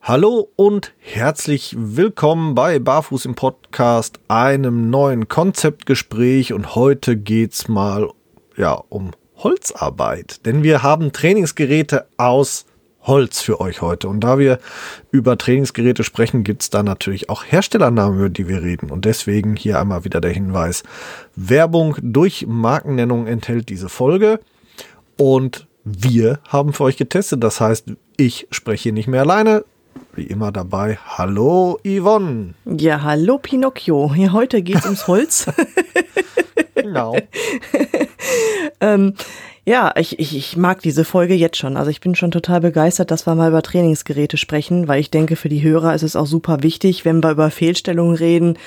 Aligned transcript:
Hallo 0.00 0.48
und 0.56 0.94
herzlich 1.00 1.76
willkommen 1.76 2.54
bei 2.54 2.78
Barfuß 2.78 3.26
im 3.26 3.34
Podcast, 3.34 4.20
einem 4.28 4.88
neuen 4.88 5.28
Konzeptgespräch. 5.28 6.54
Und 6.54 6.74
heute 6.74 7.16
geht's 7.16 7.68
mal 7.68 8.08
ja 8.56 8.82
um 8.88 9.10
Holzarbeit, 9.36 10.46
denn 10.46 10.62
wir 10.62 10.82
haben 10.82 11.12
Trainingsgeräte 11.12 12.06
aus 12.16 12.64
Holz 13.02 13.42
für 13.42 13.60
euch 13.60 13.82
heute. 13.82 14.08
Und 14.08 14.20
da 14.20 14.38
wir 14.38 14.60
über 15.10 15.36
Trainingsgeräte 15.36 16.04
sprechen, 16.04 16.42
gibt's 16.42 16.70
da 16.70 16.82
natürlich 16.82 17.28
auch 17.28 17.44
Herstellernamen, 17.44 18.18
über 18.18 18.30
die 18.30 18.48
wir 18.48 18.62
reden. 18.62 18.90
Und 18.90 19.04
deswegen 19.04 19.56
hier 19.56 19.78
einmal 19.78 20.04
wieder 20.04 20.22
der 20.22 20.32
Hinweis, 20.32 20.84
Werbung 21.36 21.96
durch 22.00 22.46
Markennennung 22.46 23.26
enthält 23.26 23.68
diese 23.68 23.90
Folge. 23.90 24.40
Und 25.18 25.66
wir 25.84 26.40
haben 26.48 26.72
für 26.72 26.84
euch 26.84 26.96
getestet, 26.96 27.42
das 27.42 27.60
heißt, 27.60 27.92
ich 28.16 28.46
spreche 28.50 28.84
hier 28.84 28.92
nicht 28.92 29.08
mehr 29.08 29.22
alleine, 29.22 29.64
wie 30.14 30.24
immer 30.24 30.52
dabei. 30.52 30.98
Hallo 31.04 31.78
Yvonne. 31.84 32.54
Ja, 32.64 33.02
hallo 33.02 33.38
Pinocchio. 33.38 34.12
Ja, 34.14 34.32
heute 34.32 34.62
geht 34.62 34.76
es 34.76 34.84
ums 34.84 35.06
Holz. 35.06 35.46
genau. 36.74 37.16
ähm, 38.80 39.14
ja, 39.64 39.92
ich, 39.96 40.18
ich, 40.18 40.34
ich 40.34 40.56
mag 40.56 40.80
diese 40.80 41.04
Folge 41.04 41.34
jetzt 41.34 41.58
schon. 41.58 41.76
Also 41.76 41.90
ich 41.90 42.00
bin 42.00 42.14
schon 42.14 42.30
total 42.30 42.60
begeistert, 42.60 43.10
dass 43.10 43.26
wir 43.26 43.34
mal 43.34 43.50
über 43.50 43.62
Trainingsgeräte 43.62 44.38
sprechen, 44.38 44.88
weil 44.88 45.00
ich 45.00 45.10
denke, 45.10 45.36
für 45.36 45.50
die 45.50 45.62
Hörer 45.62 45.94
ist 45.94 46.02
es 46.02 46.16
auch 46.16 46.26
super 46.26 46.62
wichtig, 46.62 47.04
wenn 47.04 47.22
wir 47.22 47.30
über 47.30 47.50
Fehlstellungen 47.50 48.16
reden, 48.16 48.58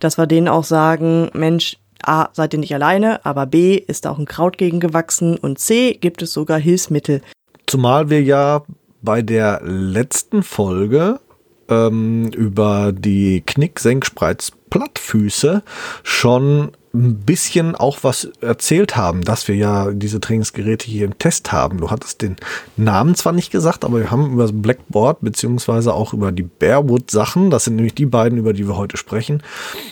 dass 0.00 0.18
wir 0.18 0.26
denen 0.26 0.48
auch 0.48 0.64
sagen, 0.64 1.30
Mensch, 1.32 1.78
A, 2.02 2.28
seid 2.32 2.52
ihr 2.52 2.60
nicht 2.60 2.74
alleine, 2.74 3.24
aber 3.24 3.46
B, 3.46 3.76
ist 3.76 4.06
auch 4.06 4.18
ein 4.18 4.26
Kraut 4.26 4.58
gegen 4.58 4.80
gewachsen 4.80 5.36
und 5.36 5.58
C, 5.58 5.94
gibt 5.94 6.22
es 6.22 6.32
sogar 6.32 6.58
Hilfsmittel. 6.58 7.22
Zumal 7.66 8.10
wir 8.10 8.22
ja 8.22 8.62
bei 9.02 9.22
der 9.22 9.60
letzten 9.64 10.42
Folge 10.42 11.20
ähm, 11.68 12.28
über 12.28 12.92
die 12.92 13.42
Knick-Senk-Spreiz-Plattfüße 13.46 15.62
schon 16.02 16.72
ein 16.92 17.18
bisschen 17.18 17.76
auch 17.76 17.98
was 18.02 18.24
erzählt 18.40 18.96
haben, 18.96 19.22
dass 19.22 19.46
wir 19.46 19.54
ja 19.54 19.92
diese 19.92 20.18
Trainingsgeräte 20.18 20.86
hier 20.86 21.04
im 21.04 21.18
Test 21.18 21.52
haben. 21.52 21.78
Du 21.78 21.90
hattest 21.90 22.20
den 22.20 22.36
Namen 22.76 23.14
zwar 23.14 23.32
nicht 23.32 23.52
gesagt, 23.52 23.84
aber 23.84 23.98
wir 23.98 24.10
haben 24.10 24.32
über 24.32 24.42
das 24.42 24.52
Blackboard 24.52 25.20
beziehungsweise 25.20 25.94
auch 25.94 26.12
über 26.12 26.32
die 26.32 26.42
Bearwood 26.42 27.10
Sachen, 27.10 27.50
das 27.50 27.64
sind 27.64 27.76
nämlich 27.76 27.94
die 27.94 28.06
beiden, 28.06 28.38
über 28.38 28.52
die 28.52 28.66
wir 28.66 28.76
heute 28.76 28.96
sprechen, 28.96 29.42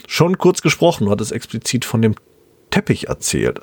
schon 0.08 0.38
kurz 0.38 0.60
gesprochen. 0.60 1.04
Du 1.04 1.12
hattest 1.12 1.30
explizit 1.30 1.84
von 1.84 2.02
dem 2.02 2.16
Teppich 2.70 3.08
erzählt. 3.08 3.60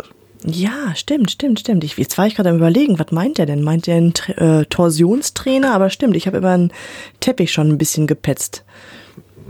Ja, 0.47 0.93
stimmt, 0.95 1.31
stimmt, 1.31 1.59
stimmt. 1.59 1.83
Ich, 1.83 1.97
jetzt 1.97 2.17
war 2.17 2.27
ich 2.27 2.35
gerade 2.35 2.49
am 2.49 2.57
überlegen, 2.57 2.99
was 2.99 3.11
meint 3.11 3.39
er 3.39 3.47
denn? 3.47 3.63
Meint 3.63 3.87
er 3.87 3.95
einen 3.95 4.13
äh, 4.37 4.65
Torsionstrainer? 4.65 5.73
Aber 5.73 5.89
stimmt, 5.89 6.15
ich 6.15 6.27
habe 6.27 6.37
über 6.37 6.51
einen 6.51 6.71
Teppich 7.19 7.51
schon 7.51 7.69
ein 7.69 7.77
bisschen 7.79 8.05
gepetzt. 8.05 8.63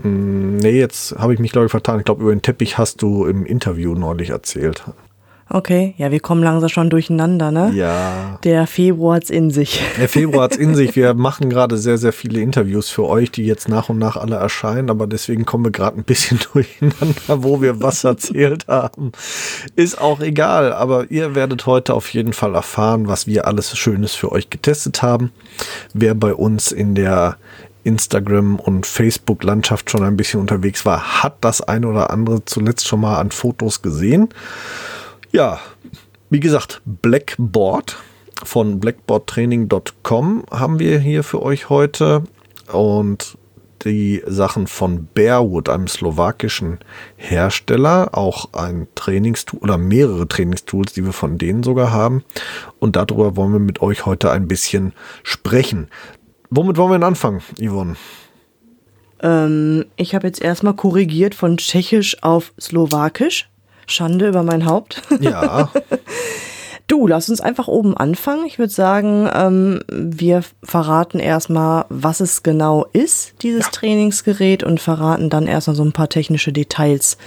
Mm, 0.02 0.56
nee, 0.56 0.78
jetzt 0.78 1.14
habe 1.18 1.34
ich 1.34 1.38
mich, 1.38 1.52
glaube 1.52 1.66
ich, 1.66 1.70
vertan. 1.70 1.98
Ich 1.98 2.06
glaube, 2.06 2.22
über 2.22 2.34
den 2.34 2.40
Teppich 2.40 2.78
hast 2.78 3.02
du 3.02 3.26
im 3.26 3.44
Interview 3.44 3.94
neulich 3.94 4.30
erzählt. 4.30 4.84
Okay, 5.48 5.94
ja, 5.96 6.10
wir 6.10 6.18
kommen 6.18 6.42
langsam 6.42 6.68
schon 6.68 6.90
durcheinander, 6.90 7.52
ne? 7.52 7.70
Ja. 7.72 8.38
Der 8.42 8.66
Februar 8.66 9.16
hat's 9.16 9.30
in 9.30 9.52
sich. 9.52 9.80
Der 9.96 10.08
Februar 10.08 10.44
hat's 10.44 10.56
in 10.56 10.74
sich. 10.74 10.96
Wir 10.96 11.14
machen 11.14 11.50
gerade 11.50 11.78
sehr, 11.78 11.98
sehr 11.98 12.12
viele 12.12 12.40
Interviews 12.40 12.88
für 12.88 13.04
euch, 13.04 13.30
die 13.30 13.46
jetzt 13.46 13.68
nach 13.68 13.88
und 13.88 13.98
nach 13.98 14.16
alle 14.16 14.36
erscheinen, 14.36 14.90
aber 14.90 15.06
deswegen 15.06 15.44
kommen 15.44 15.64
wir 15.64 15.70
gerade 15.70 15.98
ein 15.98 16.04
bisschen 16.04 16.40
durcheinander, 16.52 17.44
wo 17.44 17.62
wir 17.62 17.80
was 17.80 18.02
erzählt 18.02 18.66
haben. 18.66 19.12
Ist 19.76 20.00
auch 20.00 20.20
egal, 20.20 20.72
aber 20.72 21.12
ihr 21.12 21.36
werdet 21.36 21.64
heute 21.66 21.94
auf 21.94 22.12
jeden 22.12 22.32
Fall 22.32 22.56
erfahren, 22.56 23.06
was 23.06 23.28
wir 23.28 23.46
alles 23.46 23.76
Schönes 23.78 24.16
für 24.16 24.32
euch 24.32 24.50
getestet 24.50 25.02
haben. 25.02 25.30
Wer 25.94 26.16
bei 26.16 26.34
uns 26.34 26.72
in 26.72 26.96
der 26.96 27.36
Instagram- 27.84 28.58
und 28.58 28.84
Facebook-Landschaft 28.84 29.92
schon 29.92 30.02
ein 30.02 30.16
bisschen 30.16 30.40
unterwegs 30.40 30.84
war, 30.84 31.22
hat 31.22 31.36
das 31.42 31.60
ein 31.60 31.84
oder 31.84 32.10
andere 32.10 32.44
zuletzt 32.44 32.88
schon 32.88 33.00
mal 33.00 33.18
an 33.20 33.30
Fotos 33.30 33.80
gesehen. 33.80 34.28
Ja, 35.32 35.60
wie 36.30 36.40
gesagt, 36.40 36.82
Blackboard 36.84 37.96
von 38.42 38.80
blackboardtraining.com 38.80 40.44
haben 40.50 40.78
wir 40.78 40.98
hier 40.98 41.22
für 41.22 41.42
euch 41.42 41.68
heute 41.68 42.24
und 42.72 43.38
die 43.84 44.22
Sachen 44.26 44.66
von 44.66 45.06
Bearwood, 45.14 45.68
einem 45.68 45.86
slowakischen 45.86 46.78
Hersteller, 47.16 48.10
auch 48.12 48.52
ein 48.52 48.88
Trainingstool 48.94 49.60
oder 49.60 49.78
mehrere 49.78 50.26
Trainingstools, 50.26 50.92
die 50.92 51.04
wir 51.04 51.12
von 51.12 51.38
denen 51.38 51.62
sogar 51.62 51.92
haben. 51.92 52.24
Und 52.78 52.96
darüber 52.96 53.36
wollen 53.36 53.52
wir 53.52 53.60
mit 53.60 53.80
euch 53.82 54.06
heute 54.06 54.30
ein 54.30 54.48
bisschen 54.48 54.92
sprechen. 55.22 55.88
Womit 56.50 56.76
wollen 56.76 56.90
wir 56.90 56.98
denn 56.98 57.04
anfangen, 57.04 57.42
Yvonne? 57.60 57.96
Ähm, 59.20 59.84
ich 59.96 60.14
habe 60.14 60.26
jetzt 60.26 60.42
erstmal 60.42 60.74
korrigiert 60.74 61.34
von 61.34 61.56
Tschechisch 61.56 62.22
auf 62.22 62.52
Slowakisch. 62.60 63.48
Schande 63.86 64.28
über 64.28 64.42
mein 64.42 64.66
Haupt. 64.66 65.02
Ja. 65.20 65.70
Du, 66.88 67.08
lass 67.08 67.28
uns 67.28 67.40
einfach 67.40 67.66
oben 67.66 67.96
anfangen. 67.96 68.46
Ich 68.46 68.60
würde 68.60 68.72
sagen, 68.72 69.28
ähm, 69.34 69.80
wir 69.88 70.44
verraten 70.62 71.18
erstmal, 71.18 71.84
was 71.88 72.20
es 72.20 72.44
genau 72.44 72.86
ist, 72.92 73.34
dieses 73.42 73.64
ja. 73.64 73.70
Trainingsgerät, 73.72 74.62
und 74.62 74.78
verraten 74.78 75.28
dann 75.28 75.48
erstmal 75.48 75.74
so 75.74 75.82
ein 75.82 75.92
paar 75.92 76.08
technische 76.08 76.52
Details, 76.52 77.18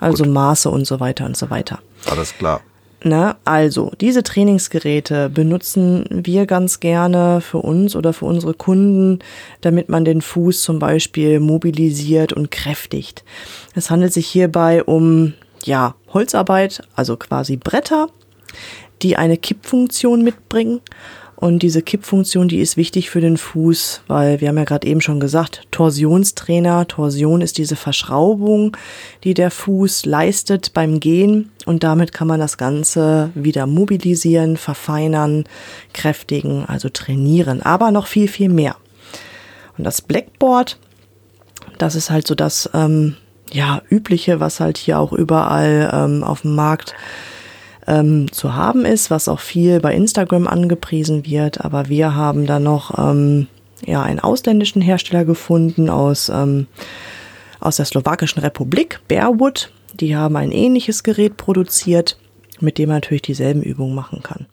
also 0.00 0.24
Gut. 0.24 0.34
Maße 0.34 0.68
und 0.68 0.86
so 0.86 1.00
weiter 1.00 1.24
und 1.24 1.34
so 1.34 1.48
weiter. 1.48 1.78
Alles 2.10 2.36
klar. 2.36 2.60
Na, 3.02 3.36
also, 3.44 3.92
diese 4.00 4.22
Trainingsgeräte 4.22 5.30
benutzen 5.30 6.06
wir 6.10 6.44
ganz 6.46 6.80
gerne 6.80 7.40
für 7.40 7.58
uns 7.58 7.94
oder 7.94 8.12
für 8.12 8.24
unsere 8.24 8.52
Kunden, 8.52 9.20
damit 9.60 9.88
man 9.88 10.04
den 10.04 10.22
Fuß 10.22 10.62
zum 10.62 10.78
Beispiel 10.78 11.40
mobilisiert 11.40 12.32
und 12.32 12.50
kräftigt. 12.50 13.22
Es 13.74 13.90
handelt 13.90 14.12
sich 14.12 14.26
hierbei 14.26 14.82
um 14.82 15.34
ja, 15.66 15.94
Holzarbeit, 16.12 16.82
also 16.94 17.16
quasi 17.16 17.56
Bretter, 17.56 18.08
die 19.02 19.16
eine 19.16 19.36
Kippfunktion 19.36 20.22
mitbringen. 20.22 20.80
Und 21.36 21.62
diese 21.62 21.82
Kippfunktion, 21.82 22.48
die 22.48 22.60
ist 22.60 22.78
wichtig 22.78 23.10
für 23.10 23.20
den 23.20 23.36
Fuß, 23.36 24.00
weil 24.06 24.40
wir 24.40 24.48
haben 24.48 24.56
ja 24.56 24.64
gerade 24.64 24.86
eben 24.86 25.02
schon 25.02 25.20
gesagt, 25.20 25.66
Torsionstrainer. 25.70 26.88
Torsion 26.88 27.42
ist 27.42 27.58
diese 27.58 27.76
Verschraubung, 27.76 28.74
die 29.22 29.34
der 29.34 29.50
Fuß 29.50 30.06
leistet 30.06 30.72
beim 30.72 30.98
Gehen. 30.98 31.52
Und 31.66 31.84
damit 31.84 32.14
kann 32.14 32.26
man 32.26 32.40
das 32.40 32.56
Ganze 32.56 33.30
wieder 33.34 33.66
mobilisieren, 33.66 34.56
verfeinern, 34.56 35.44
kräftigen, 35.92 36.64
also 36.64 36.88
trainieren. 36.88 37.60
Aber 37.60 37.90
noch 37.90 38.06
viel, 38.06 38.28
viel 38.28 38.48
mehr. 38.48 38.76
Und 39.76 39.84
das 39.84 40.00
Blackboard, 40.00 40.78
das 41.76 41.96
ist 41.96 42.08
halt 42.08 42.26
so 42.26 42.34
das 42.34 42.70
ähm, 42.72 43.16
ja, 43.56 43.80
übliche, 43.88 44.38
was 44.38 44.60
halt 44.60 44.76
hier 44.76 44.98
auch 44.98 45.14
überall 45.14 45.90
ähm, 45.92 46.22
auf 46.22 46.42
dem 46.42 46.54
Markt 46.54 46.94
ähm, 47.86 48.30
zu 48.30 48.54
haben 48.54 48.84
ist, 48.84 49.10
was 49.10 49.28
auch 49.28 49.40
viel 49.40 49.80
bei 49.80 49.94
Instagram 49.94 50.46
angepriesen 50.46 51.24
wird. 51.24 51.64
Aber 51.64 51.88
wir 51.88 52.14
haben 52.14 52.46
da 52.46 52.60
noch 52.60 52.98
ähm, 52.98 53.46
ja, 53.86 54.02
einen 54.02 54.20
ausländischen 54.20 54.82
Hersteller 54.82 55.24
gefunden 55.24 55.88
aus, 55.88 56.28
ähm, 56.28 56.66
aus 57.58 57.76
der 57.76 57.86
Slowakischen 57.86 58.42
Republik, 58.42 59.00
Bearwood. 59.08 59.72
Die 59.94 60.14
haben 60.14 60.36
ein 60.36 60.52
ähnliches 60.52 61.02
Gerät 61.02 61.38
produziert, 61.38 62.18
mit 62.60 62.76
dem 62.76 62.90
man 62.90 62.98
natürlich 62.98 63.22
dieselben 63.22 63.62
Übungen 63.62 63.94
machen 63.94 64.22
kann. 64.22 64.44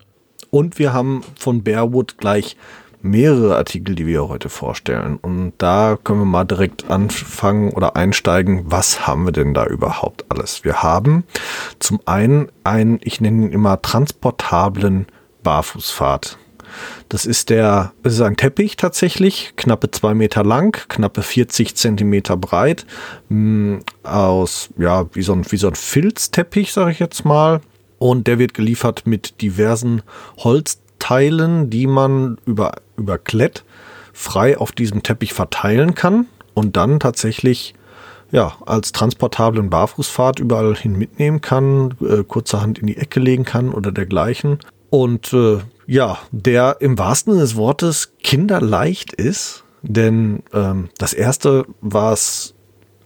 Und 0.49 0.79
wir 0.79 0.93
haben 0.93 1.23
von 1.35 1.61
Bearwood 1.61 2.17
gleich 2.19 2.55
mehrere 3.03 3.57
Artikel, 3.57 3.95
die 3.95 4.07
wir 4.07 4.27
heute 4.29 4.49
vorstellen. 4.49 5.17
Und 5.21 5.53
da 5.57 5.97
können 6.03 6.21
wir 6.21 6.25
mal 6.25 6.45
direkt 6.45 6.89
anfangen 6.89 7.71
oder 7.71 7.95
einsteigen. 7.95 8.63
Was 8.65 9.05
haben 9.05 9.25
wir 9.25 9.31
denn 9.31 9.53
da 9.53 9.65
überhaupt 9.65 10.25
alles? 10.29 10.63
Wir 10.63 10.81
haben 10.81 11.25
zum 11.79 11.99
einen 12.05 12.49
einen, 12.63 12.99
ich 13.03 13.21
nenne 13.21 13.45
ihn 13.45 13.51
immer 13.51 13.81
transportablen 13.81 15.05
Barfußpfad. 15.43 16.37
Das 17.09 17.25
ist 17.25 17.49
der, 17.49 17.91
das 18.01 18.13
ist 18.13 18.21
ein 18.21 18.37
Teppich 18.37 18.77
tatsächlich, 18.77 19.53
knappe 19.57 19.91
zwei 19.91 20.15
Meter 20.15 20.43
lang, 20.43 20.75
knappe 20.87 21.21
40 21.21 21.75
Zentimeter 21.75 22.35
breit, 22.35 22.87
mh, 23.29 23.35
hm, 23.35 23.79
aus, 24.01 24.69
ja, 24.77 25.05
wie 25.13 25.21
so 25.21 25.33
ein, 25.33 25.45
wie 25.51 25.57
so 25.57 25.67
ein 25.67 25.75
Filzteppich, 25.75 26.73
sage 26.73 26.91
ich 26.91 26.99
jetzt 26.99 27.25
mal. 27.25 27.61
Und 27.99 28.27
der 28.27 28.39
wird 28.39 28.53
geliefert 28.53 29.03
mit 29.05 29.41
diversen 29.41 30.01
Holz 30.37 30.79
Teilen, 31.03 31.69
die 31.69 31.85
man 31.85 32.37
über, 32.45 32.75
über 32.97 33.17
Klett 33.17 33.63
frei 34.13 34.57
auf 34.57 34.71
diesem 34.71 35.03
Teppich 35.03 35.33
verteilen 35.33 35.95
kann 35.95 36.27
und 36.53 36.77
dann 36.77 36.99
tatsächlich 36.99 37.73
ja, 38.31 38.53
als 38.65 38.91
transportablen 38.91 39.69
Barfußpfad 39.69 40.39
überall 40.39 40.75
hin 40.75 40.97
mitnehmen 40.97 41.41
kann, 41.41 41.93
äh, 42.01 42.23
kurzerhand 42.23 42.79
in 42.79 42.87
die 42.87 42.97
Ecke 42.97 43.19
legen 43.19 43.45
kann 43.45 43.71
oder 43.71 43.91
dergleichen. 43.91 44.57
Und 44.89 45.33
äh, 45.33 45.59
ja, 45.85 46.17
der 46.31 46.77
im 46.79 46.97
wahrsten 46.97 47.33
Sinne 47.33 47.43
des 47.43 47.55
Wortes 47.55 48.13
kinderleicht 48.23 49.13
ist, 49.13 49.63
denn 49.83 50.41
ähm, 50.51 50.89
das 50.97 51.13
erste, 51.13 51.65
was 51.81 52.55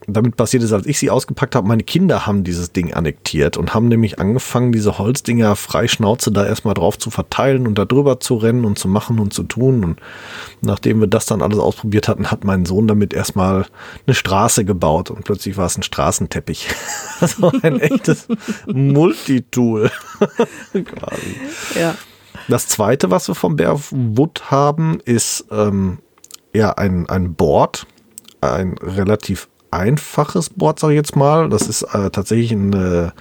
damit 0.09 0.37
passiert 0.37 0.63
ist, 0.63 0.71
als 0.71 0.85
ich 0.85 0.99
sie 0.99 1.09
ausgepackt 1.09 1.53
habe, 1.53 1.67
meine 1.67 1.83
Kinder 1.83 2.25
haben 2.25 2.45
dieses 2.45 2.71
Ding 2.71 2.93
annektiert 2.93 3.57
und 3.57 3.73
haben 3.73 3.89
nämlich 3.89 4.19
angefangen, 4.19 4.71
diese 4.71 4.97
Holzdinger 4.97 5.57
frei 5.57 5.89
Schnauze 5.89 6.31
da 6.31 6.45
erstmal 6.45 6.75
drauf 6.75 6.97
zu 6.97 7.09
verteilen 7.11 7.67
und 7.67 7.77
da 7.77 7.83
drüber 7.83 8.21
zu 8.21 8.35
rennen 8.35 8.63
und 8.63 8.79
zu 8.79 8.87
machen 8.87 9.19
und 9.19 9.33
zu 9.33 9.43
tun. 9.43 9.83
Und 9.83 9.99
nachdem 10.61 11.01
wir 11.01 11.07
das 11.07 11.25
dann 11.25 11.41
alles 11.41 11.59
ausprobiert 11.59 12.07
hatten, 12.07 12.31
hat 12.31 12.45
mein 12.45 12.65
Sohn 12.65 12.87
damit 12.87 13.13
erstmal 13.13 13.65
eine 14.05 14.15
Straße 14.15 14.63
gebaut 14.63 15.11
und 15.11 15.25
plötzlich 15.25 15.57
war 15.57 15.65
es 15.65 15.77
ein 15.77 15.83
Straßenteppich. 15.83 16.69
also 17.19 17.51
ein 17.61 17.81
echtes 17.81 18.29
Multitool. 18.65 19.91
Quasi. 20.71 21.35
Ja. 21.77 21.95
Das 22.47 22.69
zweite, 22.69 23.11
was 23.11 23.27
wir 23.27 23.35
vom 23.35 23.57
Bearwood 23.57 24.51
haben, 24.51 25.01
ist 25.03 25.47
ähm, 25.51 25.99
ja 26.53 26.71
ein, 26.71 27.09
ein 27.09 27.33
Board, 27.33 27.87
ein 28.39 28.77
relativ 28.77 29.49
einfaches 29.71 30.49
Board, 30.49 30.79
sage 30.79 30.93
ich 30.93 30.97
jetzt 30.97 31.15
mal. 31.15 31.49
Das 31.49 31.67
ist 31.67 31.83
äh, 31.83 32.09
tatsächlich 32.09 32.51
eine, 32.51 33.13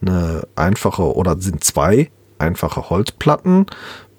eine 0.00 0.46
einfache 0.56 1.14
oder 1.14 1.38
sind 1.40 1.64
zwei 1.64 2.10
einfache 2.38 2.90
Holzplatten, 2.90 3.66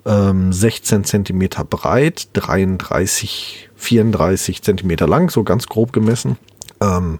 ähm, 0.06 0.54
16 0.54 1.04
Zentimeter 1.04 1.64
breit, 1.64 2.30
33, 2.34 3.70
34 3.76 4.62
Zentimeter 4.62 5.08
lang, 5.08 5.30
so 5.30 5.44
ganz 5.44 5.68
grob 5.68 5.94
gemessen. 5.94 6.38
Ähm, 6.82 7.20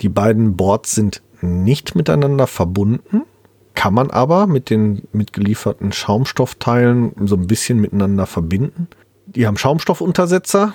die 0.00 0.08
beiden 0.08 0.56
Boards 0.56 0.94
sind 0.94 1.22
nicht 1.40 1.94
miteinander 1.94 2.46
verbunden, 2.46 3.22
kann 3.74 3.94
man 3.94 4.10
aber 4.10 4.46
mit 4.46 4.70
den 4.70 5.06
mitgelieferten 5.12 5.92
Schaumstoffteilen 5.92 7.12
so 7.26 7.36
ein 7.36 7.46
bisschen 7.46 7.78
miteinander 7.78 8.26
verbinden. 8.26 8.88
Die 9.26 9.46
haben 9.46 9.58
Schaumstoffuntersetzer, 9.58 10.74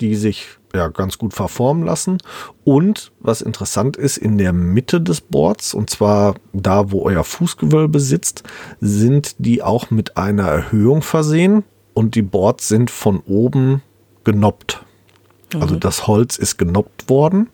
die 0.00 0.16
sich 0.16 0.57
ja 0.74 0.88
ganz 0.88 1.18
gut 1.18 1.34
verformen 1.34 1.84
lassen. 1.84 2.18
Und 2.64 3.12
was 3.20 3.40
interessant 3.40 3.96
ist, 3.96 4.16
in 4.16 4.38
der 4.38 4.52
Mitte 4.52 5.00
des 5.00 5.20
Boards, 5.20 5.74
und 5.74 5.90
zwar 5.90 6.34
da, 6.52 6.90
wo 6.90 7.02
euer 7.02 7.24
Fußgewölbe 7.24 8.00
sitzt, 8.00 8.42
sind 8.80 9.36
die 9.38 9.62
auch 9.62 9.90
mit 9.90 10.16
einer 10.16 10.48
Erhöhung 10.48 11.02
versehen 11.02 11.64
und 11.94 12.14
die 12.14 12.22
Boards 12.22 12.68
sind 12.68 12.90
von 12.90 13.20
oben 13.20 13.82
genoppt. 14.24 14.84
Mhm. 15.54 15.62
Also 15.62 15.76
das 15.76 16.06
Holz 16.06 16.36
ist 16.36 16.58
genoppt 16.58 17.08
worden, 17.08 17.48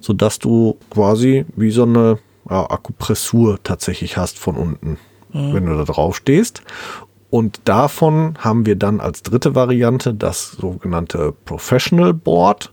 sodass 0.00 0.38
du 0.38 0.76
quasi 0.90 1.46
wie 1.56 1.70
so 1.70 1.84
eine 1.84 2.18
ja, 2.48 2.68
Akupressur 2.68 3.58
tatsächlich 3.62 4.16
hast 4.16 4.38
von 4.38 4.56
unten, 4.56 4.98
mhm. 5.32 5.54
wenn 5.54 5.66
du 5.66 5.76
da 5.76 5.84
drauf 5.84 6.16
stehst. 6.16 6.62
Und 7.30 7.60
davon 7.64 8.34
haben 8.38 8.66
wir 8.66 8.76
dann 8.76 9.00
als 9.00 9.22
dritte 9.22 9.54
Variante 9.54 10.12
das 10.14 10.52
sogenannte 10.52 11.32
Professional 11.44 12.12
Board. 12.12 12.72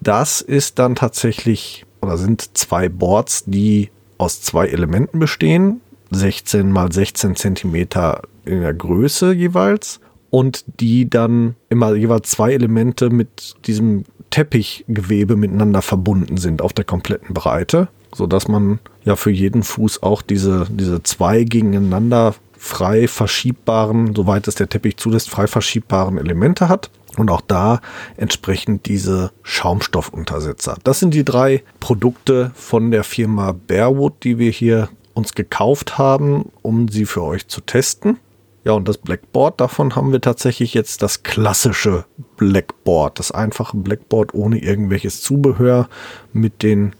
Das 0.00 0.40
ist 0.40 0.80
dann 0.80 0.96
tatsächlich 0.96 1.86
oder 2.00 2.18
sind 2.18 2.56
zwei 2.58 2.88
Boards, 2.88 3.44
die 3.46 3.90
aus 4.18 4.42
zwei 4.42 4.66
Elementen 4.66 5.20
bestehen. 5.20 5.80
16 6.10 6.70
mal 6.70 6.92
16 6.92 7.36
Zentimeter 7.36 8.22
in 8.44 8.60
der 8.60 8.74
Größe 8.74 9.32
jeweils. 9.32 10.00
Und 10.30 10.64
die 10.80 11.08
dann 11.08 11.56
immer 11.68 11.94
jeweils 11.94 12.30
zwei 12.30 12.52
Elemente 12.52 13.10
mit 13.10 13.54
diesem 13.66 14.04
Teppichgewebe 14.30 15.36
miteinander 15.36 15.82
verbunden 15.82 16.38
sind 16.38 16.62
auf 16.62 16.72
der 16.72 16.86
kompletten 16.86 17.34
Breite, 17.34 17.88
sodass 18.14 18.48
man 18.48 18.78
ja 19.04 19.14
für 19.14 19.30
jeden 19.30 19.62
Fuß 19.62 20.02
auch 20.02 20.22
diese, 20.22 20.66
diese 20.70 21.02
zwei 21.02 21.44
gegeneinander 21.44 22.34
frei 22.62 23.08
verschiebbaren, 23.08 24.14
soweit 24.14 24.46
es 24.46 24.54
der 24.54 24.68
Teppich 24.68 24.96
zulässt, 24.96 25.28
frei 25.28 25.48
verschiebbaren 25.48 26.16
Elemente 26.16 26.68
hat. 26.68 26.90
Und 27.16 27.28
auch 27.28 27.40
da 27.40 27.80
entsprechend 28.16 28.86
diese 28.86 29.32
Schaumstoffuntersetzer. 29.42 30.78
Das 30.84 31.00
sind 31.00 31.12
die 31.12 31.24
drei 31.24 31.64
Produkte 31.80 32.52
von 32.54 32.92
der 32.92 33.02
Firma 33.02 33.52
Bearwood, 33.52 34.14
die 34.22 34.38
wir 34.38 34.50
hier 34.50 34.88
uns 35.12 35.34
gekauft 35.34 35.98
haben, 35.98 36.52
um 36.62 36.88
sie 36.88 37.04
für 37.04 37.22
euch 37.22 37.48
zu 37.48 37.60
testen. 37.62 38.18
Ja, 38.64 38.72
und 38.72 38.86
das 38.86 38.96
Blackboard, 38.96 39.60
davon 39.60 39.96
haben 39.96 40.12
wir 40.12 40.20
tatsächlich 40.20 40.72
jetzt 40.72 41.02
das 41.02 41.24
klassische 41.24 42.04
Blackboard, 42.36 43.18
das 43.18 43.32
einfache 43.32 43.76
Blackboard 43.76 44.34
ohne 44.34 44.58
irgendwelches 44.58 45.20
Zubehör 45.20 45.88
mit 46.32 46.62
den 46.62 46.94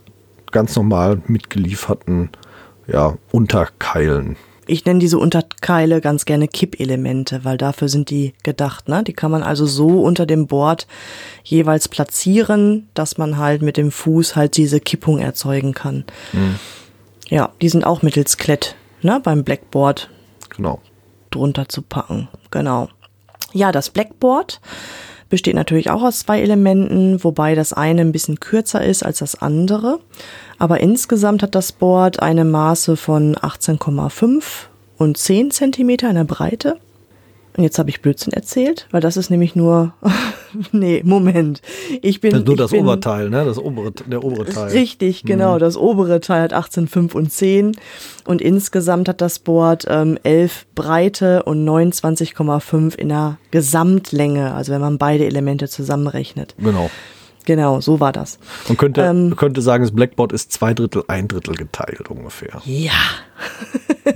ganz 0.51 0.75
normal 0.75 1.23
mitgelieferten 1.29 2.31
ja, 2.89 3.17
Unterkeilen 3.31 4.37
ich 4.67 4.85
nenne 4.85 5.01
diese 5.01 5.19
Unterkeile 5.19 6.01
ganz 6.01 6.25
gerne 6.25 6.49
Kippelemente, 6.49 7.45
weil 7.45 7.59
dafür 7.59 7.89
sind 7.89 8.11
die 8.11 8.33
gedacht. 8.43 8.89
Ne? 8.89 9.03
Die 9.03 9.13
kann 9.13 9.31
man 9.31 9.43
also 9.43 9.67
so 9.67 10.03
unter 10.03 10.27
dem 10.27 10.47
Board 10.47 10.87
jeweils 11.43 11.89
platzieren, 11.89 12.89
dass 12.95 13.19
man 13.19 13.39
halt 13.39 13.63
mit 13.63 13.77
dem 13.77 13.91
Fuß 13.91 14.37
halt 14.37 14.57
diese 14.57 14.81
Kippung 14.81 15.19
erzeugen 15.19 15.75
kann. 15.75 16.05
Mhm. 16.33 16.59
Ja, 17.29 17.51
die 17.61 17.69
sind 17.69 17.85
auch 17.85 18.03
mittels 18.03 18.37
Klett 18.37 18.77
ne, 19.03 19.21
beim 19.23 19.45
Blackboard 19.45 20.11
genau. 20.55 20.81
drunter 21.31 21.69
zu 21.69 21.83
packen. 21.83 22.29
Genau. 22.51 22.89
Ja, 23.53 23.73
das 23.73 23.91
Blackboard 23.91 24.61
besteht 25.29 25.55
natürlich 25.55 25.91
auch 25.91 26.03
aus 26.03 26.21
zwei 26.21 26.43
Elementen, 26.43 27.25
wobei 27.25 27.55
das 27.55 27.73
eine 27.73 28.03
ein 28.03 28.13
bisschen 28.13 28.39
kürzer 28.39 28.85
ist 28.85 29.03
als 29.03 29.19
das 29.19 29.41
andere. 29.41 29.99
Aber 30.63 30.79
insgesamt 30.79 31.43
hat 31.43 31.57
das 31.57 31.73
Board 31.73 32.23
eine 32.23 32.45
Maße 32.45 32.97
von 32.97 33.35
18,5 33.35 34.45
und 34.97 35.17
10 35.17 35.51
Zentimeter 35.51 36.09
in 36.09 36.15
der 36.15 36.23
Breite. 36.23 36.77
Und 37.57 37.65
jetzt 37.65 37.81
habe 37.81 37.91
ich 37.91 38.01
Blödsinn 38.01 38.33
erzählt, 38.33 38.87
weil 38.93 39.01
das 39.01 39.17
ist 39.17 39.29
nämlich 39.29 39.57
nur. 39.57 39.93
nee, 40.71 41.03
Moment. 41.05 41.63
Ich 42.01 42.21
bin. 42.21 42.31
Das 42.31 42.43
ist 42.43 42.47
nur 42.47 42.57
das 42.57 42.71
bin, 42.71 42.85
Oberteil, 42.85 43.29
ne? 43.29 43.45
Das 43.45 43.59
obere, 43.59 43.91
der 43.91 44.23
obere 44.23 44.45
Teil. 44.45 44.71
Richtig, 44.71 45.25
genau. 45.25 45.57
Mhm. 45.57 45.59
Das 45.59 45.77
obere 45.77 46.21
Teil 46.21 46.43
hat 46.43 46.55
18,5 46.55 47.13
und 47.15 47.33
10. 47.33 47.73
Und 48.25 48.41
insgesamt 48.41 49.09
hat 49.09 49.21
das 49.21 49.41
Board 49.41 49.87
ähm, 49.89 50.17
11 50.23 50.67
Breite 50.77 51.43
und 51.43 51.69
29,5 51.69 52.95
in 52.95 53.09
der 53.09 53.37
Gesamtlänge. 53.51 54.55
Also 54.55 54.71
wenn 54.71 54.81
man 54.81 54.99
beide 54.99 55.27
Elemente 55.27 55.69
zusammenrechnet. 55.69 56.55
Genau. 56.57 56.89
Genau, 57.47 57.81
so 57.81 58.01
war 58.01 58.13
das. 58.13 58.39
Man 58.69 58.77
könnte, 58.77 59.03
ähm, 59.03 59.37
könnte 59.37 59.63
sagen, 59.63 59.85
das 59.85 59.93
Blackboard 59.93 60.33
ist 60.33 60.53
zwei 60.53 60.75
Drittel, 60.75 61.05
ein 61.09 61.29
Drittel 61.29 61.55
geteilt 61.55 62.09
ungefähr. 62.09 62.63
Ja. 62.65 62.93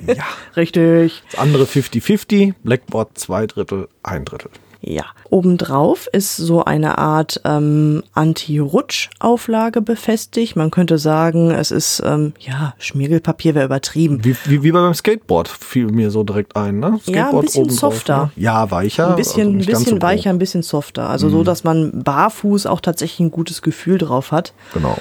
ja. 0.06 0.24
Richtig. 0.56 1.22
Das 1.30 1.40
andere 1.40 1.64
50-50, 1.64 2.54
Blackboard 2.62 3.18
zwei 3.18 3.46
Drittel, 3.46 3.88
ein 4.02 4.24
Drittel. 4.24 4.50
Ja. 4.80 5.04
Obendrauf 5.30 6.08
ist 6.12 6.36
so 6.36 6.64
eine 6.64 6.98
Art 6.98 7.40
ähm, 7.44 8.02
Anti-Rutsch-Auflage 8.14 9.82
befestigt. 9.82 10.54
Man 10.54 10.70
könnte 10.70 10.98
sagen, 10.98 11.50
es 11.50 11.70
ist, 11.70 12.02
ähm, 12.04 12.34
ja, 12.38 12.74
Schmirgelpapier 12.78 13.54
wäre 13.54 13.64
übertrieben. 13.64 14.24
Wie, 14.24 14.36
wie, 14.44 14.62
wie 14.62 14.72
beim 14.72 14.94
Skateboard 14.94 15.48
fiel 15.48 15.86
mir 15.86 16.10
so 16.10 16.22
direkt 16.22 16.56
ein, 16.56 16.78
ne? 16.78 17.00
Skateboard 17.02 17.16
ja, 17.16 17.38
ein 17.38 17.40
bisschen 17.40 17.70
softer. 17.70 18.16
Drauf, 18.16 18.36
ne? 18.36 18.42
Ja, 18.42 18.70
weicher. 18.70 19.10
Ein 19.10 19.16
bisschen, 19.16 19.46
also 19.46 19.58
ein 19.58 19.66
bisschen 19.66 19.96
so 19.96 20.02
weicher, 20.02 20.30
ein 20.30 20.38
bisschen 20.38 20.62
softer. 20.62 21.08
Also 21.08 21.26
mhm. 21.28 21.32
so, 21.32 21.44
dass 21.44 21.64
man 21.64 22.02
barfuß 22.04 22.66
auch 22.66 22.80
tatsächlich 22.80 23.20
ein 23.20 23.30
gutes 23.30 23.62
Gefühl 23.62 23.98
drauf 23.98 24.30
hat. 24.30 24.52
Genau. 24.72 24.96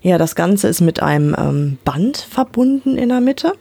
Ja, 0.00 0.18
das 0.18 0.34
Ganze 0.34 0.68
ist 0.68 0.80
mit 0.80 1.02
einem 1.02 1.34
ähm, 1.38 1.78
Band 1.84 2.18
verbunden 2.18 2.96
in 2.96 3.08
der 3.08 3.20
Mitte. 3.20 3.54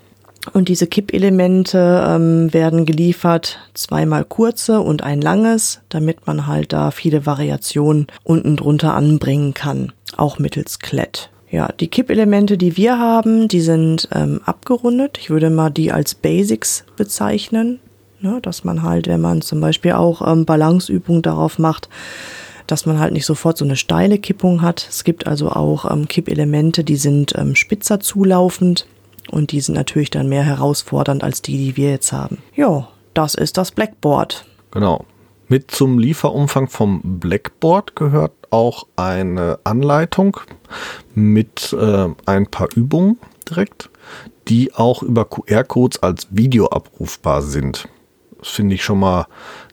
Und 0.52 0.68
diese 0.68 0.88
Kippelemente 0.88 2.04
ähm, 2.06 2.54
werden 2.54 2.86
geliefert, 2.86 3.60
zweimal 3.74 4.26
kurze 4.26 4.82
und 4.82 5.02
ein 5.02 5.22
langes, 5.22 5.80
damit 5.88 6.28
man 6.28 6.48
halt 6.48 6.74
da 6.74 6.92
viele 6.92 7.26
Variationen 7.26 8.08
unten 8.24 8.58
drunter 8.58 8.94
anbringen 8.94 9.54
kann, 9.54 9.94
auch 10.18 10.40
mittels 10.40 10.80
Klett. 10.80 11.30
Ja, 11.50 11.72
die 11.72 11.88
Kippelemente, 11.88 12.58
die 12.58 12.76
wir 12.78 12.98
haben, 12.98 13.48
die 13.48 13.62
sind 13.62 14.10
ähm, 14.12 14.42
abgerundet. 14.44 15.18
Ich 15.20 15.30
würde 15.30 15.50
mal 15.50 15.70
die 15.70 15.92
als 15.92 16.16
Basics 16.16 16.84
bezeichnen, 16.98 17.80
ne, 18.20 18.40
dass 18.42 18.64
man 18.64 18.82
halt, 18.82 19.08
wenn 19.08 19.22
man 19.22 19.42
zum 19.42 19.62
Beispiel 19.62 19.94
auch 19.94 20.28
ähm, 20.28 20.46
Balanceübungen 20.46 21.22
darauf 21.22 21.60
macht, 21.60 21.90
dass 22.68 22.86
man 22.86 23.00
halt 23.00 23.14
nicht 23.14 23.26
sofort 23.26 23.58
so 23.58 23.66
eine 23.66 23.76
steile 23.76 24.18
Kippung 24.18 24.62
hat. 24.62 24.88
Es 24.90 25.04
gibt 25.04 25.28
also 25.28 25.52
auch 25.52 25.90
ähm, 25.90 26.08
Kippelemente, 26.08 26.84
die 26.84 26.96
sind 26.96 27.34
ähm, 27.38 27.56
spitzer 27.56 28.00
zulaufend 28.00 28.88
und 29.30 29.52
die 29.52 29.62
sind 29.62 29.76
natürlich 29.76 30.10
dann 30.10 30.30
mehr 30.30 30.44
herausfordernd 30.44 31.24
als 31.24 31.42
die, 31.42 31.58
die 31.58 31.78
wir 31.78 31.92
jetzt 31.92 32.12
haben. 32.12 32.40
Ja, 32.56 32.88
das 33.14 33.36
ist 33.36 33.58
das 33.58 33.72
Blackboard. 33.72 34.46
Genau. 34.72 35.06
Mit 35.48 35.72
zum 35.72 36.00
Lieferumfang 36.00 36.68
vom 36.68 37.02
Blackboard 37.04 37.96
gehört 37.96 38.32
auch 38.50 38.88
eine 38.96 39.60
Anleitung 39.64 40.38
mit 41.14 41.74
äh, 41.74 42.08
ein 42.26 42.48
paar 42.48 42.70
Übungen 42.76 43.20
direkt, 43.50 43.90
die 44.48 44.74
auch 44.74 45.04
über 45.04 45.26
QR-Codes 45.26 46.02
als 46.02 46.28
Video 46.32 46.68
abrufbar 46.68 47.42
sind. 47.42 47.88
Das 48.40 48.50
finde 48.50 48.76
ich 48.76 48.84
schon 48.84 49.00
mal 49.00 49.28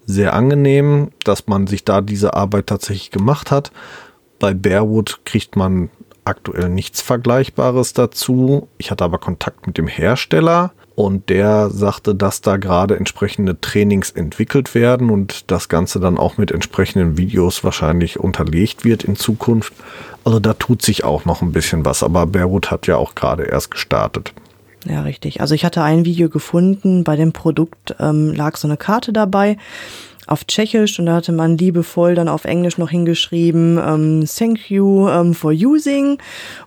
sehr 0.07 0.35
angenehm, 0.35 1.11
dass 1.25 1.47
man 1.47 1.67
sich 1.67 1.85
da 1.85 2.01
diese 2.01 2.35
Arbeit 2.35 2.67
tatsächlich 2.67 3.11
gemacht 3.11 3.51
hat. 3.51 3.71
Bei 4.39 4.55
Bearwood 4.55 5.21
kriegt 5.25 5.57
man 5.57 5.91
aktuell 6.25 6.69
nichts 6.69 7.01
Vergleichbares 7.01 7.93
dazu. 7.93 8.69
Ich 8.79 8.91
hatte 8.91 9.05
aber 9.05 9.19
Kontakt 9.19 9.67
mit 9.67 9.79
dem 9.79 9.87
Hersteller 9.87 10.73
und 10.95 11.29
der 11.31 11.71
sagte, 11.71 12.15
dass 12.15 12.43
da 12.43 12.57
gerade 12.57 12.97
entsprechende 12.97 13.61
Trainings 13.61 14.11
entwickelt 14.11 14.75
werden 14.75 15.11
und 15.11 15.51
das 15.51 15.69
Ganze 15.69 15.99
dann 15.99 16.19
auch 16.19 16.37
mit 16.37 16.51
entsprechenden 16.51 17.17
Videos 17.17 17.65
wahrscheinlich 17.65 18.21
unterlegt 18.21 18.85
wird 18.85 19.05
in 19.05 19.17
Zukunft. 19.17 19.73
Also 20.25 20.41
da 20.41 20.53
tut 20.55 20.83
sich 20.83 21.05
auch 21.05 21.25
noch 21.25 21.43
ein 21.43 21.53
bisschen 21.53 21.85
was, 21.85 22.03
aber 22.03 22.27
Bearwood 22.27 22.71
hat 22.71 22.87
ja 22.87 22.97
auch 22.97 23.15
gerade 23.15 23.45
erst 23.45 23.71
gestartet. 23.71 24.35
Ja, 24.87 25.03
richtig. 25.03 25.41
Also 25.41 25.55
ich 25.55 25.65
hatte 25.65 25.83
ein 25.83 26.05
Video 26.05 26.29
gefunden, 26.29 27.05
bei 27.05 27.17
dem 27.17 27.33
Produkt 27.33 27.95
ähm, 27.99 28.35
lag 28.35 28.57
so 28.57 28.67
eine 28.67 28.77
Karte 28.77 29.13
dabei 29.13 29.57
auf 30.31 30.45
Tschechisch 30.45 30.99
und 30.99 31.07
da 31.07 31.17
hatte 31.17 31.33
man 31.33 31.59
liebevoll 31.59 32.15
dann 32.15 32.29
auf 32.29 32.45
Englisch 32.45 32.79
noch 32.79 32.91
hingeschrieben, 32.91 33.79
ähm, 33.79 34.25
thank 34.27 34.71
you 34.71 35.09
ähm, 35.09 35.35
for 35.35 35.51
using 35.51 36.19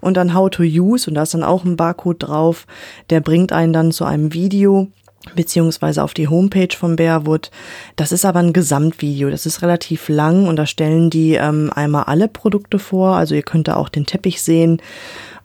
und 0.01 0.17
dann 0.17 0.33
how 0.33 0.49
to 0.49 0.63
use 0.63 1.09
und 1.09 1.15
da 1.15 1.23
ist 1.23 1.33
dann 1.33 1.43
auch 1.43 1.63
ein 1.63 1.77
Barcode 1.77 2.23
drauf, 2.23 2.67
der 3.09 3.21
bringt 3.21 3.53
einen 3.53 3.71
dann 3.71 3.91
zu 3.93 4.03
einem 4.03 4.33
Video 4.33 4.89
beziehungsweise 5.35 6.03
auf 6.03 6.13
die 6.13 6.27
Homepage 6.27 6.75
von 6.77 6.97
Bearwood. 6.97 7.49
Das 7.95 8.11
ist 8.11 8.25
aber 8.25 8.39
ein 8.39 8.51
Gesamtvideo, 8.51 9.29
das 9.29 9.45
ist 9.45 9.61
relativ 9.61 10.09
lang 10.09 10.47
und 10.47 10.57
da 10.57 10.65
stellen 10.65 11.09
die 11.09 11.35
ähm, 11.35 11.71
einmal 11.73 12.03
alle 12.03 12.27
Produkte 12.27 12.79
vor, 12.79 13.15
also 13.15 13.33
ihr 13.33 13.43
könnt 13.43 13.69
da 13.69 13.77
auch 13.77 13.87
den 13.87 14.05
Teppich 14.05 14.41
sehen 14.41 14.81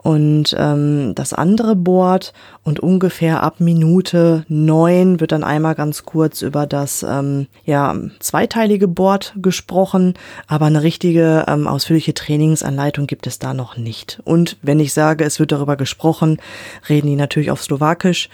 und 0.09 0.57
ähm, 0.59 1.15
das 1.15 1.35
andere 1.35 1.77
Board 1.77 2.33
und 2.63 2.81
ungefähr 2.81 3.43
ab 3.43 3.57
Minute 3.61 4.47
neun 4.49 5.21
wird 5.21 5.33
dann 5.33 5.45
einmal 5.45 5.75
ganz 5.75 6.07
kurz 6.07 6.41
über 6.41 6.67
das 6.67 7.05
ähm, 7.07 7.47
ja 7.67 7.95
zweiteilige 8.19 8.89
Board 8.89 9.35
gesprochen, 9.37 10.15
aber 10.47 10.65
eine 10.65 10.83
richtige 10.83 11.45
ähm, 11.47 11.67
ausführliche 11.67 12.15
Trainingsanleitung 12.15 13.07
gibt 13.07 13.27
es 13.27 13.39
da 13.39 13.53
noch 13.53 13.77
nicht. 13.77 14.23
Und 14.25 14.57
wenn 14.63 14.81
ich 14.81 14.95
sage, 14.95 15.25
es 15.25 15.41
wird 15.41 15.53
darüber 15.53 15.77
gesprochen, 15.77 16.39
reden 16.89 17.09
die 17.09 17.17
natürlich 17.17 17.51
auf 17.51 17.63
Slowakisch. 17.63 18.31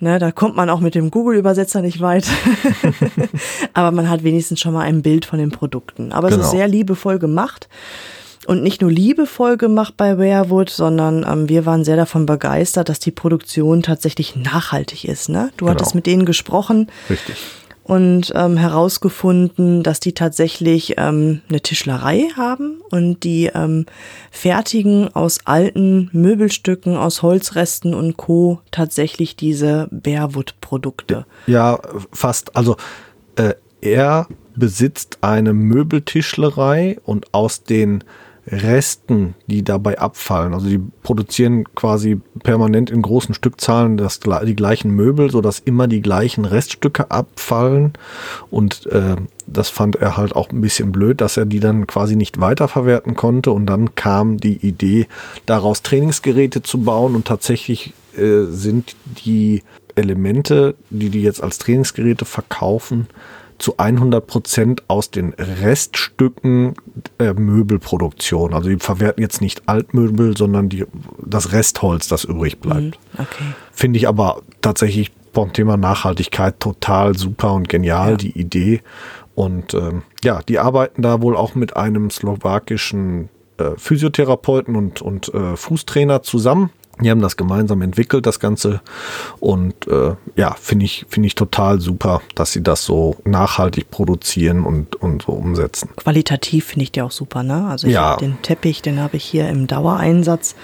Ne, 0.00 0.18
da 0.18 0.32
kommt 0.32 0.56
man 0.56 0.68
auch 0.68 0.80
mit 0.80 0.94
dem 0.94 1.10
Google-Übersetzer 1.10 1.80
nicht 1.80 2.02
weit. 2.02 2.26
Aber 3.72 3.90
man 3.90 4.10
hat 4.10 4.22
wenigstens 4.22 4.60
schon 4.60 4.74
mal 4.74 4.82
ein 4.82 5.00
Bild 5.00 5.24
von 5.24 5.38
den 5.38 5.50
Produkten. 5.50 6.12
Aber 6.12 6.28
genau. 6.28 6.40
es 6.40 6.46
ist 6.46 6.50
genau. 6.50 6.60
sehr 6.60 6.68
liebevoll 6.68 7.18
gemacht 7.18 7.70
und 8.46 8.62
nicht 8.62 8.80
nur 8.80 8.90
liebevoll 8.90 9.56
gemacht 9.56 9.94
bei 9.96 10.18
Werewood, 10.18 10.70
sondern 10.70 11.26
ähm, 11.28 11.48
wir 11.48 11.66
waren 11.66 11.84
sehr 11.84 11.96
davon 11.96 12.26
begeistert, 12.26 12.88
dass 12.88 12.98
die 12.98 13.10
Produktion 13.10 13.82
tatsächlich 13.82 14.36
nachhaltig 14.36 15.04
ist. 15.04 15.28
Ne? 15.28 15.50
Du 15.56 15.66
genau. 15.66 15.74
hattest 15.74 15.94
mit 15.94 16.06
denen 16.06 16.24
gesprochen. 16.24 16.90
Richtig. 17.08 17.36
Und 17.82 18.32
ähm, 18.36 18.56
herausgefunden, 18.56 19.82
dass 19.82 19.98
die 19.98 20.12
tatsächlich 20.12 20.94
ähm, 20.96 21.40
eine 21.48 21.60
Tischlerei 21.60 22.28
haben 22.36 22.80
und 22.90 23.24
die 23.24 23.46
ähm, 23.52 23.86
fertigen 24.30 25.12
aus 25.14 25.40
alten 25.44 26.08
Möbelstücken, 26.12 26.96
aus 26.96 27.22
Holzresten 27.22 27.92
und 27.92 28.16
Co. 28.16 28.60
tatsächlich 28.70 29.34
diese 29.34 29.88
Bearwood-Produkte. 29.90 31.26
Ja, 31.48 31.80
fast. 32.12 32.54
Also 32.54 32.76
äh, 33.34 33.54
er 33.80 34.28
besitzt 34.54 35.18
eine 35.22 35.52
Möbeltischlerei 35.52 36.98
und 37.04 37.34
aus 37.34 37.64
den 37.64 38.04
Resten, 38.52 39.34
die 39.46 39.62
dabei 39.62 39.98
abfallen. 39.98 40.54
Also 40.54 40.68
die 40.68 40.80
produzieren 41.02 41.64
quasi 41.74 42.20
permanent 42.42 42.90
in 42.90 43.02
großen 43.02 43.34
Stückzahlen 43.34 43.96
das, 43.96 44.20
die 44.20 44.56
gleichen 44.56 44.90
Möbel, 44.90 45.30
sodass 45.30 45.60
immer 45.60 45.86
die 45.86 46.02
gleichen 46.02 46.44
Reststücke 46.44 47.10
abfallen. 47.10 47.92
Und 48.50 48.86
äh, 48.86 49.16
das 49.46 49.68
fand 49.68 49.96
er 49.96 50.16
halt 50.16 50.34
auch 50.34 50.50
ein 50.50 50.60
bisschen 50.60 50.90
blöd, 50.90 51.20
dass 51.20 51.36
er 51.36 51.46
die 51.46 51.60
dann 51.60 51.86
quasi 51.86 52.16
nicht 52.16 52.40
weiterverwerten 52.40 53.14
konnte. 53.14 53.52
Und 53.52 53.66
dann 53.66 53.94
kam 53.94 54.38
die 54.38 54.56
Idee, 54.66 55.06
daraus 55.46 55.82
Trainingsgeräte 55.82 56.62
zu 56.62 56.82
bauen. 56.82 57.14
Und 57.14 57.26
tatsächlich 57.26 57.94
äh, 58.16 58.44
sind 58.46 58.96
die 59.24 59.62
Elemente, 59.94 60.74
die 60.90 61.10
die 61.10 61.22
jetzt 61.22 61.42
als 61.42 61.58
Trainingsgeräte 61.58 62.24
verkaufen, 62.24 63.06
zu 63.60 63.76
100 63.76 64.26
Prozent 64.26 64.82
aus 64.88 65.10
den 65.10 65.34
Reststücken 65.34 66.74
der 67.18 67.34
Möbelproduktion. 67.34 68.54
Also 68.54 68.70
die 68.70 68.78
verwerten 68.78 69.22
jetzt 69.22 69.40
nicht 69.40 69.68
Altmöbel, 69.68 70.36
sondern 70.36 70.68
die, 70.68 70.86
das 71.18 71.52
Restholz, 71.52 72.08
das 72.08 72.24
übrig 72.24 72.58
bleibt. 72.58 72.98
Mhm, 73.12 73.18
okay. 73.18 73.44
Finde 73.72 73.98
ich 73.98 74.08
aber 74.08 74.42
tatsächlich 74.62 75.12
beim 75.32 75.52
Thema 75.52 75.76
Nachhaltigkeit 75.76 76.58
total 76.58 77.16
super 77.16 77.52
und 77.52 77.68
genial, 77.68 78.12
ja. 78.12 78.16
die 78.16 78.38
Idee. 78.38 78.80
Und 79.34 79.74
ähm, 79.74 80.02
ja, 80.24 80.40
die 80.42 80.58
arbeiten 80.58 81.02
da 81.02 81.22
wohl 81.22 81.36
auch 81.36 81.54
mit 81.54 81.76
einem 81.76 82.10
slowakischen 82.10 83.28
äh, 83.58 83.76
Physiotherapeuten 83.76 84.74
und, 84.74 85.02
und 85.02 85.32
äh, 85.34 85.56
Fußtrainer 85.56 86.22
zusammen 86.22 86.70
die 87.02 87.10
haben 87.10 87.20
das 87.20 87.36
gemeinsam 87.36 87.82
entwickelt, 87.82 88.26
das 88.26 88.40
Ganze. 88.40 88.80
Und 89.38 89.86
äh, 89.86 90.14
ja, 90.36 90.54
finde 90.60 90.84
ich, 90.84 91.06
finde 91.08 91.26
ich 91.26 91.34
total 91.34 91.80
super, 91.80 92.20
dass 92.34 92.52
sie 92.52 92.62
das 92.62 92.84
so 92.84 93.16
nachhaltig 93.24 93.90
produzieren 93.90 94.64
und, 94.64 94.96
und 94.96 95.22
so 95.22 95.32
umsetzen. 95.32 95.90
Qualitativ 95.96 96.66
finde 96.66 96.84
ich 96.84 96.92
die 96.92 97.02
auch 97.02 97.10
super, 97.10 97.42
ne? 97.42 97.66
Also 97.68 97.86
ich 97.86 97.94
ja. 97.94 98.16
den 98.16 98.40
Teppich, 98.42 98.82
den 98.82 99.00
habe 99.00 99.16
ich 99.16 99.24
hier 99.24 99.48
im 99.48 99.66
Dauereinsatz. 99.66 100.54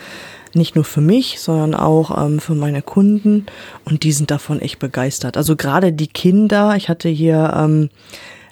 Nicht 0.54 0.74
nur 0.74 0.84
für 0.84 1.02
mich, 1.02 1.40
sondern 1.40 1.74
auch 1.74 2.24
ähm, 2.24 2.40
für 2.40 2.54
meine 2.54 2.80
Kunden. 2.80 3.46
Und 3.84 4.04
die 4.04 4.12
sind 4.12 4.30
davon 4.30 4.60
echt 4.60 4.78
begeistert. 4.78 5.36
Also 5.36 5.54
gerade 5.54 5.92
die 5.92 6.06
Kinder, 6.06 6.76
ich 6.76 6.88
hatte 6.88 7.10
hier 7.10 7.52
ähm, 7.54 7.90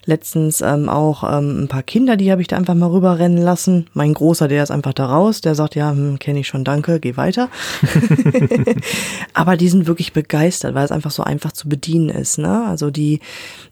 letztens 0.06 0.61
ähm, 0.61 0.88
auch 0.88 1.25
ähm, 1.25 1.64
ein 1.64 1.68
paar 1.68 1.82
Kinder, 1.82 2.16
die 2.16 2.30
habe 2.30 2.42
ich 2.42 2.49
da 2.49 2.56
einfach 2.56 2.75
mal 2.75 2.90
rüberrennen 2.90 3.38
lassen. 3.38 3.87
Mein 3.94 4.14
Großer, 4.14 4.49
der 4.49 4.62
ist 4.62 4.70
einfach 4.70 4.92
da 4.92 5.06
raus, 5.06 5.40
der 5.40 5.54
sagt, 5.54 5.75
ja, 5.75 5.90
hm, 5.90 6.18
kenne 6.18 6.40
ich 6.40 6.49
schon, 6.49 6.64
danke, 6.64 7.00
geh 7.00 7.16
weiter. 7.16 7.49
Aber 9.34 9.56
die 9.56 9.68
sind 9.68 9.87
wirklich 9.87 10.12
begeistert, 10.12 10.75
weil 10.75 10.84
es 10.84 10.92
einfach 10.92 11.11
so 11.11 11.23
einfach 11.23 11.52
zu 11.52 11.68
bedienen 11.68 12.08
ist. 12.08 12.38
Ne? 12.38 12.64
Also 12.66 12.90
die, 12.90 13.20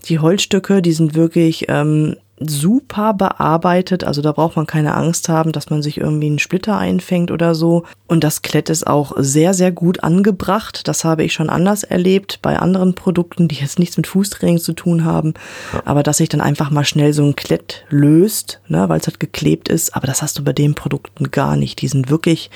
die 0.06 0.18
Holzstücke, 0.18 0.82
die 0.82 0.92
sind 0.92 1.14
wirklich 1.14 1.66
ähm, 1.68 2.16
super 2.38 3.14
bearbeitet. 3.14 4.04
Also 4.04 4.22
da 4.22 4.32
braucht 4.32 4.56
man 4.56 4.66
keine 4.66 4.94
Angst 4.94 5.28
haben, 5.28 5.52
dass 5.52 5.70
man 5.70 5.82
sich 5.82 5.98
irgendwie 5.98 6.26
einen 6.26 6.38
Splitter 6.38 6.76
einfängt 6.76 7.30
oder 7.30 7.54
so. 7.54 7.84
Und 8.06 8.24
das 8.24 8.42
Klett 8.42 8.68
ist 8.70 8.86
auch 8.86 9.12
sehr, 9.16 9.54
sehr 9.54 9.72
gut 9.72 10.02
angebracht. 10.02 10.88
Das 10.88 11.04
habe 11.04 11.24
ich 11.24 11.32
schon 11.32 11.50
anders 11.50 11.84
erlebt 11.84 12.40
bei 12.42 12.58
anderen 12.58 12.94
Produkten, 12.94 13.48
die 13.48 13.56
jetzt 13.56 13.78
nichts 13.78 13.96
mit 13.96 14.06
Fußtraining 14.06 14.58
zu 14.58 14.72
tun 14.72 15.04
haben. 15.04 15.34
Ja. 15.72 15.82
Aber 15.84 16.02
dass 16.02 16.18
sich 16.18 16.28
dann 16.28 16.40
einfach 16.40 16.70
mal 16.70 16.84
schnell 16.84 17.12
so 17.12 17.22
ein 17.22 17.36
Klett 17.36 17.84
löst, 17.90 18.60
ne, 18.68 18.88
weil 18.88 19.00
es 19.00 19.06
halt 19.06 19.20
geklebt 19.20 19.68
ist. 19.68 19.94
Aber 19.94 20.06
das 20.06 20.22
hast 20.22 20.38
du 20.38 20.44
bei 20.44 20.52
den 20.52 20.74
Produkten 20.74 21.30
gar 21.30 21.56
nicht. 21.56 21.80
Die 21.82 21.88
sind 21.88 22.10
wirklich 22.10 22.50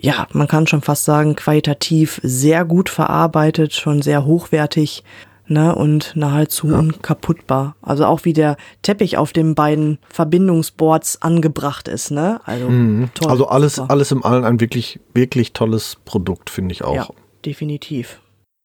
ja, 0.00 0.28
man 0.32 0.46
kann 0.46 0.68
schon 0.68 0.80
fast 0.80 1.04
sagen, 1.04 1.34
qualitativ 1.34 2.20
sehr 2.22 2.64
gut 2.64 2.88
verarbeitet, 2.88 3.74
schon 3.74 4.00
sehr 4.00 4.24
hochwertig 4.24 5.02
ne, 5.48 5.74
und 5.74 6.12
nahezu 6.14 6.68
ja. 6.70 6.78
unkaputtbar. 6.78 7.76
Also 7.82 8.04
auch 8.06 8.24
wie 8.24 8.32
der 8.32 8.56
Teppich 8.82 9.16
auf 9.16 9.32
den 9.32 9.54
beiden 9.54 9.98
Verbindungsboards 10.08 11.22
angebracht 11.22 11.88
ist, 11.88 12.10
ne? 12.10 12.40
Also, 12.44 12.68
mhm. 12.68 13.10
toll, 13.14 13.30
also 13.30 13.48
alles, 13.48 13.76
super. 13.76 13.90
alles 13.90 14.12
im 14.12 14.24
Allen 14.24 14.44
ein 14.44 14.60
wirklich, 14.60 15.00
wirklich 15.14 15.52
tolles 15.52 15.96
Produkt, 16.04 16.50
finde 16.50 16.72
ich 16.72 16.84
auch. 16.84 16.94
Ja, 16.94 17.08
definitiv. 17.44 18.20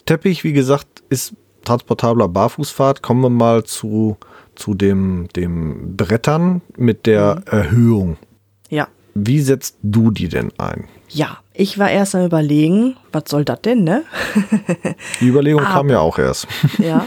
Teppich, 0.05 0.43
wie 0.43 0.53
gesagt, 0.53 1.03
ist 1.09 1.33
transportabler 1.63 2.27
Barfußfahrt. 2.27 3.01
Kommen 3.01 3.21
wir 3.21 3.29
mal 3.29 3.63
zu, 3.63 4.17
zu 4.55 4.73
dem, 4.73 5.27
dem 5.35 5.95
Brettern 5.95 6.61
mit 6.77 7.05
der 7.05 7.35
mhm. 7.35 7.43
Erhöhung. 7.45 8.17
Ja. 8.69 8.87
Wie 9.15 9.39
setzt 9.39 9.77
du 9.81 10.11
die 10.11 10.27
denn 10.27 10.51
ein? 10.57 10.85
Ja, 11.09 11.39
ich 11.53 11.77
war 11.77 11.89
erst 11.89 12.15
am 12.15 12.25
überlegen, 12.25 12.95
was 13.11 13.23
soll 13.27 13.45
das 13.45 13.61
denn, 13.61 13.83
ne? 13.83 14.03
Die 15.21 15.27
Überlegung 15.27 15.61
aber, 15.61 15.73
kam 15.73 15.89
ja 15.89 15.99
auch 15.99 16.17
erst. 16.19 16.47
Ja. 16.79 17.05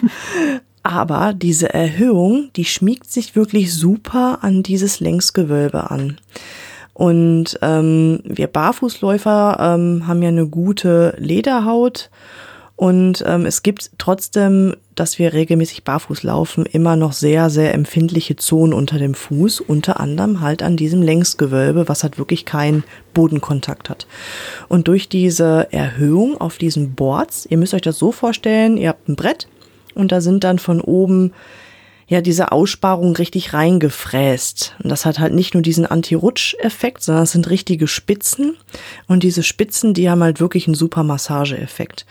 Aber 0.82 1.32
diese 1.32 1.74
Erhöhung, 1.74 2.50
die 2.54 2.64
schmiegt 2.64 3.10
sich 3.10 3.34
wirklich 3.34 3.74
super 3.74 4.38
an 4.42 4.62
dieses 4.62 5.00
Längsgewölbe 5.00 5.90
an. 5.90 6.18
Und 6.94 7.58
ähm, 7.60 8.20
wir 8.22 8.46
Barfußläufer 8.46 9.56
ähm, 9.58 10.06
haben 10.06 10.22
ja 10.22 10.28
eine 10.28 10.46
gute 10.46 11.14
Lederhaut 11.18 12.08
und 12.76 13.24
ähm, 13.26 13.46
es 13.46 13.62
gibt 13.62 13.90
trotzdem, 13.98 14.76
dass 14.96 15.18
wir 15.18 15.32
regelmäßig 15.34 15.84
barfuß 15.84 16.24
laufen, 16.24 16.66
immer 16.66 16.96
noch 16.96 17.12
sehr, 17.12 17.50
sehr 17.50 17.74
empfindliche 17.74 18.34
Zonen 18.36 18.72
unter 18.72 18.98
dem 18.98 19.14
Fuß, 19.14 19.60
unter 19.60 20.00
anderem 20.00 20.40
halt 20.40 20.62
an 20.62 20.76
diesem 20.76 21.02
Längsgewölbe, 21.02 21.88
was 21.88 22.02
halt 22.02 22.18
wirklich 22.18 22.46
keinen 22.46 22.82
Bodenkontakt 23.14 23.88
hat. 23.88 24.06
Und 24.68 24.88
durch 24.88 25.08
diese 25.08 25.68
Erhöhung 25.70 26.40
auf 26.40 26.58
diesen 26.58 26.94
Boards, 26.94 27.46
ihr 27.48 27.58
müsst 27.58 27.74
euch 27.74 27.82
das 27.82 27.98
so 27.98 28.10
vorstellen, 28.10 28.78
ihr 28.78 28.88
habt 28.88 29.08
ein 29.08 29.16
Brett 29.16 29.46
und 29.94 30.12
da 30.12 30.20
sind 30.20 30.42
dann 30.44 30.58
von 30.58 30.80
oben 30.80 31.32
ja 32.08 32.20
diese 32.20 32.52
Aussparung 32.52 33.16
richtig 33.16 33.52
reingefräst. 33.52 34.76
Und 34.82 34.90
das 34.90 35.04
hat 35.04 35.18
halt 35.18 35.34
nicht 35.34 35.54
nur 35.54 35.62
diesen 35.62 35.86
Anti-Rutsch-Effekt, 35.86 37.02
sondern 37.02 37.24
es 37.24 37.32
sind 37.32 37.50
richtige 37.50 37.88
Spitzen. 37.88 38.56
Und 39.08 39.22
diese 39.22 39.42
Spitzen, 39.42 39.92
die 39.92 40.08
haben 40.08 40.22
halt 40.22 40.40
wirklich 40.40 40.66
einen 40.66 40.74
super 40.74 41.02
Massage-Effekt. 41.02 42.06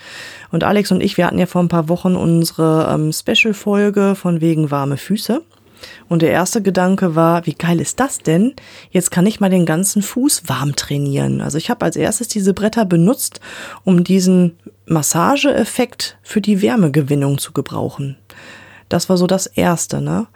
Und 0.51 0.63
Alex 0.63 0.91
und 0.91 1.01
ich, 1.01 1.17
wir 1.17 1.25
hatten 1.25 1.39
ja 1.39 1.45
vor 1.45 1.63
ein 1.63 1.69
paar 1.69 1.87
Wochen 1.87 2.15
unsere 2.15 2.93
ähm, 2.93 3.13
Special-Folge 3.13 4.15
von 4.15 4.41
wegen 4.41 4.69
warme 4.69 4.97
Füße. 4.97 5.41
Und 6.09 6.21
der 6.21 6.31
erste 6.31 6.61
Gedanke 6.61 7.15
war, 7.15 7.45
wie 7.45 7.53
geil 7.53 7.79
ist 7.79 7.99
das 7.99 8.19
denn? 8.19 8.53
Jetzt 8.91 9.11
kann 9.11 9.25
ich 9.25 9.39
mal 9.39 9.49
den 9.49 9.65
ganzen 9.65 10.01
Fuß 10.01 10.43
warm 10.47 10.75
trainieren. 10.75 11.41
Also 11.41 11.57
ich 11.57 11.69
habe 11.69 11.85
als 11.85 11.95
erstes 11.95 12.27
diese 12.27 12.53
Bretter 12.53 12.85
benutzt, 12.85 13.39
um 13.83 14.03
diesen 14.03 14.57
Massageeffekt 14.87 16.17
für 16.21 16.41
die 16.41 16.61
Wärmegewinnung 16.61 17.37
zu 17.37 17.51
gebrauchen. 17.53 18.17
Das 18.95 19.09
war 19.09 19.17
so 19.17 19.27
das 19.27 19.45
Erste, 19.45 19.99
ne? 19.99 20.27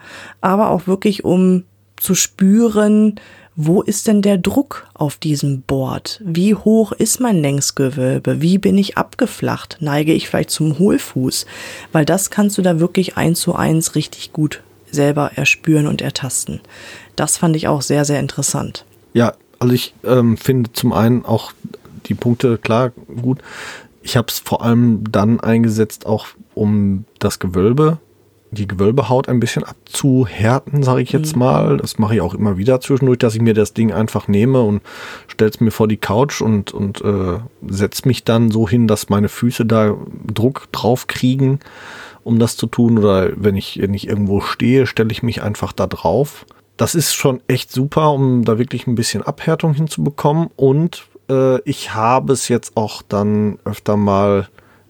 Aber 0.41 0.71
auch 0.71 0.85
wirklich, 0.85 1.23
um 1.23 1.63
zu 1.95 2.13
spüren, 2.13 3.15
wo 3.55 3.81
ist 3.81 4.05
denn 4.05 4.21
der 4.21 4.37
Druck 4.37 4.85
auf 4.93 5.15
diesem 5.15 5.61
Board? 5.61 6.21
Wie 6.25 6.55
hoch 6.55 6.91
ist 6.91 7.21
mein 7.21 7.37
Längsgewölbe? 7.37 8.41
Wie 8.41 8.57
bin 8.57 8.77
ich 8.77 8.97
abgeflacht? 8.97 9.77
Neige 9.79 10.11
ich 10.11 10.27
vielleicht 10.27 10.49
zum 10.49 10.77
Hohlfuß? 10.77 11.45
Weil 11.93 12.03
das 12.03 12.31
kannst 12.31 12.57
du 12.57 12.61
da 12.61 12.81
wirklich 12.81 13.15
eins 13.15 13.39
zu 13.39 13.55
eins 13.55 13.95
richtig 13.95 14.33
gut 14.33 14.61
selber 14.91 15.31
erspüren 15.35 15.87
und 15.87 16.01
ertasten. 16.01 16.59
Das 17.15 17.37
fand 17.37 17.55
ich 17.55 17.69
auch 17.69 17.81
sehr, 17.81 18.03
sehr 18.03 18.19
interessant. 18.19 18.83
Ja, 19.13 19.35
also 19.59 19.73
ich 19.73 19.93
ähm, 20.03 20.35
finde 20.35 20.73
zum 20.73 20.91
einen 20.91 21.23
auch 21.23 21.53
die 22.07 22.13
Punkte 22.13 22.57
klar 22.57 22.91
gut. 23.21 23.39
Ich 24.01 24.17
habe 24.17 24.27
es 24.27 24.39
vor 24.39 24.65
allem 24.65 25.09
dann 25.09 25.39
eingesetzt, 25.39 26.05
auch 26.05 26.27
um 26.55 27.05
das 27.19 27.39
Gewölbe 27.39 27.99
die 28.51 28.67
Gewölbehaut 28.67 29.29
ein 29.29 29.39
bisschen 29.39 29.63
abzuhärten, 29.63 30.81
sage 30.81 31.01
ich 31.01 31.11
jetzt 31.11 31.35
mhm. 31.35 31.39
mal. 31.39 31.77
Das 31.77 31.99
mache 31.99 32.15
ich 32.15 32.21
auch 32.21 32.33
immer 32.33 32.57
wieder 32.57 32.81
zwischendurch, 32.81 33.19
dass 33.19 33.35
ich 33.35 33.41
mir 33.41 33.53
das 33.53 33.73
Ding 33.73 33.91
einfach 33.91 34.27
nehme 34.27 34.61
und 34.61 34.81
stelle 35.27 35.51
es 35.51 35.59
mir 35.59 35.71
vor 35.71 35.87
die 35.87 35.97
Couch 35.97 36.41
und, 36.41 36.73
und 36.73 37.01
äh, 37.01 37.39
setze 37.67 38.07
mich 38.07 38.23
dann 38.23 38.49
so 38.49 38.67
hin, 38.67 38.87
dass 38.87 39.09
meine 39.09 39.29
Füße 39.29 39.65
da 39.65 39.95
Druck 40.33 40.67
drauf 40.71 41.07
kriegen, 41.07 41.59
um 42.23 42.39
das 42.39 42.57
zu 42.57 42.67
tun. 42.67 42.97
Oder 42.97 43.31
wenn 43.35 43.55
ich, 43.55 43.79
wenn 43.81 43.93
ich 43.93 44.07
irgendwo 44.07 44.41
stehe, 44.41 44.87
stelle 44.87 45.11
ich 45.11 45.21
mich 45.21 45.43
einfach 45.43 45.71
da 45.71 45.85
drauf. 45.87 46.45
Das 46.77 46.95
ist 46.95 47.13
schon 47.13 47.41
echt 47.47 47.71
super, 47.71 48.13
um 48.13 48.45
da 48.45 48.57
wirklich 48.57 48.87
ein 48.87 48.95
bisschen 48.95 49.21
Abhärtung 49.21 49.73
hinzubekommen. 49.73 50.49
Und 50.55 51.05
äh, 51.29 51.61
ich 51.69 51.93
habe 51.93 52.33
es 52.33 52.47
jetzt 52.47 52.77
auch 52.77 53.01
dann 53.01 53.59
öfter 53.63 53.95
mal 53.95 54.47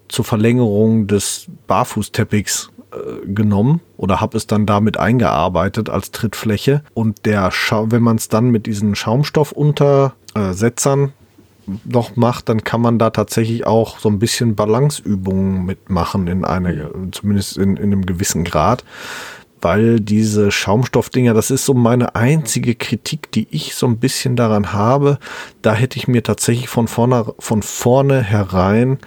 zur 0.08 0.26
Verlängerung 0.26 1.08
des 1.08 1.48
Barfußteppichs 1.68 2.72
äh, 2.92 3.28
genommen 3.28 3.82
oder 3.98 4.22
habe 4.22 4.38
es 4.38 4.48
dann 4.48 4.66
damit 4.66 4.98
eingearbeitet 4.98 5.90
als 5.90 6.12
Trittfläche. 6.12 6.82
Und 6.94 7.26
der 7.26 7.52
wenn 7.52 8.02
man 8.02 8.16
es 8.16 8.30
dann 8.30 8.50
mit 8.50 8.66
diesen 8.66 8.96
Schaumstoffuntersetzern 8.96 11.12
noch 11.86 12.16
macht, 12.16 12.50
dann 12.50 12.64
kann 12.64 12.82
man 12.82 12.98
da 12.98 13.12
tatsächlich 13.12 13.68
auch 13.68 14.00
so 14.00 14.10
ein 14.10 14.18
bisschen 14.18 14.56
Balanceübungen 14.56 15.66
mitmachen 15.66 16.26
in 16.28 16.46
eine, 16.46 16.90
zumindest 17.12 17.58
in, 17.58 17.78
in 17.78 17.94
einem 17.94 18.06
gewissen 18.06 18.44
Grad. 18.44 18.84
Weil 19.62 20.00
diese 20.00 20.52
Schaumstoffdinger, 20.52 21.34
das 21.34 21.52
ist 21.52 21.66
so 21.66 21.74
meine 21.74 22.16
einzige 22.16 22.76
Kritik, 22.76 23.30
die 23.34 23.46
ich 23.52 23.76
so 23.76 23.88
ein 23.88 23.98
bisschen 23.98 24.38
daran 24.38 24.74
habe. 24.74 25.20
Da 25.62 25.74
hätte 25.74 25.98
ich 25.98 26.08
mir 26.08 26.24
tatsächlich 26.24 26.70
von 26.70 26.88
vorne, 26.88 27.34
von 27.40 27.62
vorne 27.62 28.24
herein 28.24 29.00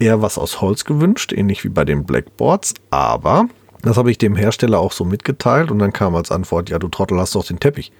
eher 0.00 0.22
was 0.22 0.38
aus 0.38 0.60
Holz 0.60 0.84
gewünscht, 0.84 1.32
ähnlich 1.32 1.64
wie 1.64 1.68
bei 1.68 1.84
den 1.84 2.04
Blackboards, 2.04 2.74
aber 2.90 3.48
das 3.82 3.96
habe 3.96 4.10
ich 4.10 4.18
dem 4.18 4.36
Hersteller 4.36 4.78
auch 4.78 4.92
so 4.92 5.04
mitgeteilt 5.04 5.70
und 5.70 5.78
dann 5.78 5.92
kam 5.92 6.14
als 6.14 6.30
Antwort, 6.30 6.68
ja, 6.70 6.78
du 6.78 6.88
Trottel 6.88 7.18
hast 7.18 7.34
doch 7.34 7.44
den 7.44 7.60
Teppich. 7.60 7.92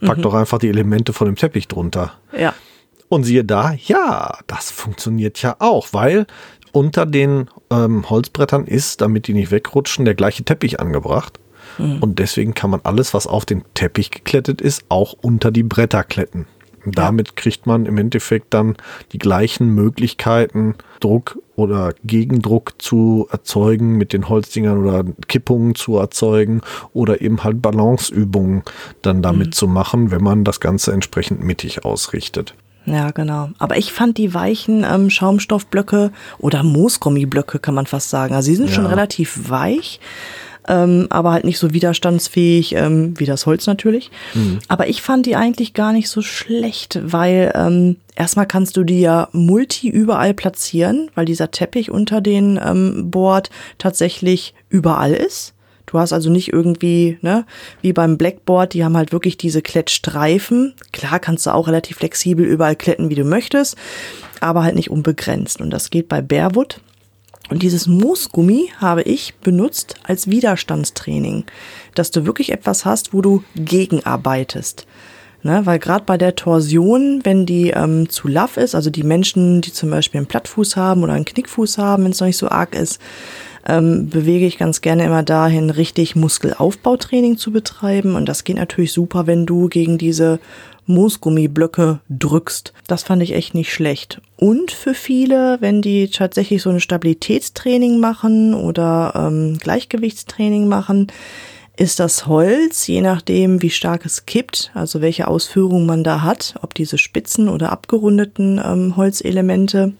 Pack 0.00 0.18
mhm. 0.18 0.22
doch 0.22 0.34
einfach 0.34 0.58
die 0.58 0.68
Elemente 0.68 1.12
von 1.12 1.26
dem 1.26 1.36
Teppich 1.36 1.68
drunter. 1.68 2.12
Ja. 2.36 2.54
Und 3.08 3.24
siehe 3.24 3.44
da, 3.44 3.72
ja, 3.72 4.38
das 4.46 4.70
funktioniert 4.70 5.42
ja 5.42 5.56
auch, 5.58 5.88
weil 5.92 6.26
unter 6.72 7.04
den 7.04 7.48
ähm, 7.70 8.08
Holzbrettern 8.08 8.66
ist, 8.66 9.00
damit 9.00 9.26
die 9.26 9.34
nicht 9.34 9.50
wegrutschen, 9.50 10.04
der 10.04 10.14
gleiche 10.14 10.44
Teppich 10.44 10.80
angebracht. 10.80 11.38
Mhm. 11.78 11.98
Und 11.98 12.18
deswegen 12.18 12.54
kann 12.54 12.70
man 12.70 12.80
alles, 12.84 13.12
was 13.12 13.26
auf 13.26 13.44
den 13.44 13.64
Teppich 13.74 14.10
geklettet 14.10 14.60
ist, 14.60 14.84
auch 14.88 15.14
unter 15.20 15.50
die 15.50 15.62
Bretter 15.62 16.04
kletten. 16.04 16.46
Damit 16.84 17.36
kriegt 17.36 17.66
man 17.66 17.86
im 17.86 17.98
Endeffekt 17.98 18.54
dann 18.54 18.76
die 19.12 19.18
gleichen 19.18 19.68
Möglichkeiten, 19.74 20.74
Druck 21.00 21.38
oder 21.56 21.94
Gegendruck 22.04 22.80
zu 22.80 23.28
erzeugen 23.30 23.96
mit 23.96 24.12
den 24.12 24.28
Holzdingern 24.28 24.78
oder 24.78 25.04
Kippungen 25.28 25.74
zu 25.74 25.96
erzeugen 25.96 26.62
oder 26.92 27.20
eben 27.20 27.44
halt 27.44 27.60
Balanceübungen 27.62 28.62
dann 29.02 29.22
damit 29.22 29.48
mhm. 29.48 29.52
zu 29.52 29.68
machen, 29.68 30.10
wenn 30.10 30.22
man 30.22 30.44
das 30.44 30.60
Ganze 30.60 30.92
entsprechend 30.92 31.42
mittig 31.42 31.84
ausrichtet. 31.84 32.54
Ja, 32.86 33.10
genau. 33.10 33.50
Aber 33.58 33.76
ich 33.76 33.92
fand 33.92 34.16
die 34.16 34.32
weichen 34.32 34.84
ähm, 34.90 35.10
Schaumstoffblöcke 35.10 36.12
oder 36.38 36.62
Moosgummiblöcke, 36.62 37.58
kann 37.58 37.74
man 37.74 37.86
fast 37.86 38.10
sagen. 38.10 38.34
Also 38.34 38.46
sie 38.46 38.56
sind 38.56 38.68
ja. 38.68 38.74
schon 38.74 38.86
relativ 38.86 39.50
weich 39.50 40.00
ähm, 40.70 41.08
aber 41.10 41.32
halt 41.32 41.44
nicht 41.44 41.58
so 41.58 41.72
widerstandsfähig 41.72 42.74
ähm, 42.76 43.18
wie 43.18 43.26
das 43.26 43.44
Holz 43.44 43.66
natürlich. 43.66 44.10
Mhm. 44.34 44.60
Aber 44.68 44.88
ich 44.88 45.02
fand 45.02 45.26
die 45.26 45.34
eigentlich 45.34 45.74
gar 45.74 45.92
nicht 45.92 46.08
so 46.08 46.22
schlecht, 46.22 47.00
weil 47.02 47.52
ähm, 47.56 47.96
erstmal 48.14 48.46
kannst 48.46 48.76
du 48.76 48.84
die 48.84 49.00
ja 49.00 49.28
multi 49.32 49.88
überall 49.88 50.32
platzieren, 50.32 51.10
weil 51.16 51.24
dieser 51.24 51.50
Teppich 51.50 51.90
unter 51.90 52.20
den 52.20 52.58
ähm, 52.64 53.10
Board 53.10 53.50
tatsächlich 53.78 54.54
überall 54.68 55.12
ist. 55.12 55.54
Du 55.86 55.98
hast 55.98 56.12
also 56.12 56.30
nicht 56.30 56.52
irgendwie, 56.52 57.18
ne, 57.20 57.44
wie 57.82 57.92
beim 57.92 58.16
Blackboard, 58.16 58.74
die 58.74 58.84
haben 58.84 58.96
halt 58.96 59.10
wirklich 59.10 59.36
diese 59.36 59.60
Klettstreifen. 59.60 60.74
Klar 60.92 61.18
kannst 61.18 61.46
du 61.46 61.50
auch 61.50 61.66
relativ 61.66 61.96
flexibel 61.96 62.46
überall 62.46 62.76
kletten, 62.76 63.10
wie 63.10 63.16
du 63.16 63.24
möchtest, 63.24 63.76
aber 64.38 64.62
halt 64.62 64.76
nicht 64.76 64.90
unbegrenzt. 64.90 65.60
Und 65.60 65.70
das 65.70 65.90
geht 65.90 66.08
bei 66.08 66.22
Bearwood. 66.22 66.80
Und 67.50 67.62
dieses 67.62 67.88
Moosgummi 67.88 68.72
habe 68.78 69.02
ich 69.02 69.34
benutzt 69.34 69.96
als 70.04 70.30
Widerstandstraining, 70.30 71.44
dass 71.94 72.10
du 72.12 72.24
wirklich 72.24 72.52
etwas 72.52 72.84
hast, 72.84 73.12
wo 73.12 73.20
du 73.20 73.42
gegenarbeitest. 73.56 74.86
Ne, 75.42 75.62
weil 75.64 75.78
gerade 75.78 76.04
bei 76.04 76.18
der 76.18 76.36
Torsion, 76.36 77.20
wenn 77.24 77.46
die 77.46 77.70
ähm, 77.70 78.10
zu 78.10 78.28
laff 78.28 78.58
ist, 78.58 78.74
also 78.74 78.90
die 78.90 79.02
Menschen, 79.02 79.62
die 79.62 79.72
zum 79.72 79.88
Beispiel 79.88 80.18
einen 80.18 80.26
Plattfuß 80.26 80.76
haben 80.76 81.02
oder 81.02 81.14
einen 81.14 81.24
Knickfuß 81.24 81.78
haben, 81.78 82.04
wenn 82.04 82.10
es 82.10 82.20
noch 82.20 82.26
nicht 82.26 82.36
so 82.36 82.50
arg 82.50 82.74
ist, 82.74 83.00
ähm, 83.66 84.10
bewege 84.10 84.44
ich 84.44 84.58
ganz 84.58 84.82
gerne 84.82 85.04
immer 85.04 85.22
dahin, 85.22 85.70
richtig 85.70 86.14
Muskelaufbautraining 86.14 87.38
zu 87.38 87.52
betreiben. 87.52 88.16
Und 88.16 88.28
das 88.28 88.44
geht 88.44 88.56
natürlich 88.56 88.92
super, 88.92 89.26
wenn 89.26 89.46
du 89.46 89.68
gegen 89.68 89.96
diese 89.96 90.40
Moosgummiblöcke 90.90 92.00
drückst. 92.10 92.72
Das 92.86 93.02
fand 93.02 93.22
ich 93.22 93.34
echt 93.34 93.54
nicht 93.54 93.72
schlecht. 93.72 94.20
Und 94.36 94.70
für 94.70 94.94
viele, 94.94 95.58
wenn 95.60 95.82
die 95.82 96.10
tatsächlich 96.10 96.62
so 96.62 96.70
ein 96.70 96.80
Stabilitätstraining 96.80 97.98
machen 97.98 98.54
oder 98.54 99.12
ähm, 99.16 99.58
Gleichgewichtstraining 99.58 100.68
machen, 100.68 101.08
ist 101.76 101.98
das 101.98 102.26
Holz, 102.26 102.86
je 102.86 103.00
nachdem, 103.00 103.62
wie 103.62 103.70
stark 103.70 104.04
es 104.04 104.26
kippt, 104.26 104.70
also 104.74 105.00
welche 105.00 105.28
Ausführung 105.28 105.86
man 105.86 106.04
da 106.04 106.20
hat, 106.20 106.54
ob 106.60 106.74
diese 106.74 106.98
spitzen 106.98 107.48
oder 107.48 107.72
abgerundeten 107.72 108.60
ähm, 108.62 108.96
Holzelemente, 108.96 109.94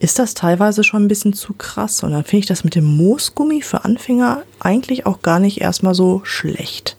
ist 0.00 0.18
das 0.18 0.34
teilweise 0.34 0.82
schon 0.82 1.04
ein 1.04 1.08
bisschen 1.08 1.32
zu 1.32 1.54
krass. 1.54 2.02
Und 2.02 2.10
dann 2.10 2.24
finde 2.24 2.40
ich 2.40 2.46
das 2.46 2.64
mit 2.64 2.74
dem 2.74 2.84
Moosgummi 2.84 3.62
für 3.62 3.84
Anfänger 3.84 4.42
eigentlich 4.58 5.06
auch 5.06 5.22
gar 5.22 5.38
nicht 5.38 5.60
erstmal 5.60 5.94
so 5.94 6.22
schlecht. 6.24 6.96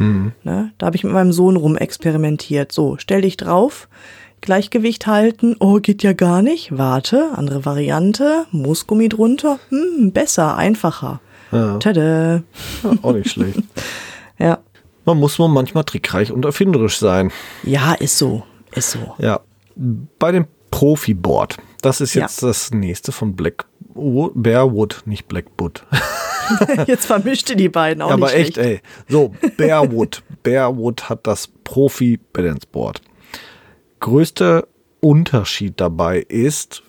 Mhm. 0.00 0.32
Ne? 0.42 0.72
Da 0.78 0.86
habe 0.86 0.96
ich 0.96 1.04
mit 1.04 1.12
meinem 1.12 1.32
Sohn 1.32 1.56
rumexperimentiert. 1.56 2.72
So, 2.72 2.96
stell 2.98 3.22
dich 3.22 3.36
drauf, 3.36 3.88
Gleichgewicht 4.40 5.06
halten, 5.06 5.56
oh, 5.60 5.80
geht 5.80 6.02
ja 6.02 6.12
gar 6.12 6.42
nicht. 6.42 6.76
Warte, 6.76 7.30
andere 7.36 7.64
Variante, 7.64 8.46
Moosgummi 8.50 9.08
drunter, 9.08 9.58
hm, 9.68 10.12
besser, 10.12 10.56
einfacher. 10.56 11.20
Ja. 11.52 11.78
Tada. 11.78 12.36
Ja, 12.36 12.42
auch 13.02 13.12
nicht 13.12 13.30
schlecht. 13.30 13.60
ja. 14.38 14.58
Man 15.04 15.18
muss 15.18 15.38
man 15.38 15.50
manchmal 15.50 15.84
trickreich 15.84 16.30
und 16.30 16.44
erfinderisch 16.44 16.98
sein. 16.98 17.32
Ja, 17.62 17.94
ist 17.94 18.18
so. 18.18 18.42
Ist 18.74 18.92
so. 18.92 19.14
Ja. 19.18 19.40
Bei 20.18 20.30
dem 20.30 20.46
Profi-Board, 20.70 21.56
das 21.82 22.00
ist 22.00 22.14
jetzt 22.14 22.42
ja. 22.42 22.48
das 22.48 22.70
nächste 22.70 23.12
von 23.12 23.34
Black 23.34 23.66
Bearwood, 23.94 25.02
nicht 25.04 25.28
Blackwood. 25.28 25.84
Jetzt 26.86 27.06
vermischte 27.06 27.56
die 27.56 27.68
beiden 27.68 28.02
auch 28.02 28.10
ja, 28.10 28.16
nicht 28.16 28.24
Aber 28.24 28.34
echt, 28.34 28.58
ey. 28.58 28.80
So, 29.08 29.34
Bearwood. 29.56 30.22
Bearwood 30.42 31.08
hat 31.08 31.26
das 31.26 31.48
Profi 31.48 32.18
Balance 32.32 32.66
Board. 32.70 33.02
Größter 34.00 34.66
Unterschied 35.00 35.74
dabei 35.76 36.20
ist, 36.20 36.82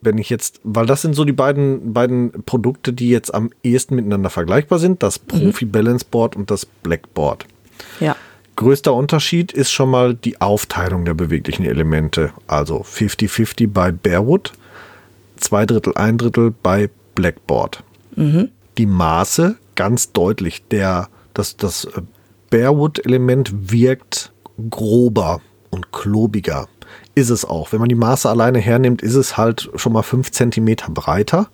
wenn 0.00 0.18
ich 0.18 0.30
jetzt, 0.30 0.60
weil 0.62 0.86
das 0.86 1.02
sind 1.02 1.14
so 1.14 1.24
die 1.24 1.32
beiden, 1.32 1.92
beiden 1.92 2.44
Produkte, 2.44 2.92
die 2.92 3.08
jetzt 3.08 3.34
am 3.34 3.50
ehesten 3.62 3.96
miteinander 3.96 4.30
vergleichbar 4.30 4.78
sind, 4.78 5.02
das 5.02 5.20
mhm. 5.20 5.26
Profi 5.26 5.64
Balance 5.64 6.06
Board 6.10 6.36
und 6.36 6.50
das 6.50 6.66
Blackboard. 6.66 7.46
Ja. 8.00 8.16
Größter 8.56 8.94
Unterschied 8.94 9.52
ist 9.52 9.70
schon 9.70 9.90
mal 9.90 10.14
die 10.14 10.40
Aufteilung 10.40 11.04
der 11.04 11.14
beweglichen 11.14 11.66
Elemente. 11.66 12.32
Also 12.46 12.80
50-50 12.80 13.68
bei 13.70 13.92
Bearwood, 13.92 14.52
zwei 15.36 15.66
Drittel, 15.66 15.94
ein 15.96 16.18
Drittel 16.18 16.52
bei 16.62 16.90
Blackboard. 17.14 17.82
Mhm 18.14 18.50
die 18.78 18.86
Maße 18.86 19.56
ganz 19.74 20.12
deutlich. 20.12 20.64
Der, 20.70 21.08
das, 21.34 21.56
das 21.56 21.84
äh, 21.84 22.02
Bearwood-Element 22.50 23.72
wirkt 23.72 24.32
grober 24.70 25.40
und 25.70 25.92
klobiger. 25.92 26.68
Ist 27.14 27.30
es 27.30 27.44
auch. 27.44 27.72
Wenn 27.72 27.80
man 27.80 27.88
die 27.88 27.94
Maße 27.94 28.28
alleine 28.28 28.58
hernimmt, 28.58 29.02
ist 29.02 29.14
es 29.14 29.36
halt 29.36 29.70
schon 29.74 29.92
mal 29.92 30.02
fünf 30.02 30.30
Zentimeter 30.30 30.90
breiter. 30.90 31.48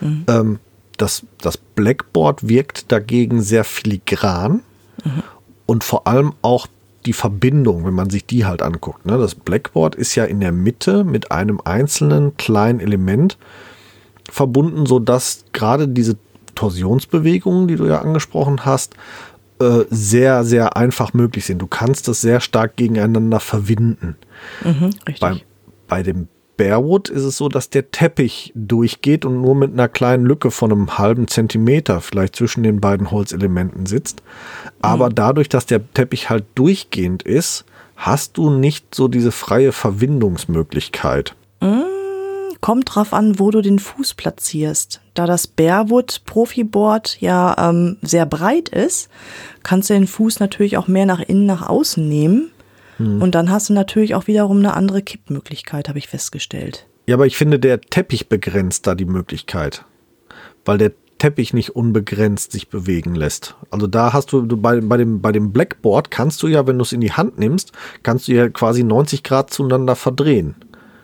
Mhm. 0.00 0.24
Ähm, 0.28 0.58
das, 0.96 1.24
das 1.40 1.56
Blackboard 1.56 2.48
wirkt 2.48 2.92
dagegen 2.92 3.42
sehr 3.42 3.64
filigran. 3.64 4.62
Und 5.64 5.82
vor 5.82 6.06
allem 6.06 6.34
auch 6.42 6.66
die 7.06 7.12
Verbindung, 7.12 7.84
wenn 7.84 7.94
man 7.94 8.10
sich 8.10 8.26
die 8.26 8.44
halt 8.44 8.62
anguckt. 8.62 9.06
Ne? 9.06 9.16
Das 9.18 9.34
Blackboard 9.34 9.94
ist 9.94 10.14
ja 10.14 10.24
in 10.24 10.40
der 10.40 10.52
Mitte 10.52 11.04
mit 11.04 11.32
einem 11.32 11.60
einzelnen 11.64 12.36
kleinen 12.36 12.80
Element 12.80 13.38
verbunden, 14.30 14.86
sodass 14.86 15.44
gerade 15.52 15.88
diese 15.88 16.16
Torsionsbewegungen, 16.54 17.68
die 17.68 17.76
du 17.76 17.86
ja 17.86 18.02
angesprochen 18.02 18.64
hast, 18.64 18.94
äh, 19.60 19.84
sehr, 19.90 20.44
sehr 20.44 20.76
einfach 20.76 21.14
möglich 21.14 21.46
sind. 21.46 21.60
Du 21.60 21.66
kannst 21.66 22.08
das 22.08 22.20
sehr 22.20 22.40
stark 22.40 22.76
gegeneinander 22.76 23.40
verwinden. 23.40 24.16
Mhm, 24.64 24.90
richtig. 25.06 25.20
Bei, 25.20 25.40
bei 25.88 26.02
dem 26.02 26.28
Bearwood 26.60 27.08
ist 27.08 27.24
es 27.24 27.38
so, 27.38 27.48
dass 27.48 27.70
der 27.70 27.90
Teppich 27.90 28.52
durchgeht 28.54 29.24
und 29.24 29.40
nur 29.40 29.54
mit 29.54 29.72
einer 29.72 29.88
kleinen 29.88 30.26
Lücke 30.26 30.50
von 30.50 30.70
einem 30.70 30.98
halben 30.98 31.26
Zentimeter 31.26 32.02
vielleicht 32.02 32.36
zwischen 32.36 32.62
den 32.62 32.82
beiden 32.82 33.10
Holzelementen 33.10 33.86
sitzt. 33.86 34.22
Aber 34.82 35.08
Mhm. 35.08 35.14
dadurch, 35.14 35.48
dass 35.48 35.64
der 35.64 35.80
Teppich 35.94 36.28
halt 36.28 36.44
durchgehend 36.56 37.22
ist, 37.22 37.64
hast 37.96 38.36
du 38.36 38.50
nicht 38.50 38.94
so 38.94 39.08
diese 39.08 39.32
freie 39.32 39.72
Verwindungsmöglichkeit. 39.72 41.34
Kommt 42.60 42.94
drauf 42.94 43.14
an, 43.14 43.38
wo 43.38 43.50
du 43.50 43.62
den 43.62 43.78
Fuß 43.78 44.12
platzierst. 44.12 45.00
Da 45.14 45.24
das 45.24 45.46
Bearwood 45.46 46.20
Profiboard 46.26 47.18
ja 47.22 47.56
ähm, 47.70 47.96
sehr 48.02 48.26
breit 48.26 48.68
ist, 48.68 49.08
kannst 49.62 49.88
du 49.88 49.94
den 49.94 50.06
Fuß 50.06 50.40
natürlich 50.40 50.76
auch 50.76 50.88
mehr 50.88 51.06
nach 51.06 51.20
innen, 51.20 51.46
nach 51.46 51.66
außen 51.66 52.06
nehmen. 52.06 52.50
Und 53.00 53.34
dann 53.34 53.50
hast 53.50 53.68
du 53.70 53.72
natürlich 53.72 54.14
auch 54.14 54.26
wiederum 54.26 54.58
eine 54.58 54.74
andere 54.74 55.00
Kippmöglichkeit, 55.02 55.88
habe 55.88 55.98
ich 55.98 56.08
festgestellt. 56.08 56.86
Ja, 57.06 57.14
aber 57.16 57.26
ich 57.26 57.36
finde, 57.36 57.58
der 57.58 57.80
Teppich 57.80 58.28
begrenzt 58.28 58.86
da 58.86 58.94
die 58.94 59.06
Möglichkeit. 59.06 59.84
Weil 60.64 60.78
der 60.78 60.92
Teppich 61.18 61.52
nicht 61.54 61.70
unbegrenzt 61.76 62.52
sich 62.52 62.68
bewegen 62.68 63.14
lässt. 63.14 63.56
Also 63.70 63.86
da 63.86 64.12
hast 64.12 64.32
du, 64.32 64.42
du 64.42 64.56
bei, 64.56 64.80
bei, 64.80 64.96
dem, 64.96 65.20
bei 65.20 65.32
dem 65.32 65.52
Blackboard 65.52 66.10
kannst 66.10 66.42
du 66.42 66.46
ja, 66.48 66.66
wenn 66.66 66.78
du 66.78 66.82
es 66.82 66.92
in 66.92 67.00
die 67.00 67.12
Hand 67.12 67.38
nimmst, 67.38 67.72
kannst 68.02 68.28
du 68.28 68.32
ja 68.32 68.48
quasi 68.48 68.84
90 68.84 69.22
Grad 69.22 69.50
zueinander 69.52 69.96
verdrehen. 69.96 70.54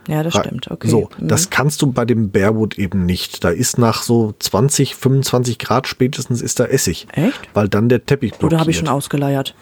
Ja, 0.09 0.22
das 0.22 0.35
stimmt, 0.35 0.70
okay. 0.70 0.88
So, 0.88 1.09
Mhm. 1.18 1.28
das 1.28 1.50
kannst 1.50 1.82
du 1.82 1.90
bei 1.92 2.04
dem 2.04 2.30
Bearwood 2.30 2.78
eben 2.78 3.04
nicht. 3.06 3.42
Da 3.42 3.50
ist 3.50 3.76
nach 3.78 4.02
so 4.02 4.35
20, 4.38 4.94
25 4.94 5.59
Grad 5.59 5.88
spätestens 5.88 6.40
ist 6.42 6.61
da 6.61 6.64
Essig. 6.66 7.09
Echt? 7.12 7.40
Weil 7.54 7.68
dann 7.68 7.88
der 7.88 8.06
Teppich 8.06 8.30
blockiert. 8.32 8.52
Oder 8.52 8.61
habe 8.61 8.70
ich 8.70 8.76
schon 8.78 8.88
ausgeleiert? 8.88 9.54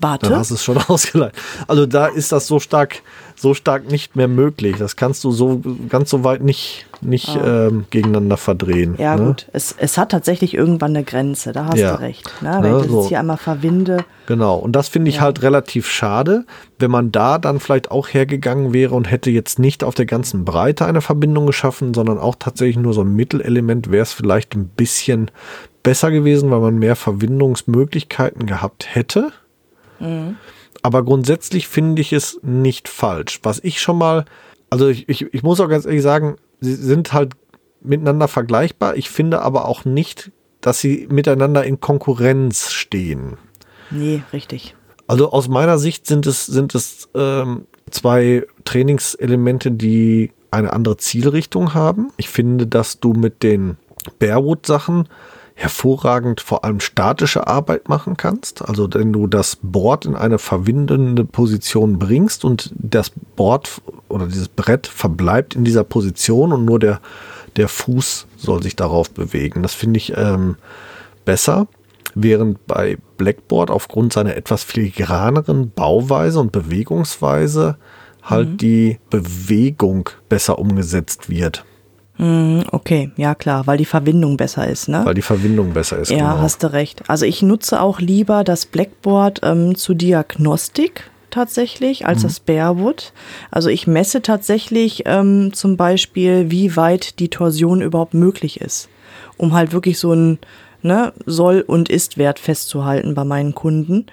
Warte. 0.00 0.28
Dann 0.28 0.38
hast 0.38 0.50
du 0.50 0.54
es 0.54 0.64
schon 0.64 0.78
ausgeleitet. 0.88 1.36
Also 1.68 1.86
da 1.86 2.06
ist 2.06 2.32
das 2.32 2.46
so 2.46 2.58
stark, 2.58 3.02
so 3.36 3.54
stark 3.54 3.90
nicht 3.90 4.16
mehr 4.16 4.28
möglich. 4.28 4.76
Das 4.78 4.96
kannst 4.96 5.22
du 5.24 5.30
so 5.30 5.60
ganz 5.88 6.10
so 6.10 6.24
weit 6.24 6.42
nicht, 6.42 6.86
nicht 7.00 7.28
ähm, 7.42 7.84
gegeneinander 7.90 8.36
verdrehen. 8.36 8.94
ja, 8.98 9.16
ne? 9.16 9.26
gut. 9.26 9.46
Es, 9.52 9.74
es 9.78 9.98
hat 9.98 10.10
tatsächlich 10.10 10.54
irgendwann 10.54 10.96
eine 10.96 11.04
Grenze, 11.04 11.52
da 11.52 11.66
hast 11.66 11.78
Ja. 11.78 11.96
du 11.96 12.00
recht. 12.00 12.30
Ne? 12.42 12.58
Wenn 12.62 12.72
Ne, 12.72 12.76
ich 12.78 12.82
das 12.84 12.92
so. 12.92 13.08
hier 13.08 13.18
einmal 13.20 13.36
verwinde. 13.36 14.04
Genau. 14.26 14.56
Und 14.56 14.72
das 14.72 14.88
finde 14.88 15.08
ich 15.10 15.16
Ja. 15.16 15.22
halt 15.22 15.42
relativ 15.42 15.88
schade, 15.88 16.44
wenn 16.78 16.90
man 16.90 17.12
da 17.12 17.38
dann 17.38 17.60
vielleicht 17.60 17.90
auch 17.90 18.08
hergegangen 18.08 18.72
wäre 18.72 18.94
und 18.94 19.10
hätte 19.10 19.30
jetzt 19.30 19.58
nicht 19.58 19.84
auf 19.84 19.94
der 19.94 20.06
ganzen 20.06 20.44
Breite 20.44 20.86
eine 20.86 21.00
Verbindung 21.00 21.46
geschaffen, 21.46 21.92
sondern 21.94 22.18
auch 22.18 22.36
tatsächlich 22.38 22.76
nur 22.78 22.94
so 22.94 23.02
ein 23.02 23.14
Mittelelement, 23.14 23.90
wäre 23.90 24.02
es 24.02 24.12
vielleicht 24.12 24.54
ein 24.54 24.66
bisschen 24.68 25.30
besser 25.82 26.10
gewesen, 26.10 26.50
weil 26.50 26.60
man 26.60 26.78
mehr 26.78 26.94
Verbindungsmöglichkeiten 26.96 28.46
gehabt 28.46 28.94
hätte. 28.94 29.32
Aber 30.82 31.04
grundsätzlich 31.04 31.68
finde 31.68 32.00
ich 32.02 32.12
es 32.12 32.40
nicht 32.42 32.88
falsch. 32.88 33.40
Was 33.42 33.60
ich 33.62 33.80
schon 33.80 33.98
mal, 33.98 34.24
also 34.70 34.88
ich, 34.88 35.08
ich, 35.08 35.32
ich 35.32 35.42
muss 35.42 35.60
auch 35.60 35.68
ganz 35.68 35.84
ehrlich 35.84 36.02
sagen, 36.02 36.36
sie 36.60 36.74
sind 36.74 37.12
halt 37.12 37.34
miteinander 37.82 38.28
vergleichbar. 38.28 38.96
Ich 38.96 39.10
finde 39.10 39.42
aber 39.42 39.66
auch 39.66 39.84
nicht, 39.84 40.32
dass 40.60 40.80
sie 40.80 41.06
miteinander 41.10 41.64
in 41.64 41.80
Konkurrenz 41.80 42.70
stehen. 42.70 43.36
Nee, 43.90 44.22
richtig. 44.32 44.74
Also 45.06 45.32
aus 45.32 45.48
meiner 45.48 45.78
Sicht 45.78 46.06
sind 46.06 46.26
es, 46.26 46.46
sind 46.46 46.74
es 46.74 47.08
ähm, 47.14 47.66
zwei 47.90 48.46
Trainingselemente, 48.64 49.72
die 49.72 50.30
eine 50.50 50.72
andere 50.72 50.96
Zielrichtung 50.96 51.74
haben. 51.74 52.12
Ich 52.16 52.28
finde, 52.28 52.66
dass 52.66 53.00
du 53.00 53.12
mit 53.12 53.42
den 53.42 53.76
Bearwood-Sachen 54.18 55.08
hervorragend 55.60 56.40
vor 56.40 56.64
allem 56.64 56.80
statische 56.80 57.46
Arbeit 57.46 57.90
machen 57.90 58.16
kannst. 58.16 58.66
Also 58.66 58.88
wenn 58.94 59.12
du 59.12 59.26
das 59.26 59.58
Board 59.60 60.06
in 60.06 60.16
eine 60.16 60.38
verwindende 60.38 61.26
Position 61.26 61.98
bringst 61.98 62.46
und 62.46 62.72
das 62.78 63.12
Board 63.36 63.82
oder 64.08 64.26
dieses 64.26 64.48
Brett 64.48 64.86
verbleibt 64.86 65.54
in 65.54 65.64
dieser 65.64 65.84
Position 65.84 66.54
und 66.54 66.64
nur 66.64 66.78
der, 66.78 67.00
der 67.56 67.68
Fuß 67.68 68.26
soll 68.38 68.62
sich 68.62 68.74
darauf 68.74 69.10
bewegen. 69.10 69.62
Das 69.62 69.74
finde 69.74 69.98
ich 69.98 70.16
ähm, 70.16 70.56
besser. 71.26 71.66
Während 72.14 72.66
bei 72.66 72.96
Blackboard 73.18 73.70
aufgrund 73.70 74.14
seiner 74.14 74.36
etwas 74.36 74.64
filigraneren 74.64 75.72
Bauweise 75.72 76.40
und 76.40 76.52
Bewegungsweise 76.52 77.76
halt 78.22 78.62
die 78.62 78.98
Bewegung 79.10 80.08
besser 80.30 80.58
umgesetzt 80.58 81.28
wird, 81.28 81.64
Mhm, 81.64 81.69
Okay, 82.20 83.10
ja 83.16 83.34
klar, 83.34 83.66
weil 83.66 83.78
die 83.78 83.86
Verbindung 83.86 84.36
besser 84.36 84.68
ist, 84.68 84.88
ne? 84.88 85.02
weil 85.04 85.14
die 85.14 85.22
Verbindung 85.22 85.72
besser 85.72 85.98
ist. 85.98 86.10
Ja, 86.10 86.32
genau. 86.32 86.42
hast 86.42 86.62
du 86.62 86.72
recht. 86.72 87.08
Also 87.08 87.24
ich 87.24 87.42
nutze 87.42 87.80
auch 87.80 88.00
lieber 88.00 88.44
das 88.44 88.66
Blackboard 88.66 89.40
ähm, 89.42 89.74
zu 89.74 89.94
Diagnostik 89.94 91.10
tatsächlich 91.30 92.06
als 92.06 92.22
das 92.22 92.40
Bearwood. 92.40 93.12
Also 93.50 93.70
ich 93.70 93.86
messe 93.86 94.20
tatsächlich 94.20 95.04
ähm, 95.06 95.52
zum 95.54 95.76
Beispiel, 95.76 96.50
wie 96.50 96.76
weit 96.76 97.20
die 97.20 97.28
Torsion 97.28 97.80
überhaupt 97.80 98.14
möglich 98.14 98.60
ist, 98.60 98.88
um 99.36 99.54
halt 99.54 99.72
wirklich 99.72 99.98
so 99.98 100.12
ein 100.12 100.38
ne, 100.82 101.12
Soll- 101.26 101.64
und 101.66 101.88
Ist-Wert 101.88 102.38
festzuhalten 102.38 103.14
bei 103.14 103.24
meinen 103.24 103.54
Kunden. 103.54 104.06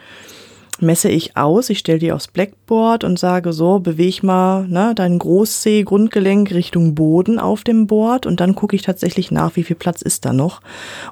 Messe 0.79 1.09
ich 1.09 1.35
aus, 1.35 1.69
ich 1.69 1.79
stelle 1.79 1.99
die 1.99 2.11
aufs 2.11 2.27
Blackboard 2.27 3.03
und 3.03 3.17
sage 3.17 3.51
so, 3.51 3.79
beweg 3.79 4.21
mal 4.21 4.67
ne, 4.67 4.93
dein 4.95 5.17
Großzeh-Grundgelenk 5.17 6.53
Richtung 6.53 6.93
Boden 6.93 7.39
auf 7.39 7.63
dem 7.63 7.87
Board 7.87 8.25
und 8.25 8.39
dann 8.39 8.53
gucke 8.53 8.75
ich 8.75 8.83
tatsächlich 8.83 9.31
nach, 9.31 9.55
wie 9.55 9.63
viel 9.63 9.75
Platz 9.75 10.01
ist 10.01 10.25
da 10.25 10.33
noch. 10.33 10.61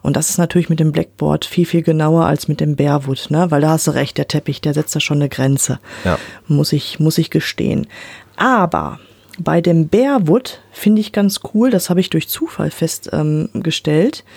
Und 0.04 0.16
das 0.16 0.30
ist 0.30 0.38
natürlich 0.38 0.70
mit 0.70 0.80
dem 0.80 0.92
Blackboard 0.92 1.46
viel, 1.46 1.66
viel 1.66 1.82
genauer 1.82 2.26
als 2.26 2.48
mit 2.48 2.60
dem 2.60 2.76
Bearwood, 2.76 3.28
ne? 3.30 3.50
weil 3.50 3.62
da 3.62 3.70
hast 3.70 3.88
du 3.88 3.92
recht, 3.92 4.18
der 4.18 4.28
Teppich, 4.28 4.62
der 4.62 4.74
setzt 4.74 4.96
da 4.96 5.00
schon 5.00 5.18
eine 5.18 5.30
Grenze. 5.30 5.80
Ja. 6.04 6.20
Muss 6.48 6.72
ich, 6.72 7.00
muss 7.00 7.18
ich 7.18 7.32
gestehen. 7.32 7.88
Aber 8.36 9.00
bei 9.40 9.62
dem 9.62 9.88
Bearwood 9.88 10.60
finde 10.72 11.02
ich 11.02 11.12
ganz 11.12 11.40
cool, 11.54 11.70
das 11.70 11.90
habe 11.90 12.00
ich 12.00 12.10
durch 12.10 12.30
Zufall 12.30 12.72
festgestellt, 12.72 14.24
ähm, 14.24 14.30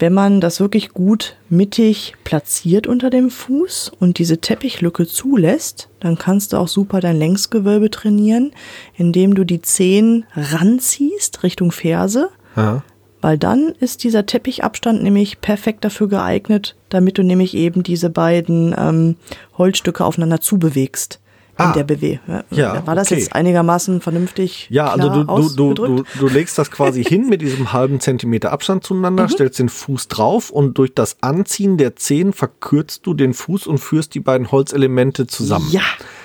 wenn 0.00 0.12
man 0.14 0.40
das 0.40 0.60
wirklich 0.60 0.90
gut 0.90 1.36
mittig 1.48 2.14
platziert 2.24 2.86
unter 2.86 3.10
dem 3.10 3.30
Fuß 3.30 3.90
und 3.98 4.18
diese 4.18 4.38
Teppichlücke 4.38 5.06
zulässt, 5.06 5.88
dann 6.00 6.16
kannst 6.18 6.52
du 6.52 6.56
auch 6.58 6.68
super 6.68 7.00
dein 7.00 7.16
Längsgewölbe 7.18 7.90
trainieren, 7.90 8.52
indem 8.96 9.34
du 9.34 9.44
die 9.44 9.60
Zehen 9.62 10.24
ranziehst 10.36 11.42
Richtung 11.42 11.72
Ferse, 11.72 12.30
Ja. 12.56 12.82
weil 13.20 13.38
dann 13.38 13.74
ist 13.80 14.04
dieser 14.04 14.26
Teppichabstand 14.26 15.02
nämlich 15.02 15.40
perfekt 15.40 15.84
dafür 15.84 16.08
geeignet, 16.08 16.76
damit 16.88 17.18
du 17.18 17.22
nämlich 17.24 17.54
eben 17.54 17.82
diese 17.82 18.10
beiden 18.10 18.74
ähm, 18.78 19.16
Holzstücke 19.56 20.04
aufeinander 20.04 20.40
zubewegst. 20.40 21.18
In 21.58 21.64
Ah. 21.64 21.72
der 21.72 21.82
Bewegung. 21.84 22.42
Ja, 22.50 22.86
War 22.86 22.94
das 22.94 23.08
okay. 23.10 23.20
jetzt 23.20 23.34
einigermaßen 23.34 24.00
vernünftig? 24.00 24.68
Ja, 24.70 24.88
also 24.92 25.08
du, 25.24 25.24
du, 25.24 25.74
du, 25.74 26.04
du 26.18 26.28
legst 26.28 26.56
das 26.56 26.70
quasi 26.70 27.02
hin 27.04 27.28
mit 27.28 27.42
diesem 27.42 27.72
halben 27.72 27.98
Zentimeter 27.98 28.52
Abstand 28.52 28.84
zueinander, 28.84 29.24
Mhm. 29.24 29.28
stellst 29.30 29.58
den 29.58 29.68
Fuß 29.68 30.06
drauf 30.06 30.50
und 30.50 30.78
durch 30.78 30.94
das 30.94 31.16
Anziehen 31.20 31.76
der 31.76 31.96
Zehen 31.96 32.32
verkürzt 32.32 33.06
du 33.06 33.14
den 33.14 33.34
Fuß 33.34 33.66
und 33.66 33.78
führst 33.78 34.14
die 34.14 34.20
beiden 34.20 34.52
Holzelemente 34.52 35.26
zusammen. 35.26 35.68
Ja, 35.72 35.82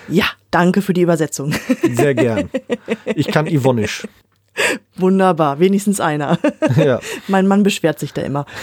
ja, 0.08 0.26
danke 0.52 0.84
für 0.84 0.93
die 0.93 1.02
Übersetzung. 1.02 1.52
Sehr 1.93 2.13
gern. 2.13 2.50
Ich 3.15 3.28
kann 3.28 3.48
Ivonisch. 3.48 4.08
Wunderbar, 4.98 5.58
wenigstens 5.60 6.00
einer. 6.00 6.38
Ja. 6.78 7.00
mein 7.28 7.48
Mann 7.48 7.63
beschwert 7.63 7.98
sich 7.98 8.13
da 8.13 8.22
immer. 8.22 8.46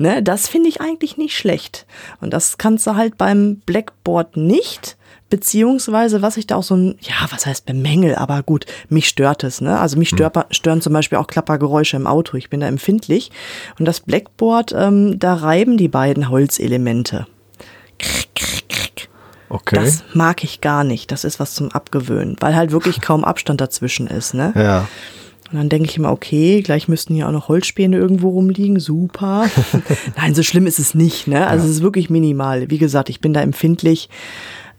ne, 0.00 0.22
das 0.22 0.48
finde 0.48 0.68
ich 0.68 0.80
eigentlich 0.80 1.16
nicht 1.16 1.36
schlecht. 1.36 1.86
Und 2.20 2.32
das 2.32 2.58
kannst 2.58 2.86
du 2.86 2.96
halt 2.96 3.18
beim 3.18 3.56
Blackboard 3.66 4.36
nicht. 4.36 4.96
Beziehungsweise, 5.28 6.22
was 6.22 6.36
ich 6.36 6.48
da 6.48 6.56
auch 6.56 6.64
so 6.64 6.74
ein, 6.74 6.98
ja, 7.00 7.14
was 7.30 7.46
heißt 7.46 7.64
bemängel, 7.64 8.16
aber 8.16 8.42
gut, 8.42 8.66
mich 8.88 9.06
stört 9.06 9.44
es, 9.44 9.60
ne? 9.60 9.78
Also 9.78 9.96
mich 9.96 10.08
stört, 10.08 10.36
stören 10.50 10.80
zum 10.80 10.92
Beispiel 10.92 11.18
auch 11.18 11.28
Klappergeräusche 11.28 11.96
im 11.96 12.08
Auto. 12.08 12.36
Ich 12.36 12.50
bin 12.50 12.58
da 12.60 12.66
empfindlich. 12.66 13.30
Und 13.78 13.84
das 13.84 14.00
Blackboard, 14.00 14.72
ähm, 14.76 15.20
da 15.20 15.34
reiben 15.34 15.76
die 15.76 15.86
beiden 15.86 16.30
Holzelemente. 16.30 17.28
Okay. 19.48 19.76
Das 19.76 20.02
mag 20.14 20.42
ich 20.42 20.60
gar 20.60 20.82
nicht. 20.82 21.12
Das 21.12 21.22
ist 21.22 21.38
was 21.38 21.54
zum 21.54 21.70
Abgewöhnen, 21.70 22.36
weil 22.40 22.56
halt 22.56 22.72
wirklich 22.72 23.00
kaum 23.00 23.24
Abstand 23.24 23.60
dazwischen 23.60 24.08
ist, 24.08 24.34
ne? 24.34 24.52
ja. 24.56 24.88
Und 25.50 25.58
dann 25.58 25.68
denke 25.68 25.88
ich 25.88 25.96
immer, 25.96 26.12
okay, 26.12 26.62
gleich 26.62 26.86
müssten 26.86 27.14
hier 27.14 27.26
auch 27.26 27.32
noch 27.32 27.48
Holzspäne 27.48 27.96
irgendwo 27.96 28.28
rumliegen, 28.30 28.78
super. 28.78 29.48
Nein, 30.16 30.34
so 30.34 30.42
schlimm 30.44 30.66
ist 30.66 30.78
es 30.78 30.94
nicht, 30.94 31.26
ne? 31.26 31.46
Also 31.48 31.64
es 31.66 31.72
ist 31.72 31.82
wirklich 31.82 32.08
minimal. 32.10 32.70
Wie 32.70 32.78
gesagt, 32.78 33.08
ich 33.10 33.20
bin 33.20 33.32
da 33.32 33.40
empfindlich. 33.42 34.08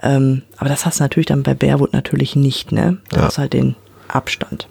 Ähm, 0.02 0.44
aber 0.58 0.70
das 0.70 0.86
hast 0.86 1.00
du 1.00 1.04
natürlich 1.04 1.28
dann 1.28 1.44
bei 1.44 1.54
Bearwood 1.54 1.92
natürlich 1.94 2.36
nicht, 2.36 2.72
ne? 2.72 3.00
Da 3.10 3.18
Ja. 3.18 3.24
hast 3.28 3.38
halt 3.38 3.54
den 3.54 3.76
Abstand. 4.08 4.68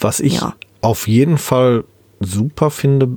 Was 0.00 0.20
ich 0.20 0.34
Ja. 0.40 0.54
auf 0.82 1.08
jeden 1.08 1.38
Fall 1.38 1.84
super 2.20 2.70
finde 2.70 3.16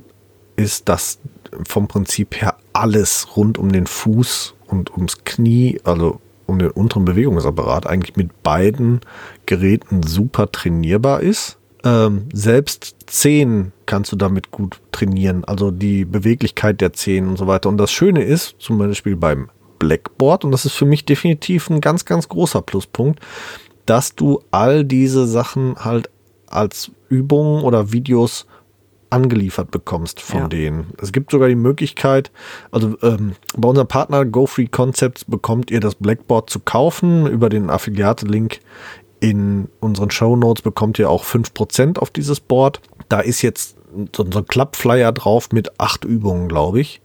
ist, 0.56 0.88
dass 0.88 1.18
vom 1.66 1.86
Prinzip 1.88 2.40
her 2.40 2.56
alles 2.72 3.36
rund 3.36 3.58
um 3.58 3.70
den 3.72 3.86
Fuß 3.86 4.54
und 4.66 4.90
ums 4.92 5.24
Knie, 5.24 5.78
also 5.84 6.20
um 6.48 6.58
den 6.58 6.70
unteren 6.70 7.04
Bewegungsapparat, 7.04 7.86
eigentlich 7.86 8.16
mit 8.16 8.42
beiden 8.42 9.00
Geräten 9.46 10.02
super 10.02 10.50
trainierbar 10.50 11.20
ist. 11.20 11.58
Ähm, 11.84 12.28
selbst 12.32 12.96
Zehen 13.06 13.72
kannst 13.86 14.10
du 14.10 14.16
damit 14.16 14.50
gut 14.50 14.80
trainieren, 14.90 15.44
also 15.44 15.70
die 15.70 16.04
Beweglichkeit 16.04 16.80
der 16.80 16.92
Zehen 16.92 17.28
und 17.28 17.36
so 17.36 17.46
weiter. 17.46 17.68
Und 17.68 17.76
das 17.76 17.92
Schöne 17.92 18.24
ist, 18.24 18.56
zum 18.58 18.78
Beispiel 18.78 19.14
beim 19.14 19.50
Blackboard, 19.78 20.44
und 20.44 20.50
das 20.50 20.64
ist 20.64 20.72
für 20.72 20.86
mich 20.86 21.04
definitiv 21.04 21.70
ein 21.70 21.80
ganz, 21.80 22.04
ganz 22.04 22.28
großer 22.28 22.62
Pluspunkt, 22.62 23.20
dass 23.86 24.14
du 24.14 24.40
all 24.50 24.84
diese 24.84 25.26
Sachen 25.26 25.76
halt 25.76 26.10
als 26.46 26.90
Übungen 27.08 27.62
oder 27.62 27.92
Videos 27.92 28.46
angeliefert 29.10 29.70
bekommst 29.70 30.20
von 30.20 30.42
ja. 30.42 30.48
denen. 30.48 30.92
Es 31.00 31.12
gibt 31.12 31.30
sogar 31.30 31.48
die 31.48 31.54
Möglichkeit, 31.54 32.30
also 32.70 32.96
ähm, 33.02 33.32
bei 33.56 33.68
unserem 33.68 33.88
Partner 33.88 34.24
GoFree 34.24 34.66
Concepts 34.66 35.24
bekommt 35.24 35.70
ihr 35.70 35.80
das 35.80 35.94
Blackboard 35.94 36.50
zu 36.50 36.60
kaufen. 36.60 37.26
Über 37.26 37.48
den 37.48 37.70
Affiliate-Link 37.70 38.60
in 39.20 39.68
unseren 39.80 40.10
Show 40.10 40.36
Notes 40.36 40.62
bekommt 40.62 40.98
ihr 40.98 41.10
auch 41.10 41.24
5% 41.24 41.98
auf 41.98 42.10
dieses 42.10 42.40
Board. 42.40 42.80
Da 43.08 43.20
ist 43.20 43.42
jetzt 43.42 43.76
so, 44.14 44.24
so 44.30 44.38
ein 44.38 44.46
Klappflyer 44.46 45.12
drauf 45.12 45.50
mit 45.52 45.80
acht 45.80 46.04
Übungen, 46.04 46.48
glaube 46.48 46.80
ich. 46.80 47.00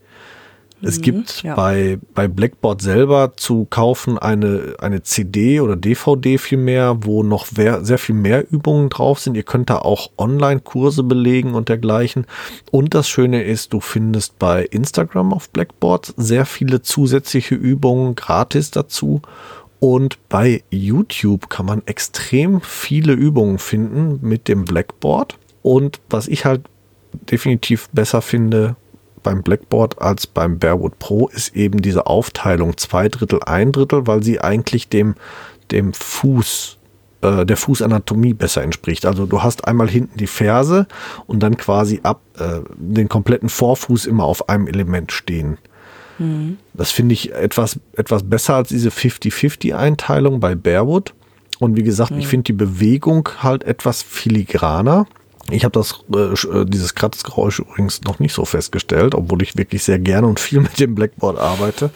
Es 0.84 0.98
mhm, 0.98 1.02
gibt 1.02 1.43
ja. 1.43 1.56
bei, 1.56 1.98
bei 2.13 2.28
Blackboard 2.28 2.82
selber 2.82 3.34
zu 3.38 3.65
kaufen 3.69 4.17
eine, 4.17 4.76
eine 4.80 5.02
CD 5.02 5.62
oder 5.62 5.76
DVD 5.76 6.38
vielmehr, 6.38 6.98
wo 7.02 7.24
noch 7.24 7.46
sehr 7.46 7.98
viel 7.98 8.15
mehr 8.15 8.52
Übungen 8.52 8.89
drauf 8.89 9.19
sind. 9.19 9.36
Ihr 9.36 9.43
könnt 9.43 9.69
da 9.69 9.78
auch 9.78 10.12
Online-Kurse 10.17 11.04
belegen 11.04 11.56
und 11.56 11.69
dergleichen. 11.69 12.26
Und 12.69 12.93
das 12.93 13.08
Schöne 13.08 13.43
ist, 13.43 13.72
du 13.72 13.80
findest 13.80 14.38
bei 14.39 14.65
Instagram 14.65 15.34
auf 15.34 15.50
Blackboard 15.50 16.13
sehr 16.17 16.46
viele 16.46 16.82
zusätzliche 16.82 17.56
Übungen 17.56 18.15
gratis 18.15 18.72
dazu. 18.72 19.22
Und 19.80 20.17
bei 20.30 20.63
YouTube 20.69 21.50
kann 21.50 21.65
man 21.65 21.82
extrem 21.86 22.62
viele 22.62 23.13
Übungen 23.13 23.58
finden 23.58 24.19
mit 24.22 24.48
dem 24.48 24.65
Blackboard. 24.65 25.38
Und 25.62 26.00
was 26.10 26.28
ich 26.28 26.46
halt 26.46 26.62
definitiv 27.13 27.89
besser 27.89 28.22
finde, 28.22 28.76
beim 29.24 29.42
Blackboard 29.44 30.02
als 30.02 30.28
beim 30.28 30.60
Bearwood 30.60 31.00
Pro 31.00 31.28
ist 31.28 31.56
eben 31.56 31.82
diese 31.82 32.08
Aufteilung 32.08 32.78
zwei 32.78 33.10
Drittel, 33.10 33.40
ein 33.46 33.72
Drittel, 33.72 34.06
weil 34.08 34.24
sie 34.24 34.40
eigentlich 34.40 34.90
dem, 34.90 35.16
dem 35.72 35.94
Fuß, 35.94 36.78
äh, 37.22 37.46
der 37.46 37.58
Fußanatomie 37.58 38.34
besser 38.34 38.62
entspricht. 38.64 39.06
Also 39.06 39.26
du 39.26 39.42
hast 39.42 39.68
einmal 39.68 39.90
hinten 39.90 40.18
die 40.18 40.28
Ferse 40.28 40.88
und 41.26 41.42
dann 41.42 41.58
quasi 41.58 42.02
ab 42.04 42.22
äh, 42.38 42.60
den 42.76 43.10
kompletten 43.10 43.50
Vorfuß 43.50 44.06
immer 44.06 44.26
auf 44.26 44.50
einem 44.50 44.68
Element 44.68 45.12
stehen. 45.12 45.58
Mhm. 46.20 46.58
Das 46.74 46.92
finde 46.92 47.14
ich 47.14 47.34
etwas, 47.34 47.80
etwas 47.96 48.24
besser 48.24 48.56
als 48.56 48.70
diese 48.70 48.90
50-50-Einteilung 48.90 50.40
bei 50.40 50.56
Bearwood. 50.56 51.14
Und 51.60 51.78
wie 51.78 51.84
gesagt, 51.84 52.12
mhm. 52.12 52.20
ich 52.20 52.28
finde 52.28 52.44
die 52.44 52.54
Bewegung 52.54 53.30
halt 53.40 53.64
etwas 53.64 54.04
filigraner. 54.04 55.06
Ich 55.52 55.66
habe 55.66 55.74
das 55.74 56.04
äh, 56.14 56.60
äh, 56.60 56.66
dieses 56.66 56.96
Kratzgeräusch 56.96 57.60
übrigens 57.60 58.02
noch 58.04 58.20
nicht 58.20 58.34
so 58.34 58.46
festgestellt, 58.46 59.14
obwohl 59.14 59.42
ich 59.42 59.58
wirklich 59.58 59.84
sehr 59.84 60.00
gerne 60.00 60.28
und 60.28 60.40
viel 60.40 60.60
mit 60.62 60.80
dem 60.80 60.96
Blackboard 60.96 61.38
arbeite. 61.38 61.92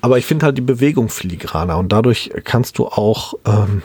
Aber 0.00 0.18
ich 0.18 0.26
finde 0.26 0.46
halt 0.46 0.58
die 0.58 0.62
Bewegung 0.62 1.08
filigraner 1.08 1.76
und 1.78 1.92
dadurch 1.92 2.30
kannst 2.44 2.78
du 2.78 2.86
auch 2.86 3.34
ähm, 3.44 3.82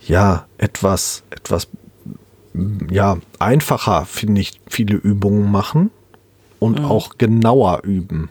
ja 0.00 0.46
etwas 0.58 1.22
etwas 1.30 1.68
ja 2.90 3.18
einfacher 3.38 4.04
finde 4.04 4.40
ich 4.42 4.60
viele 4.68 4.96
Übungen 4.96 5.50
machen 5.50 5.90
und 6.58 6.80
mhm. 6.80 6.84
auch 6.84 7.16
genauer 7.18 7.82
üben. 7.84 8.30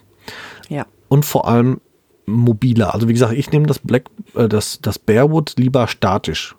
Ja. 0.69 0.85
Und 1.07 1.25
vor 1.25 1.47
allem 1.47 1.81
mobiler. 2.27 2.93
Also 2.93 3.07
wie 3.07 3.13
gesagt, 3.13 3.33
ich 3.33 3.51
nehme 3.51 3.65
das 3.65 3.79
Black 3.79 4.09
äh, 4.35 4.47
das 4.47 4.79
das 4.81 4.99
Bearwood 4.99 5.53
lieber 5.57 5.87
statisch 5.87 6.55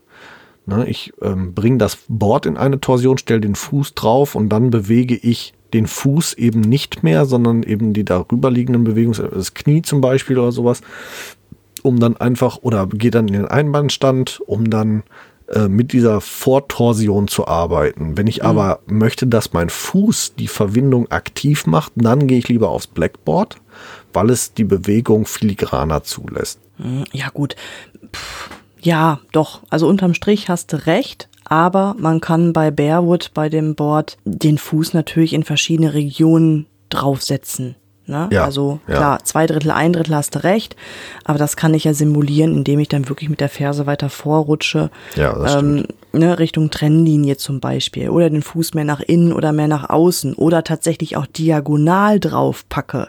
Ne, 0.64 0.86
ich 0.86 1.12
ähm, 1.20 1.54
bringe 1.54 1.78
das 1.78 1.98
Board 2.08 2.46
in 2.46 2.56
eine 2.56 2.80
Torsion, 2.80 3.18
stelle 3.18 3.40
den 3.40 3.56
Fuß 3.56 3.94
drauf 3.94 4.36
und 4.36 4.48
dann 4.48 4.70
bewege 4.70 5.16
ich 5.16 5.54
den 5.74 5.88
Fuß 5.88 6.34
eben 6.34 6.60
nicht 6.60 7.02
mehr, 7.02 7.24
sondern 7.24 7.64
eben 7.64 7.92
die 7.94 8.04
darüber 8.04 8.50
liegenden 8.50 8.84
Bewegungen, 8.84 9.28
das 9.34 9.54
Knie 9.54 9.82
zum 9.82 10.00
Beispiel 10.00 10.38
oder 10.38 10.52
sowas, 10.52 10.82
um 11.82 11.98
dann 11.98 12.16
einfach, 12.16 12.58
oder 12.62 12.86
gehe 12.86 13.10
dann 13.10 13.26
in 13.26 13.34
den 13.34 13.48
Einbandstand, 13.48 14.40
um 14.46 14.70
dann 14.70 15.02
äh, 15.48 15.66
mit 15.66 15.92
dieser 15.92 16.20
Vortorsion 16.20 17.26
zu 17.26 17.48
arbeiten. 17.48 18.16
Wenn 18.16 18.28
ich 18.28 18.42
mhm. 18.42 18.46
aber 18.46 18.80
möchte, 18.86 19.26
dass 19.26 19.52
mein 19.52 19.68
Fuß 19.68 20.34
die 20.36 20.46
Verbindung 20.48 21.10
aktiv 21.10 21.66
macht, 21.66 21.92
dann 21.96 22.28
gehe 22.28 22.38
ich 22.38 22.48
lieber 22.48 22.68
aufs 22.68 22.86
Blackboard, 22.86 23.56
weil 24.12 24.30
es 24.30 24.54
die 24.54 24.64
Bewegung 24.64 25.26
filigraner 25.26 26.04
zulässt. 26.04 26.60
Hm, 26.76 27.02
ja 27.12 27.30
gut. 27.30 27.56
Puh 28.12 28.61
ja, 28.82 29.20
doch. 29.32 29.62
Also 29.70 29.88
unterm 29.88 30.14
Strich 30.14 30.48
hast 30.48 30.72
du 30.72 30.86
recht. 30.86 31.28
Aber 31.44 31.96
man 31.98 32.20
kann 32.20 32.52
bei 32.52 32.70
Bearwood, 32.70 33.32
bei 33.34 33.48
dem 33.48 33.74
Board, 33.74 34.16
den 34.24 34.58
Fuß 34.58 34.94
natürlich 34.94 35.32
in 35.32 35.42
verschiedene 35.42 35.92
Regionen 35.92 36.66
draufsetzen. 36.88 37.74
Ne? 38.06 38.28
Ja, 38.32 38.44
also 38.44 38.80
klar, 38.86 39.18
ja. 39.18 39.24
zwei 39.24 39.46
Drittel, 39.46 39.70
ein 39.70 39.92
Drittel 39.92 40.14
hast 40.14 40.34
du 40.34 40.42
recht, 40.44 40.76
aber 41.24 41.38
das 41.38 41.56
kann 41.56 41.72
ich 41.72 41.84
ja 41.84 41.94
simulieren, 41.94 42.54
indem 42.54 42.80
ich 42.80 42.88
dann 42.88 43.08
wirklich 43.08 43.30
mit 43.30 43.40
der 43.40 43.48
Ferse 43.48 43.86
weiter 43.86 44.08
vorrutsche. 44.08 44.90
Ja, 45.14 45.34
das 45.34 45.54
ähm, 45.54 45.84
ne, 46.12 46.38
Richtung 46.38 46.70
Trennlinie 46.70 47.36
zum 47.36 47.60
Beispiel. 47.60 48.10
Oder 48.10 48.28
den 48.28 48.42
Fuß 48.42 48.74
mehr 48.74 48.84
nach 48.84 49.00
innen 49.00 49.32
oder 49.32 49.52
mehr 49.52 49.68
nach 49.68 49.88
außen. 49.88 50.34
Oder 50.34 50.64
tatsächlich 50.64 51.16
auch 51.16 51.26
diagonal 51.26 52.18
drauf 52.18 52.68
packe. 52.68 53.08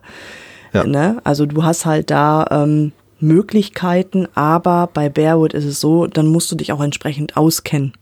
Ja. 0.74 0.84
Ne? 0.84 1.18
Also 1.24 1.46
du 1.46 1.64
hast 1.64 1.86
halt 1.86 2.12
da 2.12 2.46
ähm, 2.52 2.92
Möglichkeiten, 3.24 4.28
aber 4.36 4.90
bei 4.94 5.10
Bearwood 5.10 5.54
ist 5.54 5.66
es 5.66 5.80
so, 5.80 6.08
dann 6.08 6.28
musst 6.28 6.52
du 6.52 6.56
dich 6.56 6.72
auch 6.72 6.82
entsprechend 6.82 7.38
auskennen. 7.38 7.94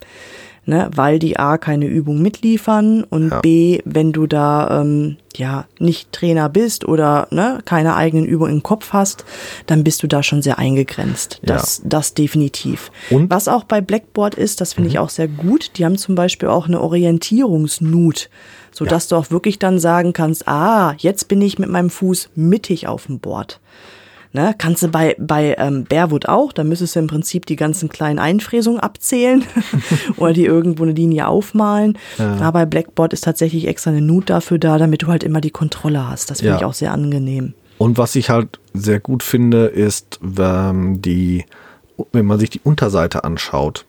Ne, 0.64 0.92
weil 0.94 1.18
die 1.18 1.40
A 1.40 1.58
keine 1.58 1.88
Übung 1.88 2.22
mitliefern 2.22 3.04
und 3.04 3.32
ja. 3.32 3.40
B, 3.40 3.80
wenn 3.84 4.12
du 4.12 4.28
da 4.28 4.82
ähm, 4.82 5.18
ja 5.36 5.66
nicht 5.80 6.12
Trainer 6.12 6.50
bist 6.50 6.88
oder 6.88 7.28
ne, 7.32 7.62
keine 7.66 7.96
eigenen 7.96 8.28
Übungen 8.28 8.54
im 8.54 8.64
Kopf 8.64 8.94
hast, 8.94 9.26
dann 9.66 9.84
bist 9.84 10.04
du 10.04 10.08
da 10.08 10.22
schon 10.22 10.44
sehr 10.44 10.60
eingegrenzt. 10.60 11.40
Das, 11.42 11.80
ja. 11.80 11.86
das 11.90 12.14
definitiv. 12.14 12.92
Und? 13.10 13.32
Was 13.32 13.48
auch 13.48 13.64
bei 13.64 13.82
Blackboard 13.82 14.36
ist, 14.36 14.62
das 14.62 14.74
finde 14.74 14.90
mhm. 14.90 14.94
ich 14.94 15.00
auch 15.00 15.10
sehr 15.10 15.28
gut. 15.28 15.72
Die 15.78 15.84
haben 15.84 15.98
zum 15.98 16.14
Beispiel 16.14 16.50
auch 16.50 16.68
eine 16.68 16.80
Orientierungsnut, 16.80 18.30
so 18.72 18.86
dass 18.86 19.10
ja. 19.10 19.18
du 19.18 19.22
auch 19.22 19.32
wirklich 19.32 19.58
dann 19.58 19.80
sagen 19.80 20.14
kannst, 20.14 20.48
ah, 20.48 20.94
jetzt 21.00 21.28
bin 21.28 21.42
ich 21.42 21.58
mit 21.58 21.70
meinem 21.70 21.90
Fuß 21.90 22.30
mittig 22.36 22.88
auf 22.88 23.08
dem 23.08 23.18
Board. 23.20 23.60
Ne? 24.34 24.56
Kannst 24.58 24.82
du 24.82 24.88
bei, 24.88 25.16
bei 25.20 25.56
ähm, 25.58 25.84
Bearwood 25.84 26.28
auch, 26.28 26.54
da 26.54 26.64
müsstest 26.64 26.96
du 26.96 27.02
im 27.02 27.08
Prinzip 27.08 27.46
die 27.46 27.58
ganzen 27.58 27.90
kleinen 27.90 28.18
Einfräsungen 28.18 28.80
abzählen 28.80 29.44
oder 30.18 30.32
die 30.32 30.46
irgendwo 30.46 30.84
eine 30.84 30.94
Linie 30.94 31.28
aufmalen. 31.28 31.98
Ja. 32.18 32.38
Aber 32.38 32.62
bei 32.62 32.66
Blackboard 32.66 33.12
ist 33.12 33.26
tatsächlich 33.26 33.68
extra 33.68 33.92
eine 33.92 34.02
Nut 34.02 34.30
dafür 34.30 34.58
da, 34.58 34.78
damit 34.78 35.04
du 35.04 35.08
halt 35.08 35.24
immer 35.24 35.42
die 35.42 35.50
Kontrolle 35.50 36.08
hast. 36.08 36.32
Das 36.32 36.40
finde 36.40 36.54
ja. 36.54 36.58
ich 36.60 36.66
auch 36.66 36.74
sehr 36.74 36.94
angenehm. 36.94 37.54
Und 37.78 37.98
was 37.98 38.16
ich 38.16 38.30
halt 38.30 38.60
sehr 38.74 39.00
gut 39.00 39.22
finde, 39.24 39.66
ist, 39.66 40.18
wenn, 40.22 41.02
die, 41.02 41.46
wenn 42.14 42.26
man 42.26 42.40
sich 42.40 42.52
die 42.52 42.62
Unterseite 42.64 43.24
anschaut. 43.26 43.86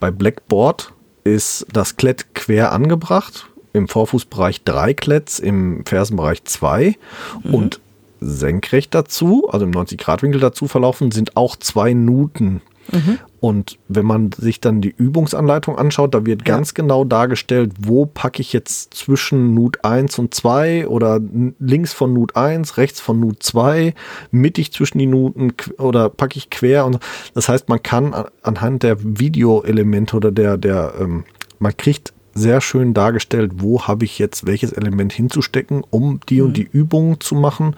Bei 0.00 0.10
Blackboard 0.10 0.92
ist 1.24 1.66
das 1.72 1.96
Klett 1.96 2.34
quer 2.34 2.72
angebracht, 2.72 3.46
im 3.72 3.88
Vorfußbereich 3.88 4.64
drei 4.64 4.92
Kletts, 4.92 5.38
im 5.38 5.84
Fersenbereich 5.86 6.44
zwei. 6.44 6.96
Mhm. 7.42 7.54
Und 7.54 7.80
senkrecht 8.20 8.94
dazu, 8.94 9.48
also 9.50 9.64
im 9.66 9.72
90-Grad-Winkel 9.72 10.40
dazu 10.40 10.66
verlaufen, 10.66 11.10
sind 11.10 11.36
auch 11.36 11.56
zwei 11.56 11.92
Nuten. 11.92 12.60
Mhm. 12.90 13.18
Und 13.40 13.78
wenn 13.88 14.06
man 14.06 14.32
sich 14.32 14.60
dann 14.60 14.80
die 14.80 14.94
Übungsanleitung 14.96 15.78
anschaut, 15.78 16.14
da 16.14 16.26
wird 16.26 16.46
ja. 16.46 16.56
ganz 16.56 16.74
genau 16.74 17.04
dargestellt, 17.04 17.72
wo 17.78 18.06
packe 18.06 18.40
ich 18.40 18.52
jetzt 18.52 18.94
zwischen 18.94 19.54
Nut 19.54 19.84
1 19.84 20.18
und 20.18 20.34
2 20.34 20.88
oder 20.88 21.20
links 21.58 21.92
von 21.92 22.12
Nut 22.12 22.34
1, 22.36 22.76
rechts 22.78 23.00
von 23.00 23.20
Nut 23.20 23.42
2, 23.42 23.94
mittig 24.30 24.72
zwischen 24.72 24.98
die 24.98 25.06
Nuten 25.06 25.52
oder 25.78 26.08
packe 26.08 26.38
ich 26.38 26.50
quer. 26.50 26.86
Und 26.86 26.98
das 27.34 27.48
heißt, 27.48 27.68
man 27.68 27.82
kann 27.82 28.14
anhand 28.42 28.82
der 28.82 28.96
Videoelemente 29.00 30.16
oder 30.16 30.32
der, 30.32 30.56
der, 30.56 30.94
ähm, 30.98 31.24
man 31.58 31.76
kriegt 31.76 32.12
sehr 32.38 32.60
schön 32.60 32.94
dargestellt, 32.94 33.52
wo 33.56 33.82
habe 33.82 34.04
ich 34.04 34.18
jetzt 34.18 34.46
welches 34.46 34.72
Element 34.72 35.12
hinzustecken, 35.12 35.84
um 35.90 36.20
die 36.28 36.40
und 36.40 36.56
die 36.56 36.64
mhm. 36.64 36.70
Übung 36.72 37.20
zu 37.20 37.34
machen. 37.34 37.76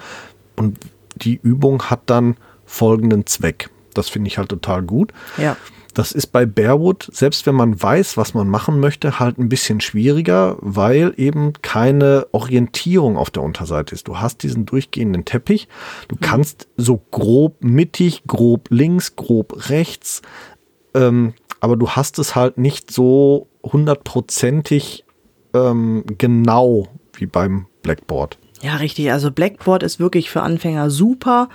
Und 0.57 0.79
die 1.17 1.41
Übung 1.43 1.85
hat 1.85 2.03
dann 2.07 2.37
folgenden 2.65 3.27
Zweck. 3.27 3.71
Das 3.95 4.09
finde 4.09 4.29
ich 4.29 4.39
halt 4.39 4.49
total 4.49 4.83
gut. 4.83 5.13
Ja. 5.37 5.57
Das 5.95 6.13
ist 6.13 6.29
bei 6.29 6.47
Bearwood, 6.47 7.09
selbst 7.13 7.47
wenn 7.47 7.57
man 7.57 7.83
weiß, 7.83 8.17
was 8.17 8.33
man 8.33 8.49
machen 8.49 8.79
möchte, 8.79 9.19
halt 9.19 9.39
ein 9.39 9.49
bisschen 9.49 9.81
schwieriger, 9.81 10.57
weil 10.61 11.13
eben 11.17 11.53
keine 11.63 12.29
Orientierung 12.31 13.17
auf 13.17 13.31
der 13.31 13.43
Unterseite 13.43 13.95
ist. 13.95 14.07
Du 14.07 14.19
hast 14.19 14.43
diesen 14.45 14.67
durchgehenden 14.67 15.25
Teppich. 15.25 15.69
Du 16.07 16.15
mhm. 16.15 16.21
kannst 16.21 16.69
so 16.77 17.03
grob 17.11 17.65
mittig, 17.65 18.23
grob 18.27 18.69
links, 18.71 19.17
grob 19.17 19.69
rechts, 19.69 20.23
ähm, 20.95 21.35
aber 21.61 21.77
du 21.77 21.91
hast 21.91 22.19
es 22.19 22.35
halt 22.35 22.57
nicht 22.57 22.91
so 22.91 23.50
hundertprozentig 23.63 25.05
ähm, 25.55 26.05
genau 26.19 26.89
wie 27.15 27.27
beim 27.27 27.67
Blackboard. 27.83 28.39
Ja, 28.63 28.77
richtig. 28.77 29.11
Also 29.11 29.31
Blackboard 29.31 29.83
ist 29.83 30.01
wirklich 30.01 30.31
für 30.31 30.43
Anfänger 30.43 30.91
super. 30.91 31.49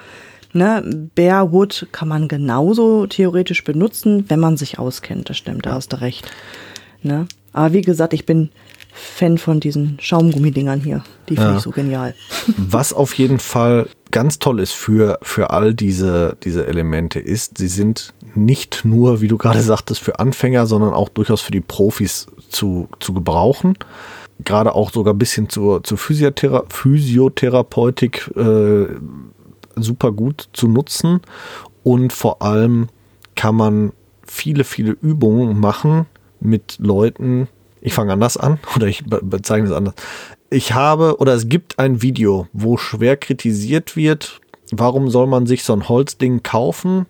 Ne, 0.53 1.09
Bearwood 1.15 1.87
kann 1.91 2.07
man 2.07 2.27
genauso 2.27 3.07
theoretisch 3.07 3.63
benutzen, 3.63 4.25
wenn 4.29 4.39
man 4.39 4.55
sich 4.55 4.79
auskennt. 4.79 5.29
Das 5.29 5.37
stimmt, 5.37 5.65
da 5.65 5.73
hast 5.73 5.91
du 5.91 5.99
recht. 5.99 6.31
Ne? 7.01 7.27
Aber 7.51 7.73
wie 7.73 7.81
gesagt, 7.81 8.13
ich 8.13 8.25
bin 8.25 8.49
Fan 8.95 9.37
von 9.37 9.59
diesen 9.59 9.97
Schaumgummidingern 9.99 10.79
hier. 10.79 11.03
Die 11.29 11.35
finde 11.35 11.51
Ja. 11.51 11.57
ich 11.57 11.63
so 11.63 11.71
genial. 11.71 12.15
Was 12.57 12.93
auf 12.93 13.13
jeden 13.15 13.39
Fall 13.39 13.87
ganz 14.11 14.39
toll 14.39 14.59
ist 14.61 14.71
für, 14.73 15.19
für 15.21 15.49
all 15.49 15.73
diese, 15.73 16.37
diese 16.43 16.65
Elemente 16.65 17.19
ist, 17.19 17.57
sie 17.57 17.67
sind 17.67 18.13
nicht 18.35 18.85
nur, 18.85 19.21
wie 19.21 19.27
du 19.27 19.37
gerade 19.37 19.61
sagtest, 19.61 20.01
für 20.01 20.19
Anfänger, 20.19 20.65
sondern 20.65 20.93
auch 20.93 21.09
durchaus 21.09 21.41
für 21.41 21.51
die 21.51 21.61
Profis 21.61 22.27
zu, 22.49 22.87
zu 22.99 23.13
gebrauchen. 23.13 23.77
Gerade 24.43 24.75
auch 24.75 24.91
sogar 24.91 25.13
ein 25.13 25.17
bisschen 25.17 25.47
zur, 25.49 25.83
zur 25.83 25.97
Physiothera 25.97 26.63
Physiotherapeutik 26.69 28.31
äh, 28.35 28.85
super 29.75 30.11
gut 30.11 30.49
zu 30.53 30.67
nutzen. 30.67 31.21
Und 31.83 32.13
vor 32.13 32.41
allem 32.41 32.87
kann 33.35 33.55
man 33.55 33.91
viele, 34.25 34.63
viele 34.63 34.91
Übungen 34.91 35.59
machen 35.59 36.05
mit 36.39 36.77
Leuten. 36.79 37.47
Ich 37.85 37.93
fange 37.93 38.13
anders 38.13 38.35
an 38.35 38.59
oder 38.75 38.87
ich 38.87 39.05
be 39.05 39.21
bezeichne 39.23 39.69
es 39.69 39.73
anders. 39.73 39.93
Ich 40.49 40.73
habe 40.73 41.17
oder 41.19 41.33
es 41.33 41.47
gibt 41.47 41.79
ein 41.79 42.01
Video, 42.01 42.47
wo 42.51 42.77
schwer 42.77 43.15
kritisiert 43.15 43.95
wird, 43.95 44.41
warum 44.71 45.09
soll 45.09 45.27
man 45.27 45.45
sich 45.45 45.63
so 45.63 45.73
ein 45.73 45.87
Holzding 45.87 46.41
kaufen, 46.41 47.05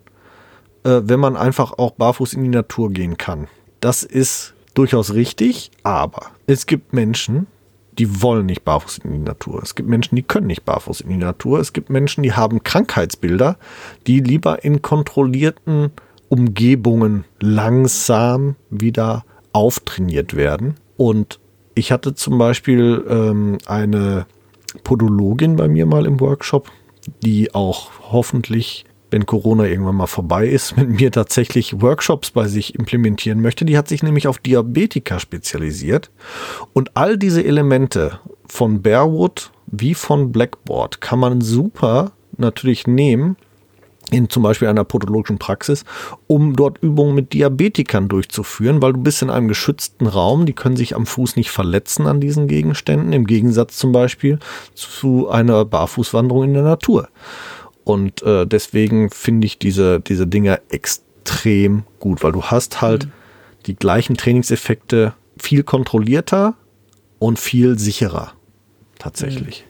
äh, 0.83 1.01
wenn 1.03 1.19
man 1.19 1.37
einfach 1.37 1.73
auch 1.77 1.91
barfuß 1.91 2.33
in 2.33 2.43
die 2.43 2.49
Natur 2.49 2.91
gehen 2.91 3.17
kann. 3.17 3.47
Das 3.79 4.03
ist 4.03 4.53
durchaus 4.73 5.13
richtig, 5.13 5.71
aber 5.83 6.31
es 6.45 6.65
gibt 6.65 6.91
Menschen, 6.91 7.47
die 7.97 8.21
wollen 8.21 8.45
nicht 8.45 8.65
barfuß 8.65 8.97
in 8.99 9.13
die 9.13 9.19
Natur. 9.19 9.63
Es 9.63 9.75
gibt 9.75 9.87
Menschen, 9.87 10.17
die 10.17 10.23
können 10.23 10.47
nicht 10.47 10.65
barfuß 10.65 11.01
in 11.01 11.09
die 11.09 11.17
Natur. 11.17 11.59
Es 11.59 11.71
gibt 11.71 11.89
Menschen, 11.89 12.23
die 12.23 12.33
haben 12.33 12.63
Krankheitsbilder, 12.63 13.57
die 14.07 14.19
lieber 14.19 14.65
in 14.65 14.81
kontrollierten 14.81 15.91
Umgebungen 16.27 17.23
langsam 17.39 18.55
wieder 18.69 19.23
auftrainiert 19.55 20.35
werden. 20.35 20.75
Und 20.97 21.39
ich 21.75 21.93
hatte 21.93 22.13
zum 22.13 22.37
Beispiel 22.37 23.05
ähm, 23.09 23.57
eine 23.65 24.25
Podologin 24.83 25.55
bei 25.55 25.69
mir 25.69 25.85
mal 25.85 26.05
im 26.05 26.19
Workshop, 26.19 26.69
die 27.23 27.55
auch 27.55 27.89
hoffentlich, 28.11 28.83
wenn 29.11 29.25
Corona 29.25 29.65
irgendwann 29.65 29.95
mal 29.95 30.07
vorbei 30.07 30.45
ist, 30.45 30.75
mit 30.77 30.99
mir 30.99 31.09
tatsächlich 31.09 31.81
Workshops 31.81 32.31
bei 32.31 32.49
sich 32.49 32.75
implementieren 32.75 33.41
möchte. 33.41 33.63
Die 33.63 33.77
hat 33.77 33.87
sich 33.87 34.03
nämlich 34.03 34.27
auf 34.27 34.39
Diabetika 34.39 35.21
spezialisiert. 35.21 36.11
Und 36.73 36.97
all 36.97 37.17
diese 37.17 37.43
Elemente 37.43 38.19
von 38.45 38.81
Bearwood 38.81 39.51
wie 39.67 39.93
von 39.93 40.33
Blackboard 40.33 40.99
kann 40.99 41.19
man 41.19 41.39
super 41.39 42.11
natürlich 42.37 42.87
nehmen 42.87 43.37
in 44.11 44.29
zum 44.29 44.43
Beispiel 44.43 44.67
einer 44.67 44.83
podologischen 44.83 45.39
Praxis, 45.39 45.83
um 46.27 46.55
dort 46.55 46.77
Übungen 46.81 47.15
mit 47.15 47.33
Diabetikern 47.33 48.07
durchzuführen, 48.07 48.81
weil 48.81 48.93
du 48.93 48.99
bist 49.01 49.21
in 49.21 49.29
einem 49.29 49.47
geschützten 49.47 50.07
Raum, 50.07 50.45
die 50.45 50.53
können 50.53 50.75
sich 50.75 50.95
am 50.95 51.05
Fuß 51.05 51.35
nicht 51.35 51.51
verletzen 51.51 52.07
an 52.07 52.21
diesen 52.21 52.47
Gegenständen, 52.47 53.13
im 53.13 53.25
Gegensatz 53.25 53.77
zum 53.77 53.91
Beispiel 53.91 54.39
zu 54.73 55.29
einer 55.29 55.65
Barfußwanderung 55.65 56.43
in 56.43 56.53
der 56.53 56.63
Natur. 56.63 57.09
Und 57.83 58.23
äh, 58.23 58.45
deswegen 58.45 59.09
finde 59.09 59.45
ich 59.45 59.59
diese, 59.59 59.99
diese 59.99 60.27
Dinger 60.27 60.59
extrem 60.69 61.83
gut, 61.99 62.23
weil 62.23 62.31
du 62.31 62.43
hast 62.43 62.81
halt 62.81 63.07
die 63.65 63.75
gleichen 63.75 64.17
Trainingseffekte 64.17 65.13
viel 65.37 65.63
kontrollierter 65.63 66.55
und 67.19 67.39
viel 67.39 67.77
sicherer. 67.77 68.33
Tatsächlich. 68.99 69.65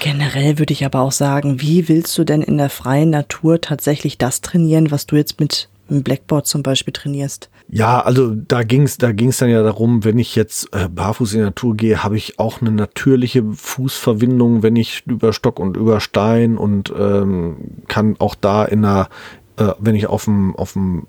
Generell 0.00 0.58
würde 0.58 0.72
ich 0.72 0.84
aber 0.84 1.00
auch 1.00 1.12
sagen, 1.12 1.60
wie 1.60 1.88
willst 1.88 2.16
du 2.18 2.24
denn 2.24 2.42
in 2.42 2.58
der 2.58 2.70
freien 2.70 3.10
Natur 3.10 3.60
tatsächlich 3.60 4.18
das 4.18 4.40
trainieren, 4.40 4.90
was 4.90 5.06
du 5.06 5.16
jetzt 5.16 5.40
mit 5.40 5.68
einem 5.88 6.02
Blackboard 6.02 6.46
zum 6.46 6.62
Beispiel 6.62 6.92
trainierst? 6.92 7.50
Ja, 7.68 8.00
also 8.00 8.34
da 8.34 8.62
ging's, 8.62 8.98
da 8.98 9.12
ging's 9.12 9.38
dann 9.38 9.48
ja 9.48 9.62
darum, 9.62 10.04
wenn 10.04 10.18
ich 10.18 10.36
jetzt 10.36 10.68
äh, 10.74 10.88
barfuß 10.88 11.32
in 11.32 11.38
die 11.40 11.44
Natur 11.46 11.74
gehe, 11.76 12.04
habe 12.04 12.16
ich 12.16 12.38
auch 12.38 12.60
eine 12.60 12.70
natürliche 12.70 13.42
Fußverbindung, 13.42 14.62
wenn 14.62 14.76
ich 14.76 15.04
über 15.06 15.32
Stock 15.32 15.58
und 15.58 15.76
über 15.76 16.00
Stein 16.00 16.58
und 16.58 16.92
ähm, 16.96 17.56
kann 17.88 18.16
auch 18.18 18.34
da 18.34 18.64
in 18.64 18.84
einer, 18.84 19.08
äh, 19.56 19.72
wenn 19.78 19.94
ich 19.94 20.06
auf 20.06 20.24
dem 20.24 20.54
auf 20.56 20.74
dem 20.74 21.06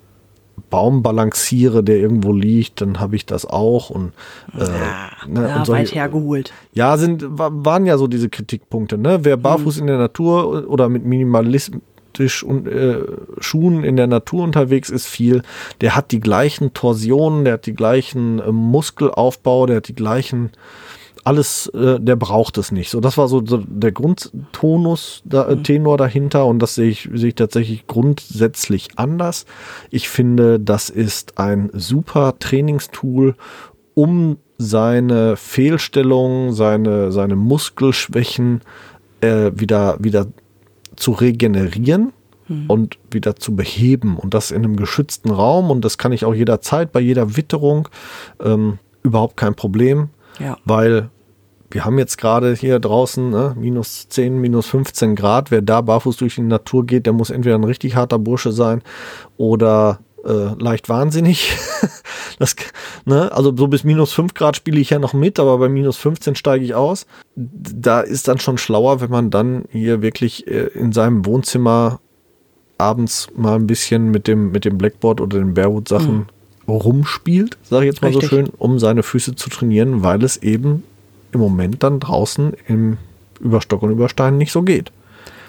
Baum 0.70 1.02
balanciere, 1.02 1.84
der 1.84 1.96
irgendwo 1.98 2.32
liegt, 2.32 2.80
dann 2.80 2.98
habe 2.98 3.14
ich 3.16 3.26
das 3.26 3.44
auch 3.46 3.90
und, 3.90 4.12
äh, 4.58 5.28
ne, 5.28 5.48
ja, 5.48 5.56
und 5.58 5.66
solche- 5.66 5.82
weit 5.90 5.94
hergeholt. 5.94 6.52
ja, 6.72 6.96
sind, 6.96 7.24
wa- 7.38 7.50
waren 7.52 7.86
ja 7.86 7.98
so 7.98 8.06
diese 8.06 8.28
Kritikpunkte, 8.28 8.98
ne? 8.98 9.20
Wer 9.22 9.36
barfuß 9.36 9.78
in 9.78 9.86
der 9.86 9.98
Natur 9.98 10.68
oder 10.68 10.88
mit 10.88 11.04
minimalistisch 11.04 12.42
und 12.42 12.66
äh, 12.66 13.00
Schuhen 13.40 13.84
in 13.84 13.96
der 13.96 14.06
Natur 14.06 14.42
unterwegs 14.44 14.88
ist, 14.90 15.06
viel, 15.06 15.42
der 15.82 15.94
hat 15.94 16.10
die 16.12 16.20
gleichen 16.20 16.72
Torsionen, 16.72 17.44
der 17.44 17.54
hat 17.54 17.66
die 17.66 17.74
gleichen 17.74 18.38
äh, 18.40 18.50
Muskelaufbau, 18.50 19.66
der 19.66 19.76
hat 19.76 19.88
die 19.88 19.94
gleichen 19.94 20.50
alles, 21.26 21.66
äh, 21.74 21.98
der 21.98 22.14
braucht 22.14 22.56
es 22.56 22.70
nicht. 22.70 22.88
So, 22.88 23.00
das 23.00 23.18
war 23.18 23.26
so, 23.26 23.44
so 23.44 23.58
der 23.66 23.90
Grundtonus, 23.90 25.22
da, 25.24 25.48
äh, 25.48 25.56
Tenor 25.56 25.96
dahinter 25.96 26.46
und 26.46 26.60
das 26.60 26.76
sehe 26.76 26.88
ich, 26.88 27.08
sehe 27.12 27.30
ich 27.30 27.34
tatsächlich 27.34 27.88
grundsätzlich 27.88 28.90
anders. 28.94 29.44
Ich 29.90 30.08
finde, 30.08 30.60
das 30.60 30.88
ist 30.88 31.38
ein 31.38 31.70
super 31.72 32.38
Trainingstool, 32.38 33.34
um 33.94 34.36
seine 34.58 35.36
Fehlstellungen, 35.36 36.52
seine, 36.52 37.10
seine 37.10 37.34
Muskelschwächen 37.34 38.60
äh, 39.20 39.50
wieder, 39.52 39.96
wieder 39.98 40.26
zu 40.94 41.10
regenerieren 41.10 42.12
und 42.68 42.98
wieder 43.10 43.34
zu 43.34 43.56
beheben. 43.56 44.16
Und 44.16 44.32
das 44.32 44.52
in 44.52 44.64
einem 44.64 44.76
geschützten 44.76 45.30
Raum. 45.30 45.70
Und 45.70 45.84
das 45.84 45.98
kann 45.98 46.12
ich 46.12 46.24
auch 46.24 46.34
jederzeit 46.34 46.92
bei 46.92 47.00
jeder 47.00 47.36
Witterung. 47.36 47.88
Ähm, 48.40 48.78
überhaupt 49.02 49.36
kein 49.36 49.56
Problem. 49.56 50.10
Ja. 50.38 50.56
Weil 50.64 51.10
wir 51.70 51.84
haben 51.84 51.98
jetzt 51.98 52.18
gerade 52.18 52.54
hier 52.54 52.78
draußen 52.78 53.30
ne, 53.30 53.54
minus 53.58 54.08
10, 54.08 54.38
minus 54.38 54.66
15 54.66 55.16
Grad. 55.16 55.50
Wer 55.50 55.62
da 55.62 55.80
barfuß 55.80 56.16
durch 56.16 56.36
die 56.36 56.42
Natur 56.42 56.86
geht, 56.86 57.06
der 57.06 57.12
muss 57.12 57.30
entweder 57.30 57.56
ein 57.56 57.64
richtig 57.64 57.96
harter 57.96 58.18
Bursche 58.18 58.52
sein 58.52 58.82
oder 59.36 60.00
äh, 60.24 60.54
leicht 60.58 60.88
wahnsinnig. 60.88 61.56
das, 62.38 62.56
ne, 63.04 63.32
also 63.32 63.54
so 63.56 63.68
bis 63.68 63.84
minus 63.84 64.12
5 64.12 64.34
Grad 64.34 64.56
spiele 64.56 64.80
ich 64.80 64.90
ja 64.90 64.98
noch 64.98 65.14
mit, 65.14 65.38
aber 65.38 65.58
bei 65.58 65.68
minus 65.68 65.96
15 65.96 66.34
steige 66.34 66.64
ich 66.64 66.74
aus. 66.74 67.06
Da 67.34 68.00
ist 68.00 68.28
dann 68.28 68.38
schon 68.38 68.58
schlauer, 68.58 69.00
wenn 69.00 69.10
man 69.10 69.30
dann 69.30 69.64
hier 69.70 70.02
wirklich 70.02 70.46
äh, 70.46 70.66
in 70.74 70.92
seinem 70.92 71.26
Wohnzimmer 71.26 72.00
abends 72.78 73.28
mal 73.34 73.54
ein 73.54 73.66
bisschen 73.66 74.10
mit 74.10 74.26
dem, 74.26 74.52
mit 74.52 74.64
dem 74.64 74.78
Blackboard 74.78 75.20
oder 75.20 75.38
den 75.38 75.54
Bearwood-Sachen 75.54 76.26
rumspielt, 76.68 77.56
sage 77.62 77.86
ich 77.86 77.92
jetzt 77.92 78.02
mal 78.02 78.08
Richtig. 78.08 78.28
so 78.28 78.36
schön, 78.36 78.48
um 78.58 78.78
seine 78.78 79.02
Füße 79.02 79.34
zu 79.36 79.50
trainieren, 79.50 80.02
weil 80.02 80.22
es 80.24 80.36
eben 80.36 80.82
im 81.32 81.40
Moment 81.40 81.82
dann 81.82 82.00
draußen 82.00 82.54
im 82.66 82.98
über 83.40 83.60
Stock 83.60 83.82
und 83.82 83.90
über 83.90 84.08
Stein 84.08 84.38
nicht 84.38 84.52
so 84.52 84.62
geht. 84.62 84.92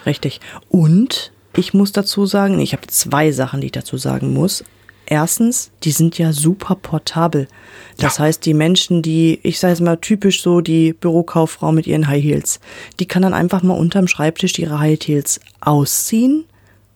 Richtig. 0.06 0.42
Und 0.70 1.32
ich 1.56 1.74
muss 1.74 1.92
dazu 1.92 2.26
sagen, 2.26 2.60
ich 2.60 2.74
habe 2.74 2.88
zwei 2.88 3.32
Sachen, 3.32 3.62
die 3.62 3.68
ich 3.68 3.72
dazu 3.72 3.98
sagen 3.98 4.34
muss. 4.34 4.64
Erstens, 5.06 5.72
die 5.84 5.92
sind 5.92 6.18
ja 6.18 6.34
super 6.34 6.76
portabel. 6.76 7.48
Das 7.98 8.20
heißt, 8.20 8.46
die 8.46 8.54
Menschen, 8.54 9.02
die, 9.02 9.40
ich 9.42 9.58
sage 9.58 9.72
jetzt 9.72 9.82
mal 9.82 9.96
typisch 9.96 10.42
so, 10.42 10.60
die 10.60 10.92
Bürokauffrau 10.92 11.72
mit 11.72 11.88
ihren 11.88 12.10
High 12.10 12.22
Heels, 12.22 12.60
die 13.00 13.06
kann 13.06 13.22
dann 13.22 13.34
einfach 13.34 13.64
mal 13.64 13.74
unterm 13.74 14.10
Schreibtisch 14.10 14.60
ihre 14.60 14.80
High 14.80 15.00
Heels 15.02 15.40
ausziehen 15.62 16.44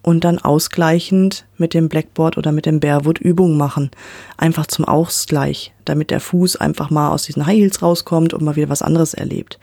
und 0.02 0.24
dann 0.24 0.40
ausgleichend 0.40 1.46
mit 1.58 1.74
dem 1.74 1.90
Blackboard 1.90 2.38
oder 2.38 2.52
mit 2.52 2.66
dem 2.66 2.80
Bearwood 2.80 3.20
Übungen 3.20 3.58
machen. 3.58 3.92
Einfach 4.38 4.66
zum 4.66 4.86
Ausgleich, 4.86 5.74
damit 5.86 6.10
der 6.12 6.20
Fuß 6.20 6.56
einfach 6.56 6.90
mal 6.90 7.10
aus 7.10 7.24
diesen 7.24 7.46
High 7.46 7.58
Heels 7.58 7.82
rauskommt 7.82 8.34
und 8.34 8.44
mal 8.44 8.56
wieder 8.56 8.70
was 8.70 8.82
anderes 8.82 9.14
erlebt. 9.14 9.60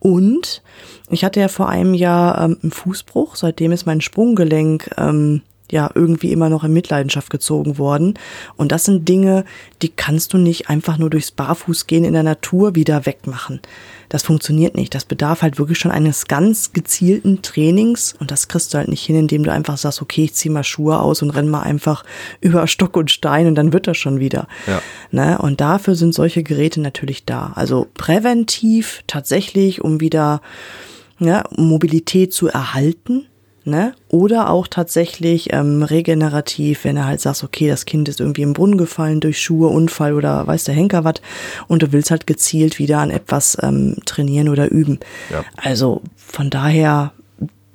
Und 0.00 0.62
ich 1.08 1.24
hatte 1.24 1.40
ja 1.40 1.48
vor 1.48 1.68
einem 1.68 1.94
Jahr 1.94 2.42
ähm, 2.42 2.58
einen 2.62 2.72
Fußbruch, 2.72 3.36
seitdem 3.36 3.72
ist 3.72 3.86
mein 3.86 4.00
Sprunggelenk 4.00 4.90
ähm, 4.98 5.42
ja 5.70 5.90
irgendwie 5.94 6.32
immer 6.32 6.48
noch 6.48 6.64
in 6.64 6.72
Mitleidenschaft 6.72 7.30
gezogen 7.30 7.78
worden. 7.78 8.14
Und 8.56 8.72
das 8.72 8.84
sind 8.84 9.08
Dinge, 9.08 9.44
die 9.82 9.88
kannst 9.88 10.32
du 10.32 10.38
nicht 10.38 10.68
einfach 10.68 10.98
nur 10.98 11.10
durchs 11.10 11.30
Barfußgehen 11.30 12.04
in 12.04 12.12
der 12.12 12.22
Natur 12.22 12.74
wieder 12.74 13.06
wegmachen. 13.06 13.60
Das 14.08 14.22
funktioniert 14.22 14.76
nicht. 14.76 14.94
Das 14.94 15.04
bedarf 15.04 15.42
halt 15.42 15.58
wirklich 15.58 15.78
schon 15.78 15.90
eines 15.90 16.26
ganz 16.26 16.72
gezielten 16.72 17.42
Trainings 17.42 18.14
und 18.18 18.30
das 18.30 18.48
kriegst 18.48 18.72
du 18.72 18.78
halt 18.78 18.88
nicht 18.88 19.04
hin, 19.04 19.16
indem 19.16 19.42
du 19.42 19.50
einfach 19.50 19.76
sagst, 19.78 20.00
okay, 20.00 20.24
ich 20.24 20.34
zieh 20.34 20.48
mal 20.48 20.62
Schuhe 20.62 21.00
aus 21.00 21.22
und 21.22 21.30
renn 21.30 21.48
mal 21.48 21.62
einfach 21.62 22.04
über 22.40 22.66
Stock 22.66 22.96
und 22.96 23.10
Stein 23.10 23.46
und 23.46 23.56
dann 23.56 23.72
wird 23.72 23.86
das 23.86 23.96
schon 23.96 24.20
wieder. 24.20 24.46
Ja. 24.66 24.80
Ne? 25.10 25.38
Und 25.38 25.60
dafür 25.60 25.96
sind 25.96 26.14
solche 26.14 26.42
Geräte 26.42 26.80
natürlich 26.80 27.24
da. 27.24 27.52
Also 27.54 27.86
präventiv 27.94 29.02
tatsächlich, 29.06 29.82
um 29.82 30.00
wieder 30.00 30.40
ja, 31.18 31.44
Mobilität 31.56 32.32
zu 32.32 32.48
erhalten. 32.48 33.26
Ne? 33.68 33.94
Oder 34.08 34.50
auch 34.50 34.68
tatsächlich 34.68 35.52
ähm, 35.52 35.82
regenerativ, 35.82 36.84
wenn 36.84 36.96
er 36.96 37.06
halt 37.06 37.20
sagt, 37.20 37.42
okay, 37.42 37.66
das 37.66 37.84
Kind 37.84 38.08
ist 38.08 38.20
irgendwie 38.20 38.42
im 38.42 38.52
Brunnen 38.52 38.78
gefallen 38.78 39.18
durch 39.18 39.42
Schuhe, 39.42 39.66
Unfall 39.66 40.14
oder 40.14 40.46
weiß 40.46 40.62
der 40.64 40.74
Henker 40.76 41.02
was 41.02 41.14
und 41.66 41.82
du 41.82 41.90
willst 41.90 42.12
halt 42.12 42.28
gezielt 42.28 42.78
wieder 42.78 42.98
an 42.98 43.10
etwas 43.10 43.58
ähm, 43.60 43.96
trainieren 44.04 44.48
oder 44.50 44.70
üben. 44.70 45.00
Ja. 45.32 45.44
Also 45.56 46.02
von 46.14 46.48
daher 46.48 47.12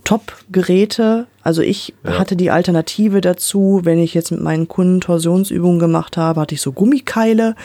Top-Geräte. 0.05 1.27
Also 1.43 1.61
ich 1.61 1.93
Ja. 2.03 2.17
hatte 2.19 2.35
die 2.35 2.51
Alternative 2.51 3.21
dazu, 3.21 3.81
wenn 3.83 3.99
ich 3.99 4.13
jetzt 4.13 4.31
mit 4.31 4.41
meinen 4.41 4.67
Kunden 4.67 5.01
Torsionsübungen 5.01 5.79
gemacht 5.79 6.17
habe, 6.17 6.41
hatte 6.41 6.55
ich 6.55 6.61
so 6.61 6.71
Gummikeile. 6.71 7.55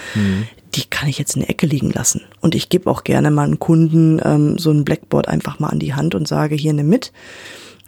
Die 0.75 0.85
kann 0.91 1.09
ich 1.09 1.19
jetzt 1.19 1.37
in 1.37 1.43
der 1.43 1.51
Ecke 1.51 1.67
liegen 1.67 1.91
lassen. 1.91 2.23
Und 2.41 2.55
ich 2.55 2.69
gebe 2.69 2.91
auch 2.91 3.05
gerne 3.05 3.31
mal 3.31 3.45
einen 3.45 3.59
Kunden 3.59 4.21
ähm, 4.25 4.59
so 4.59 4.71
ein 4.71 4.85
Blackboard 4.85 5.29
einfach 5.29 5.59
mal 5.59 5.69
an 5.69 5.79
die 5.79 5.95
Hand 5.95 6.15
und 6.15 6.29
sage, 6.29 6.55
hier 6.55 6.73
nimm 6.73 6.89
mit. 6.89 7.13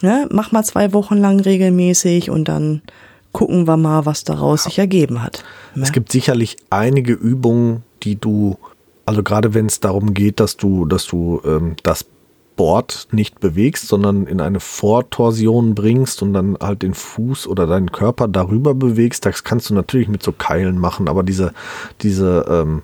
Ne, 0.00 0.28
mach 0.30 0.52
mal 0.52 0.64
zwei 0.64 0.92
Wochen 0.92 1.16
lang 1.16 1.40
regelmäßig 1.40 2.30
und 2.30 2.48
dann 2.48 2.82
gucken 3.32 3.66
wir 3.66 3.76
mal, 3.76 4.06
was 4.06 4.24
daraus 4.24 4.64
sich 4.64 4.78
ergeben 4.78 5.22
hat. 5.22 5.44
Ne? 5.74 5.82
Es 5.82 5.92
gibt 5.92 6.12
sicherlich 6.12 6.56
einige 6.70 7.12
Übungen, 7.12 7.82
die 8.02 8.16
du, 8.16 8.56
also 9.06 9.22
gerade 9.22 9.54
wenn 9.54 9.66
es 9.66 9.80
darum 9.80 10.14
geht, 10.14 10.40
dass 10.40 10.56
du, 10.56 10.86
dass 10.86 11.06
du 11.06 11.40
ähm, 11.44 11.74
das 11.82 12.06
Board 12.58 13.08
nicht 13.12 13.40
bewegst, 13.40 13.86
sondern 13.86 14.26
in 14.26 14.40
eine 14.40 14.60
Vortorsion 14.60 15.74
bringst 15.74 16.22
und 16.22 16.32
dann 16.32 16.56
halt 16.60 16.82
den 16.82 16.92
Fuß 16.92 17.46
oder 17.46 17.66
deinen 17.66 17.92
Körper 17.92 18.28
darüber 18.28 18.74
bewegst, 18.74 19.24
das 19.24 19.44
kannst 19.44 19.70
du 19.70 19.74
natürlich 19.74 20.08
mit 20.08 20.22
so 20.22 20.32
Keilen 20.32 20.78
machen, 20.78 21.08
aber 21.08 21.22
diese, 21.22 21.52
diese 22.02 22.44
ähm, 22.50 22.82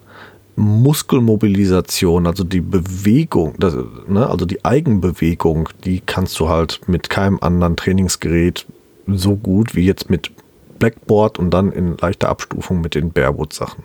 Muskelmobilisation, 0.57 2.27
also 2.27 2.45
die 2.45 2.61
Bewegung, 2.61 3.55
das, 3.59 3.77
ne, 4.07 4.29
also 4.29 4.47
die 4.47 4.65
Eigenbewegung, 4.65 5.69
die 5.85 6.01
kannst 6.01 6.39
du 6.39 6.49
halt 6.49 6.81
mit 6.87 7.11
keinem 7.11 7.39
anderen 7.41 7.77
Trainingsgerät 7.77 8.67
so 9.07 9.37
gut 9.37 9.75
wie 9.75 9.85
jetzt 9.85 10.11
mit 10.11 10.31
Blackboard 10.79 11.39
und 11.39 11.51
dann 11.51 11.73
in 11.73 11.97
leichter 11.97 12.29
Abstufung 12.29 12.81
mit 12.81 12.95
den 12.95 13.11
Barewood-Sachen. 13.11 13.85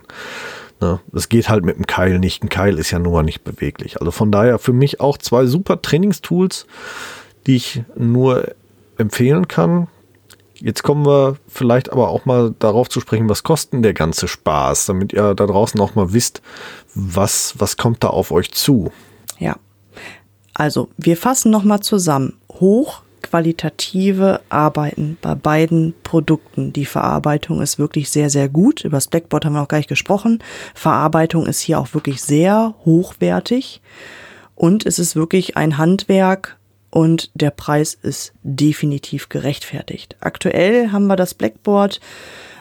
Ne, 0.80 1.00
das 1.12 1.28
geht 1.28 1.48
halt 1.48 1.64
mit 1.64 1.76
dem 1.76 1.86
Keil 1.86 2.18
nicht. 2.18 2.42
Ein 2.42 2.48
Keil 2.48 2.78
ist 2.78 2.90
ja 2.90 2.98
nun 2.98 3.12
mal 3.12 3.22
nicht 3.22 3.44
beweglich. 3.44 4.00
Also 4.00 4.10
von 4.10 4.32
daher 4.32 4.58
für 4.58 4.72
mich 4.72 5.00
auch 5.00 5.18
zwei 5.18 5.46
super 5.46 5.82
Trainingstools, 5.82 6.66
die 7.46 7.56
ich 7.56 7.82
nur 7.96 8.54
empfehlen 8.96 9.48
kann. 9.48 9.88
Jetzt 10.62 10.82
kommen 10.82 11.06
wir 11.06 11.36
vielleicht 11.48 11.90
aber 11.90 12.10
auch 12.10 12.26
mal 12.26 12.54
darauf 12.58 12.88
zu 12.90 13.00
sprechen, 13.00 13.30
was 13.30 13.42
kostet 13.42 13.72
denn 13.72 13.82
der 13.82 13.94
ganze 13.94 14.28
Spaß, 14.28 14.86
damit 14.86 15.12
ihr 15.12 15.34
da 15.34 15.46
draußen 15.46 15.80
auch 15.80 15.94
mal 15.94 16.12
wisst, 16.12 16.42
was, 16.94 17.54
was 17.58 17.78
kommt 17.78 18.04
da 18.04 18.08
auf 18.08 18.30
euch 18.30 18.52
zu. 18.52 18.92
Ja. 19.38 19.56
Also, 20.52 20.90
wir 20.98 21.16
fassen 21.16 21.50
nochmal 21.50 21.80
zusammen. 21.80 22.34
Hochqualitative 22.52 24.42
Arbeiten 24.50 25.16
bei 25.22 25.34
beiden 25.34 25.94
Produkten. 26.02 26.74
Die 26.74 26.84
Verarbeitung 26.84 27.62
ist 27.62 27.78
wirklich 27.78 28.10
sehr, 28.10 28.28
sehr 28.28 28.50
gut. 28.50 28.84
Über 28.84 28.98
das 28.98 29.08
Blackboard 29.08 29.46
haben 29.46 29.54
wir 29.54 29.60
noch 29.60 29.68
gar 29.68 29.78
nicht 29.78 29.88
gesprochen. 29.88 30.42
Verarbeitung 30.74 31.46
ist 31.46 31.60
hier 31.60 31.80
auch 31.80 31.94
wirklich 31.94 32.20
sehr 32.20 32.74
hochwertig. 32.84 33.80
Und 34.54 34.84
es 34.84 34.98
ist 34.98 35.16
wirklich 35.16 35.56
ein 35.56 35.78
Handwerk 35.78 36.58
und 36.90 37.30
der 37.34 37.50
Preis 37.50 37.94
ist 37.94 38.32
definitiv 38.42 39.28
gerechtfertigt. 39.28 40.16
Aktuell 40.20 40.90
haben 40.92 41.06
wir 41.06 41.16
das 41.16 41.34
Blackboard 41.34 42.00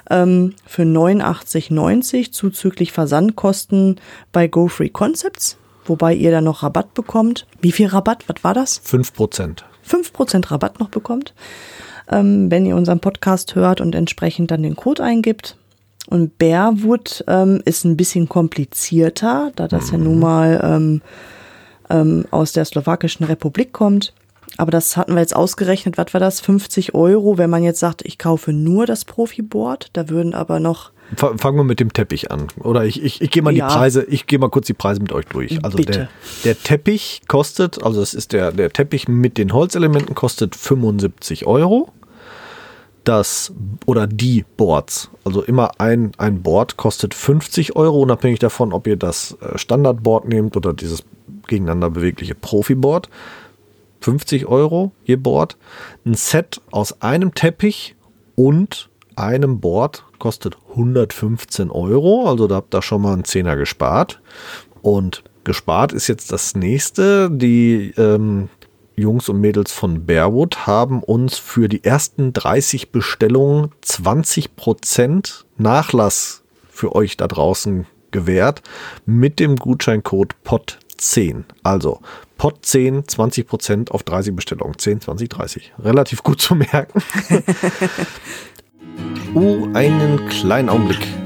ähm, 0.10 0.54
für 0.66 0.84
89,90 0.84 2.32
zuzüglich 2.32 2.92
Versandkosten 2.92 4.00
bei 4.32 4.48
GoFree 4.48 4.90
Concepts, 4.90 5.58
wobei 5.86 6.14
ihr 6.14 6.32
dann 6.32 6.44
noch 6.44 6.64
Rabatt 6.64 6.94
bekommt. 6.94 7.48
Wie 7.62 7.72
viel 7.72 7.88
Rabatt? 7.88 8.24
Was 8.28 8.44
war 8.44 8.54
das? 8.54 8.82
5%. 8.84 9.64
5% 9.88 10.52
Rabatt 10.52 10.80
noch 10.80 10.90
bekommt, 10.90 11.34
ähm, 12.12 12.52
wenn 12.52 12.66
ihr 12.66 12.76
unseren 12.76 13.00
Podcast 13.00 13.56
hört 13.56 13.82
und 13.82 13.96
entsprechend 13.96 14.52
dann 14.52 14.64
den 14.64 14.76
Code 14.76 15.04
eingibt. 15.04 15.58
Und 16.08 16.38
Bearwood 16.38 17.24
ähm, 17.28 17.62
ist 17.66 17.86
ein 17.86 17.98
bisschen 17.98 18.30
komplizierter, 18.30 19.52
da 19.56 19.68
das 19.68 19.92
ja 19.92 19.98
nun 19.98 20.20
mal 20.20 20.60
ähm, 21.90 22.26
aus 22.32 22.52
der 22.54 22.66
Slowakischen 22.66 23.26
Republik 23.26 23.74
kommt. 23.74 24.14
Aber 24.58 24.72
das 24.72 24.98
hatten 24.98 25.14
wir 25.14 25.20
jetzt 25.22 25.36
ausgerechnet, 25.36 25.98
was 25.98 26.14
war 26.14 26.20
das? 26.20 26.40
50 26.42 26.96
Euro, 26.96 27.38
wenn 27.38 27.50
man 27.50 27.64
jetzt 27.64 27.80
sagt, 27.80 28.02
ich 28.04 28.18
kaufe 28.18 28.52
nur 28.52 28.86
das 28.88 29.06
Profiboard. 29.06 29.90
Da 29.94 30.10
würden 30.10 30.34
aber 30.34 30.60
noch 30.60 30.92
Fa- 31.16 31.36
Fangen 31.38 31.58
wir 31.58 31.64
mit 31.64 31.80
dem 31.80 31.92
Teppich 31.94 32.32
an. 32.32 32.48
Oder 32.60 32.86
ich, 32.86 33.02
ich, 33.04 33.22
ich 33.22 33.32
gehe 33.32 33.42
mal 33.42 33.56
Ja. 33.56 33.68
die 33.68 33.74
Preise, 33.74 34.04
ich 34.04 34.28
gehe 34.28 34.38
mal 34.40 34.50
kurz 34.50 34.68
die 34.68 34.74
Preise 34.74 35.02
mit 35.02 35.12
euch 35.12 35.26
durch. 35.26 35.64
Also 35.64 35.78
Bitte. 35.78 35.92
der, 35.92 36.08
der 36.54 36.62
Teppich 36.64 37.22
kostet, 37.28 37.84
also 37.84 38.02
es 38.02 38.14
ist 38.14 38.34
der, 38.34 38.52
der 38.52 38.72
Teppich 38.72 39.08
mit 39.08 39.38
den 39.38 39.54
Holzelementen 39.54 40.14
kostet 40.16 40.56
75 40.56 41.46
Euro. 41.48 41.90
Das 43.06 43.54
oder 43.86 44.06
die 44.08 44.46
Boards, 44.58 45.10
also 45.24 45.42
immer 45.42 45.72
ein, 45.80 46.12
ein 46.18 46.44
Board 46.44 46.76
kostet 46.78 47.14
50 47.16 47.76
Euro, 47.76 48.02
unabhängig 48.02 48.40
davon, 48.40 48.72
ob 48.74 48.86
ihr 48.88 48.98
das 48.98 49.36
äh, 49.42 49.58
Standardboard 49.58 50.28
nehmt 50.28 50.56
oder 50.58 50.74
dieses 50.74 51.04
gegeneinander 51.50 51.90
bewegliche 51.90 52.36
Profiboard. 52.36 53.10
50 54.02 54.46
Euro 54.46 54.94
je 55.04 55.18
Board. 55.18 55.58
Ein 56.06 56.14
Set 56.14 56.62
aus 56.72 57.02
einem 57.02 57.34
Teppich 57.34 57.96
und 58.36 58.90
einem 59.16 59.60
Board 59.60 60.06
kostet 60.20 60.58
115 60.72 61.70
Euro. 61.70 62.28
Also 62.28 62.48
da 62.48 62.56
habt 62.56 62.74
ihr 62.74 62.82
schon 62.82 63.02
mal 63.02 63.14
einen 63.14 63.26
Zehner 63.26 63.58
gespart. 63.58 64.22
Und 64.82 65.24
gespart 65.44 65.92
ist 65.92 66.08
jetzt 66.08 66.32
das 66.32 66.56
nächste. 66.56 67.30
Die 67.30 67.94
ähm, 67.98 68.50
Jungs 68.96 69.30
und 69.30 69.42
Mädels 69.42 69.72
von 69.72 70.06
Bearwood 70.06 70.68
haben 70.68 71.04
uns 71.04 71.38
für 71.38 71.68
die 71.68 71.84
ersten 71.84 72.34
30 72.34 72.92
Bestellungen 72.92 73.72
20% 73.84 75.44
Nachlass 75.58 76.44
für 76.70 76.96
euch 76.96 77.18
da 77.18 77.28
draußen 77.28 77.86
gewährt 78.12 78.62
mit 79.06 79.40
dem 79.40 79.56
Gutscheincode 79.56 80.42
POT10. 81.00 81.44
Also 81.64 82.02
POT10, 82.38 83.08
20% 83.10 83.92
auf 83.92 84.04
30 84.04 84.36
Bestellungen. 84.36 84.78
10, 84.78 85.02
20, 85.02 85.30
30. 85.30 85.74
Relativ 85.80 86.24
gut 86.24 86.42
zu 86.42 86.56
merken. 86.56 87.02
Oh, 89.36 89.68
einen 89.76 90.28
kleinen 90.28 90.70
Augenblick. 90.70 91.19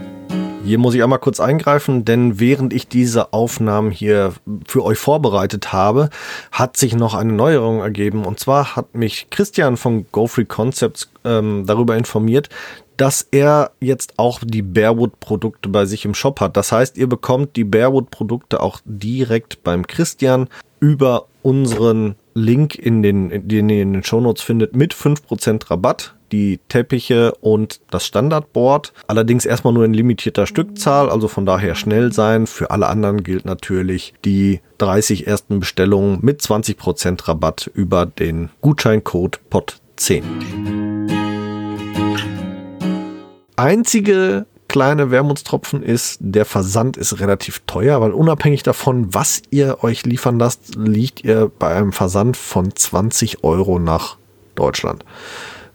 Hier 0.64 0.78
muss 0.78 0.95
ich 0.95 1.03
einmal 1.03 1.20
kurz 1.20 1.41
eingreifen, 1.41 2.05
denn 2.05 2.39
während 2.39 2.72
ich 2.72 2.88
diese 2.88 3.34
Aufnahmen 3.34 3.91
hier 3.91 4.34
für 4.66 4.86
euch 4.86 4.97
vorbereitet 4.97 5.74
habe, 5.74 6.09
hat 6.53 6.78
sich 6.78 6.95
noch 6.95 7.16
eine 7.16 7.34
Neuerung 7.34 7.82
ergeben. 7.82 8.24
Und 8.24 8.39
zwar 8.39 8.78
hat 8.78 8.95
mich 8.95 9.28
Christian 9.30 9.76
von 9.76 10.05
GoFree 10.14 10.45
Concepts 10.45 11.09
ähm, 11.26 11.66
darüber 11.68 11.97
informiert, 11.97 12.47
dass 12.95 13.28
er 13.30 13.72
jetzt 13.82 14.14
auch 14.16 14.39
die 14.41 14.61
Bearwood-Produkte 14.61 15.68
bei 15.68 15.86
sich 15.86 16.05
im 16.05 16.14
Shop 16.14 16.39
hat. 16.39 16.55
Das 16.55 16.72
heißt, 16.72 16.97
ihr 16.97 17.07
bekommt 17.07 17.57
die 17.57 17.66
Bearwood-Produkte 17.66 18.61
auch 18.61 18.80
direkt 18.86 19.64
beim 19.64 19.86
Christian 19.86 20.47
über 20.80 21.26
unseren 21.41 22.16
Link 22.36 22.76
in 22.76 23.03
den, 23.03 23.49
den 23.49 23.68
ihr 23.68 23.82
in 23.82 23.93
den 23.93 24.03
Shownotes 24.03 24.41
findet 24.41 24.78
mit 24.78 24.93
5% 24.93 25.70
Rabatt 25.70 26.16
die 26.34 26.60
Teppiche 26.68 27.34
und 27.36 27.80
das 27.92 28.06
Standardboard. 28.08 28.92
Allerdings 29.08 29.46
erstmal 29.46 29.74
nur 29.74 29.86
in 29.86 29.94
limitierter 29.94 30.48
Stückzahl, 30.48 31.10
also 31.10 31.28
von 31.28 31.46
daher 31.46 31.76
schnell 31.76 32.12
sein. 32.12 32.48
Für 32.48 32.72
alle 32.72 32.88
anderen 32.88 33.24
gilt 33.24 33.46
natürlich 33.46 34.14
die 34.26 34.60
30 34.80 35.28
ersten 35.28 35.60
Bestellungen 35.60 36.20
mit 36.22 36.42
20% 36.42 37.28
Rabatt 37.28 37.70
über 37.74 38.08
den 38.08 38.50
Gutscheincode 38.62 39.40
POT10. 39.52 40.24
Einzige 43.56 44.48
kleine 44.68 45.12
Wermutstropfen 45.12 45.84
ist, 45.84 46.18
der 46.20 46.46
Versand 46.46 46.98
ist 46.98 47.20
relativ 47.20 47.62
teuer, 47.68 48.02
weil 48.02 48.12
unabhängig 48.12 48.64
davon, 48.64 49.14
was 49.14 49.44
ihr 49.52 49.84
euch 49.84 50.04
liefern 50.04 50.40
lasst, 50.40 50.74
liegt 50.76 51.24
ihr 51.24 51.52
bei 51.60 51.76
einem 51.76 51.94
Versand 51.94 52.36
von 52.38 52.76
20 52.76 53.44
Euro 53.44 53.78
nach 53.78 54.18
Deutschland. 54.56 55.06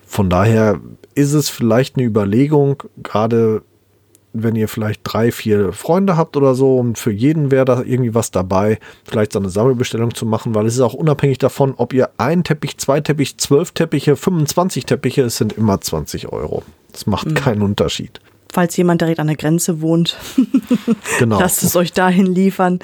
Von 0.08 0.30
daher 0.30 0.80
ist 1.14 1.34
es 1.34 1.50
vielleicht 1.50 1.96
eine 1.96 2.06
Überlegung, 2.06 2.82
gerade 3.02 3.62
wenn 4.32 4.56
ihr 4.56 4.66
vielleicht 4.66 5.02
drei, 5.04 5.30
vier 5.30 5.72
Freunde 5.74 6.16
habt 6.16 6.36
oder 6.36 6.54
so 6.54 6.78
und 6.78 6.98
für 6.98 7.12
jeden 7.12 7.50
wäre 7.50 7.66
da 7.66 7.82
irgendwie 7.82 8.14
was 8.14 8.30
dabei, 8.30 8.78
vielleicht 9.04 9.32
so 9.32 9.38
eine 9.38 9.50
Sammelbestellung 9.50 10.14
zu 10.14 10.24
machen, 10.24 10.54
weil 10.54 10.64
es 10.64 10.74
ist 10.74 10.80
auch 10.80 10.94
unabhängig 10.94 11.38
davon, 11.38 11.74
ob 11.76 11.92
ihr 11.92 12.08
ein 12.16 12.42
Teppich, 12.42 12.78
zwei 12.78 13.00
Teppich, 13.02 13.36
zwölf 13.36 13.72
Teppiche, 13.72 14.16
25 14.16 14.86
Teppiche, 14.86 15.22
es 15.22 15.36
sind 15.36 15.52
immer 15.52 15.78
20 15.78 16.32
Euro. 16.32 16.62
Das 16.90 17.06
macht 17.06 17.34
keinen 17.34 17.60
Unterschied. 17.60 18.20
Falls 18.52 18.76
jemand 18.76 19.00
direkt 19.00 19.20
an 19.20 19.26
der 19.26 19.36
Grenze 19.36 19.80
wohnt, 19.80 20.16
Genau. 21.18 21.38
Lasst 21.40 21.62
es 21.62 21.76
euch 21.76 21.92
dahin 21.92 22.26
liefern. 22.26 22.78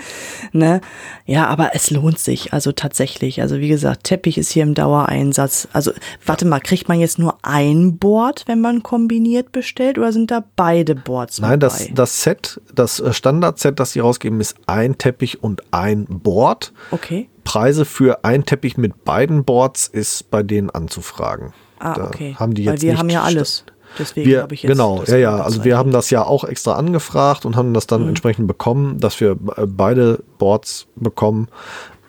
Ne? 0.52 0.80
Ja, 1.26 1.46
aber 1.46 1.74
es 1.74 1.90
lohnt 1.90 2.18
sich. 2.18 2.52
Also 2.52 2.72
tatsächlich. 2.72 3.40
Also 3.40 3.58
wie 3.58 3.68
gesagt, 3.68 4.04
Teppich 4.04 4.38
ist 4.38 4.50
hier 4.50 4.62
im 4.62 4.74
Dauereinsatz. 4.74 5.68
Also 5.72 5.92
warte 6.24 6.44
mal, 6.44 6.60
kriegt 6.60 6.88
man 6.88 7.00
jetzt 7.00 7.18
nur 7.18 7.38
ein 7.42 7.98
Board, 7.98 8.44
wenn 8.46 8.60
man 8.60 8.82
kombiniert 8.82 9.52
bestellt, 9.52 9.98
oder 9.98 10.12
sind 10.12 10.30
da 10.30 10.44
beide 10.56 10.94
Boards 10.94 11.40
Nein, 11.40 11.60
das, 11.60 11.78
dabei? 11.78 11.92
das 11.94 12.22
Set, 12.22 12.60
das 12.74 13.00
äh, 13.00 13.12
Standard-Set, 13.12 13.78
das 13.80 13.92
sie 13.92 14.00
rausgeben, 14.00 14.40
ist 14.40 14.56
ein 14.66 14.98
Teppich 14.98 15.42
und 15.42 15.62
ein 15.70 16.06
Board. 16.08 16.72
Okay. 16.90 17.28
Preise 17.44 17.84
für 17.84 18.24
ein 18.24 18.44
Teppich 18.44 18.76
mit 18.76 19.04
beiden 19.04 19.44
Boards 19.44 19.86
ist 19.86 20.30
bei 20.30 20.42
denen 20.42 20.70
anzufragen. 20.70 21.52
Ah, 21.78 21.94
Da 21.94 22.04
okay. 22.06 22.34
Haben 22.38 22.54
die 22.54 22.64
Weil 22.66 22.74
jetzt 22.74 22.82
wir 22.82 22.92
nicht 22.92 22.98
haben 22.98 23.10
ja 23.10 23.22
alles. 23.22 23.64
Deswegen 23.98 24.36
habe 24.38 24.54
ich 24.54 24.62
jetzt 24.62 24.72
genau, 24.72 25.02
ja, 25.06 25.16
ja. 25.16 25.36
Also 25.36 25.64
wir 25.64 25.76
haben 25.76 25.92
das 25.92 26.10
ja 26.10 26.24
auch 26.24 26.44
extra 26.44 26.74
angefragt 26.74 27.44
und 27.46 27.56
haben 27.56 27.74
das 27.74 27.84
Mhm. 27.84 27.88
dann 27.88 28.08
entsprechend 28.08 28.46
bekommen, 28.48 28.98
dass 29.00 29.20
wir 29.20 29.32
äh, 29.56 29.66
beide 29.66 30.20
Boards 30.38 30.86
bekommen. 30.96 31.48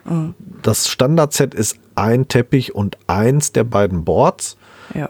Mhm. 0.05 0.33
Das 0.61 0.88
Standard-Set 0.88 1.53
ist 1.53 1.77
ein 1.95 2.27
Teppich 2.27 2.75
und 2.75 2.97
eins 3.07 3.51
der 3.51 3.63
beiden 3.63 4.03
Boards. 4.03 4.57
Ja. 4.93 5.09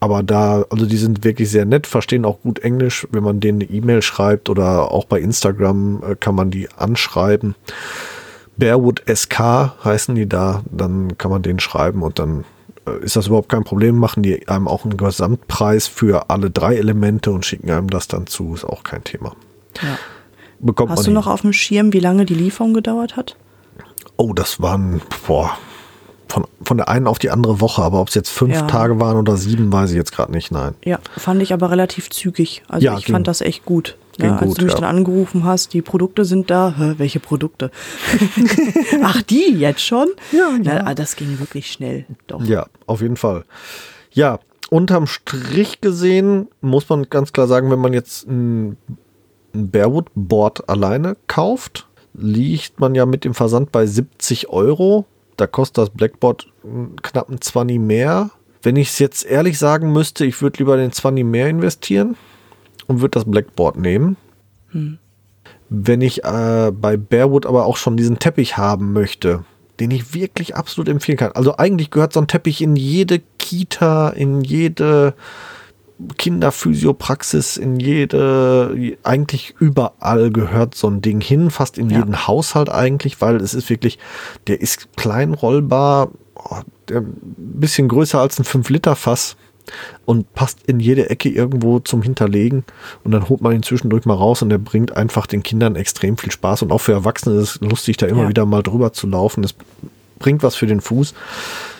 Aber 0.00 0.22
da, 0.22 0.64
also 0.70 0.84
die 0.86 0.98
sind 0.98 1.24
wirklich 1.24 1.50
sehr 1.50 1.64
nett, 1.64 1.86
verstehen 1.86 2.24
auch 2.26 2.40
gut 2.42 2.58
Englisch. 2.58 3.06
Wenn 3.10 3.22
man 3.24 3.40
denen 3.40 3.62
eine 3.62 3.70
E-Mail 3.70 4.02
schreibt 4.02 4.50
oder 4.50 4.92
auch 4.92 5.06
bei 5.06 5.20
Instagram 5.20 6.02
äh, 6.02 6.16
kann 6.16 6.34
man 6.34 6.50
die 6.50 6.68
anschreiben. 6.76 7.54
Bearwood 8.58 9.02
SK 9.12 9.74
heißen 9.84 10.14
die 10.14 10.28
da, 10.28 10.62
dann 10.70 11.18
kann 11.18 11.30
man 11.30 11.42
denen 11.42 11.58
schreiben 11.60 12.02
und 12.02 12.18
dann 12.18 12.44
ist 13.02 13.16
das 13.16 13.26
überhaupt 13.26 13.48
kein 13.48 13.64
Problem. 13.64 13.96
Machen 13.98 14.22
die 14.22 14.48
einem 14.48 14.68
auch 14.68 14.84
einen 14.84 14.96
Gesamtpreis 14.96 15.86
für 15.86 16.30
alle 16.30 16.50
drei 16.50 16.76
Elemente 16.76 17.30
und 17.30 17.44
schicken 17.44 17.70
einem 17.70 17.90
das 17.90 18.08
dann 18.08 18.26
zu, 18.26 18.54
ist 18.54 18.64
auch 18.64 18.82
kein 18.82 19.04
Thema. 19.04 19.34
ja. 19.82 19.98
Bekommt 20.58 20.90
Hast 20.90 21.02
du 21.02 21.06
hin. 21.06 21.14
noch 21.14 21.26
auf 21.26 21.42
dem 21.42 21.52
Schirm, 21.52 21.92
wie 21.92 22.00
lange 22.00 22.24
die 22.24 22.34
Lieferung 22.34 22.72
gedauert 22.72 23.14
hat? 23.16 23.36
Oh, 24.16 24.32
das 24.32 24.62
waren, 24.62 25.02
boah, 25.26 25.58
von, 26.28 26.44
von 26.62 26.76
der 26.76 26.88
einen 26.88 27.06
auf 27.06 27.18
die 27.18 27.30
andere 27.30 27.60
Woche, 27.60 27.82
aber 27.82 28.00
ob 28.00 28.08
es 28.08 28.14
jetzt 28.14 28.30
fünf 28.30 28.54
Ja. 28.54 28.62
Tage 28.62 28.98
waren 29.00 29.16
oder 29.16 29.36
sieben, 29.36 29.72
weiß 29.72 29.90
ich 29.90 29.96
jetzt 29.96 30.12
gerade 30.12 30.32
nicht, 30.32 30.50
nein. 30.50 30.74
Ja, 30.84 30.98
fand 31.16 31.40
ich 31.42 31.52
aber 31.52 31.70
relativ 31.70 32.10
zügig. 32.10 32.62
Also 32.68 32.84
Ja, 32.84 32.98
ich 32.98 33.04
ging- 33.06 33.14
fand 33.14 33.28
das 33.28 33.40
echt 33.40 33.64
gut. 33.64 33.96
ging 34.18 34.26
Ne, 34.30 34.38
als 34.38 34.48
gut, 34.48 34.58
du 34.60 34.64
mich 34.64 34.74
ja. 34.74 34.80
dann 34.80 34.96
angerufen 34.96 35.44
hast, 35.44 35.72
die 35.72 35.82
Produkte 35.82 36.24
sind 36.24 36.50
da. 36.50 36.74
Hä, 36.76 36.94
welche 36.96 37.20
Produkte? 37.20 37.70
Ach, 39.02 39.22
die 39.22 39.54
jetzt 39.56 39.82
schon? 39.82 40.08
Ja, 40.32 40.50
Na, 40.62 40.74
ja. 40.76 40.82
ah, 40.86 40.94
das 40.94 41.16
ging 41.16 41.38
wirklich 41.38 41.70
schnell. 41.70 42.06
Doch. 42.26 42.42
Ja, 42.42 42.66
auf 42.86 43.02
jeden 43.02 43.16
Fall. 43.16 43.44
Ja, 44.12 44.38
unterm 44.70 45.06
Strich 45.06 45.80
gesehen 45.80 46.48
muss 46.60 46.88
man 46.88 47.08
ganz 47.10 47.32
klar 47.32 47.46
sagen, 47.46 47.70
wenn 47.70 47.78
man 47.78 47.92
jetzt 47.92 48.26
ein, 48.26 48.76
ein 49.54 49.70
Bearwood 49.70 50.06
Board 50.14 50.68
alleine 50.68 51.16
kauft, 51.26 51.86
liegt 52.14 52.80
man 52.80 52.94
ja 52.94 53.06
mit 53.06 53.24
dem 53.24 53.34
Versand 53.34 53.70
bei 53.72 53.86
70 53.86 54.48
Euro. 54.48 55.04
Da 55.36 55.46
kostet 55.46 55.78
das 55.78 55.90
Blackboard 55.90 56.46
einen 56.64 56.96
knappen 57.02 57.40
20 57.40 57.78
mehr. 57.78 58.30
Wenn 58.62 58.76
ich 58.76 58.88
es 58.88 58.98
jetzt 58.98 59.24
ehrlich 59.24 59.58
sagen 59.58 59.92
müsste, 59.92 60.24
ich 60.24 60.40
würde 60.42 60.58
lieber 60.58 60.76
den 60.76 60.92
20 60.92 61.24
mehr 61.24 61.48
investieren 61.48 62.16
und 62.86 63.00
würde 63.00 63.18
das 63.18 63.30
Blackboard 63.30 63.76
nehmen. 63.76 64.16
Wenn 65.68 66.00
ich 66.00 66.24
äh, 66.24 66.72
bei 66.72 66.96
Bearwood 66.96 67.46
aber 67.46 67.66
auch 67.66 67.76
schon 67.76 67.96
diesen 67.96 68.18
Teppich 68.18 68.56
haben 68.56 68.92
möchte, 68.92 69.44
den 69.80 69.90
ich 69.90 70.14
wirklich 70.14 70.56
absolut 70.56 70.88
empfehlen 70.88 71.18
kann. 71.18 71.32
Also 71.32 71.56
eigentlich 71.56 71.90
gehört 71.90 72.12
so 72.12 72.20
ein 72.20 72.28
Teppich 72.28 72.62
in 72.62 72.76
jede 72.76 73.20
Kita, 73.38 74.10
in 74.10 74.42
jede 74.42 75.14
Kinderphysiopraxis, 76.18 77.56
in 77.56 77.80
jede, 77.80 78.96
eigentlich 79.02 79.54
überall 79.58 80.30
gehört 80.30 80.74
so 80.74 80.88
ein 80.88 81.00
Ding 81.02 81.20
hin, 81.20 81.50
fast 81.50 81.78
in 81.78 81.90
Ja. 81.90 81.98
jeden 81.98 82.26
Haushalt 82.26 82.68
eigentlich, 82.68 83.20
weil 83.20 83.36
es 83.36 83.54
ist 83.54 83.70
wirklich, 83.70 83.98
der 84.46 84.60
ist 84.60 84.96
klein 84.96 85.34
rollbar, 85.34 86.10
oh, 86.34 86.56
der 86.88 87.00
ein 87.00 87.14
bisschen 87.34 87.88
größer 87.88 88.20
als 88.20 88.38
ein 88.38 88.44
5-Liter-Fass 88.44 89.36
und 90.04 90.32
passt 90.34 90.58
in 90.66 90.78
jede 90.78 91.10
Ecke 91.10 91.28
irgendwo 91.28 91.80
zum 91.80 92.02
Hinterlegen 92.02 92.64
und 93.02 93.10
dann 93.12 93.28
holt 93.28 93.40
man 93.40 93.52
ihn 93.54 93.62
zwischendurch 93.64 94.04
mal 94.04 94.14
raus 94.14 94.42
und 94.42 94.50
der 94.50 94.58
bringt 94.58 94.96
einfach 94.96 95.26
den 95.26 95.42
Kindern 95.42 95.74
extrem 95.76 96.16
viel 96.16 96.30
Spaß 96.30 96.62
und 96.62 96.70
auch 96.72 96.78
für 96.80 96.92
Erwachsene 96.92 97.36
ist 97.40 97.56
es 97.56 97.60
lustig, 97.60 97.96
da 97.96 98.06
immer 98.06 98.22
Ja. 98.24 98.28
wieder 98.28 98.46
mal 98.46 98.62
drüber 98.62 98.92
zu 98.92 99.06
laufen. 99.08 99.42
Es 99.42 99.54
bringt 100.18 100.42
was 100.42 100.54
für 100.56 100.66
den 100.66 100.80
Fuß. 100.80 101.14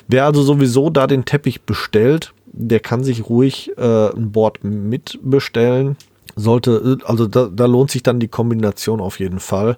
Wer 0.09 0.25
also 0.25 0.43
sowieso 0.43 0.91
da 0.91 1.07
den 1.07 1.25
Teppich 1.25 1.63
bestellt, 1.63 2.33
der 2.57 2.81
kann 2.81 3.05
sich 3.05 3.29
ruhig 3.29 3.71
äh, 3.77 4.09
ein 4.11 4.33
Board 4.33 4.65
mitbestellen. 4.65 5.97
Sollte, 6.35 6.99
also 7.05 7.27
da, 7.27 7.47
da 7.47 7.67
lohnt 7.67 7.91
sich 7.91 8.03
dann 8.03 8.21
die 8.21 8.29
Kombination 8.29 9.01
auf 9.01 9.21
jeden 9.21 9.41
Fall. 9.41 9.77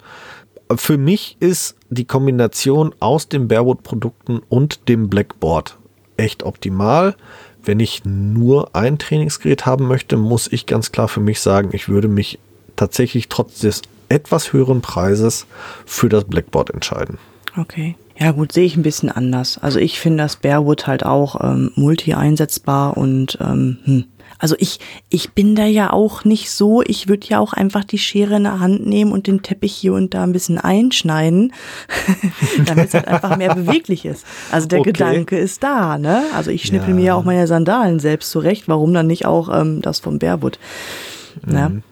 Für 0.74 0.98
mich 0.98 1.36
ist 1.40 1.76
die 1.88 2.04
Kombination 2.04 2.94
aus 3.00 3.28
den 3.28 3.48
Bearwood-Produkten 3.48 4.40
und 4.48 4.88
dem 4.88 5.08
Blackboard 5.08 5.78
echt 6.16 6.42
optimal. 6.42 7.14
Wenn 7.62 7.80
ich 7.80 8.04
nur 8.04 8.74
ein 8.74 8.98
Trainingsgerät 8.98 9.66
haben 9.66 9.86
möchte, 9.86 10.16
muss 10.16 10.50
ich 10.50 10.66
ganz 10.66 10.92
klar 10.92 11.08
für 11.08 11.20
mich 11.20 11.40
sagen, 11.40 11.70
ich 11.72 11.88
würde 11.88 12.08
mich 12.08 12.38
tatsächlich 12.76 13.28
trotz 13.28 13.60
des 13.60 13.82
etwas 14.08 14.52
höheren 14.52 14.80
Preises 14.80 15.46
für 15.84 16.08
das 16.08 16.24
Blackboard 16.24 16.70
entscheiden. 16.70 17.18
Okay. 17.56 17.96
Ja 18.18 18.32
gut, 18.32 18.50
sehe 18.52 18.64
ich 18.64 18.76
ein 18.76 18.82
bisschen 18.82 19.10
anders. 19.10 19.58
Also 19.58 19.78
ich 19.78 20.00
finde 20.00 20.24
das 20.24 20.36
Bearwood 20.36 20.86
halt 20.86 21.06
auch 21.06 21.42
ähm, 21.42 21.70
multi 21.76 22.14
einsetzbar 22.14 22.96
und 22.96 23.38
ähm, 23.40 23.78
hm. 23.84 24.04
also 24.40 24.56
ich 24.58 24.80
ich 25.08 25.34
bin 25.34 25.54
da 25.54 25.66
ja 25.66 25.92
auch 25.92 26.24
nicht 26.24 26.50
so. 26.50 26.82
Ich 26.82 27.06
würde 27.08 27.28
ja 27.28 27.38
auch 27.38 27.52
einfach 27.52 27.84
die 27.84 27.98
Schere 27.98 28.34
in 28.36 28.42
der 28.42 28.58
Hand 28.58 28.84
nehmen 28.84 29.12
und 29.12 29.28
den 29.28 29.42
Teppich 29.42 29.72
hier 29.72 29.92
und 29.94 30.14
da 30.14 30.24
ein 30.24 30.32
bisschen 30.32 30.58
einschneiden, 30.58 31.52
damit 32.66 32.88
es 32.88 32.94
halt 32.94 33.06
einfach 33.06 33.36
mehr 33.36 33.54
beweglich 33.54 34.04
ist. 34.04 34.26
Also 34.50 34.66
der 34.66 34.80
Okay. 34.80 34.90
Gedanke 34.92 35.38
ist 35.38 35.62
da, 35.62 35.96
ne? 35.96 36.24
Also 36.34 36.50
ich 36.50 36.64
schnippel 36.64 36.88
Ja. 36.88 36.94
mir 36.96 37.04
ja 37.04 37.14
auch 37.14 37.24
meine 37.24 37.46
Sandalen 37.46 38.00
selbst 38.00 38.32
zurecht. 38.32 38.66
Warum 38.66 38.92
dann 38.94 39.06
nicht 39.06 39.26
auch 39.26 39.48
ähm, 39.48 39.80
das 39.80 40.00
vom 40.00 40.18
Bearwood? 40.18 40.58
Ne? 41.46 41.82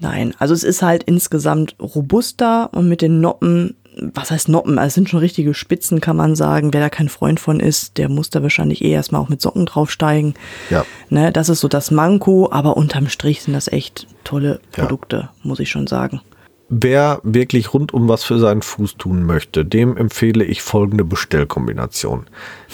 Nein, 0.00 0.34
also 0.40 0.52
es 0.54 0.64
ist 0.64 0.82
halt 0.82 1.04
insgesamt 1.04 1.76
robuster 1.78 2.70
und 2.74 2.88
mit 2.88 3.00
den 3.02 3.20
Noppen, 3.20 3.76
was 3.96 4.30
heißt 4.30 4.48
Noppen? 4.48 4.78
Also 4.78 4.88
es 4.88 4.94
sind 4.94 5.08
schon 5.08 5.20
richtige 5.20 5.54
Spitzen, 5.54 6.00
kann 6.00 6.16
man 6.16 6.34
sagen. 6.34 6.72
Wer 6.72 6.80
da 6.80 6.88
kein 6.88 7.08
Freund 7.08 7.40
von 7.40 7.60
ist, 7.60 7.98
der 7.98 8.08
muss 8.08 8.30
da 8.30 8.42
wahrscheinlich 8.42 8.82
eh 8.82 8.90
erstmal 8.90 9.20
auch 9.20 9.28
mit 9.28 9.42
Socken 9.42 9.66
draufsteigen. 9.66 10.34
Ja. 10.70 10.84
Ne, 11.10 11.32
das 11.32 11.48
ist 11.48 11.60
so 11.60 11.68
das 11.68 11.90
Manko, 11.90 12.48
aber 12.50 12.76
unterm 12.76 13.08
Strich 13.08 13.42
sind 13.42 13.54
das 13.54 13.68
echt 13.68 14.06
tolle 14.24 14.60
Ja. 14.76 14.84
Produkte, 14.84 15.30
muss 15.42 15.60
ich 15.60 15.70
schon 15.70 15.86
sagen. 15.86 16.20
Wer 16.68 17.20
wirklich 17.22 17.74
rundum 17.74 18.08
was 18.08 18.24
für 18.24 18.38
seinen 18.38 18.62
Fuß 18.62 18.96
tun 18.96 19.24
möchte, 19.24 19.64
dem 19.64 19.96
empfehle 19.96 20.44
ich 20.44 20.62
folgende 20.62 21.04
Bestellkombination. 21.04 22.26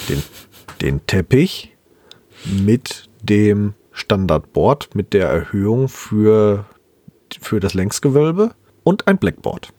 Den, 0.07 0.23
den 0.81 1.05
Teppich 1.05 1.75
mit 2.45 3.09
dem 3.21 3.73
Standardboard, 3.91 4.95
mit 4.95 5.11
der 5.11 5.27
Erhöhung 5.27 5.89
für, 5.89 6.65
für 7.41 7.59
das 7.59 7.73
Längsgewölbe 7.73 8.51
und 8.85 9.07
ein 9.07 9.17
Blackboard. 9.17 9.73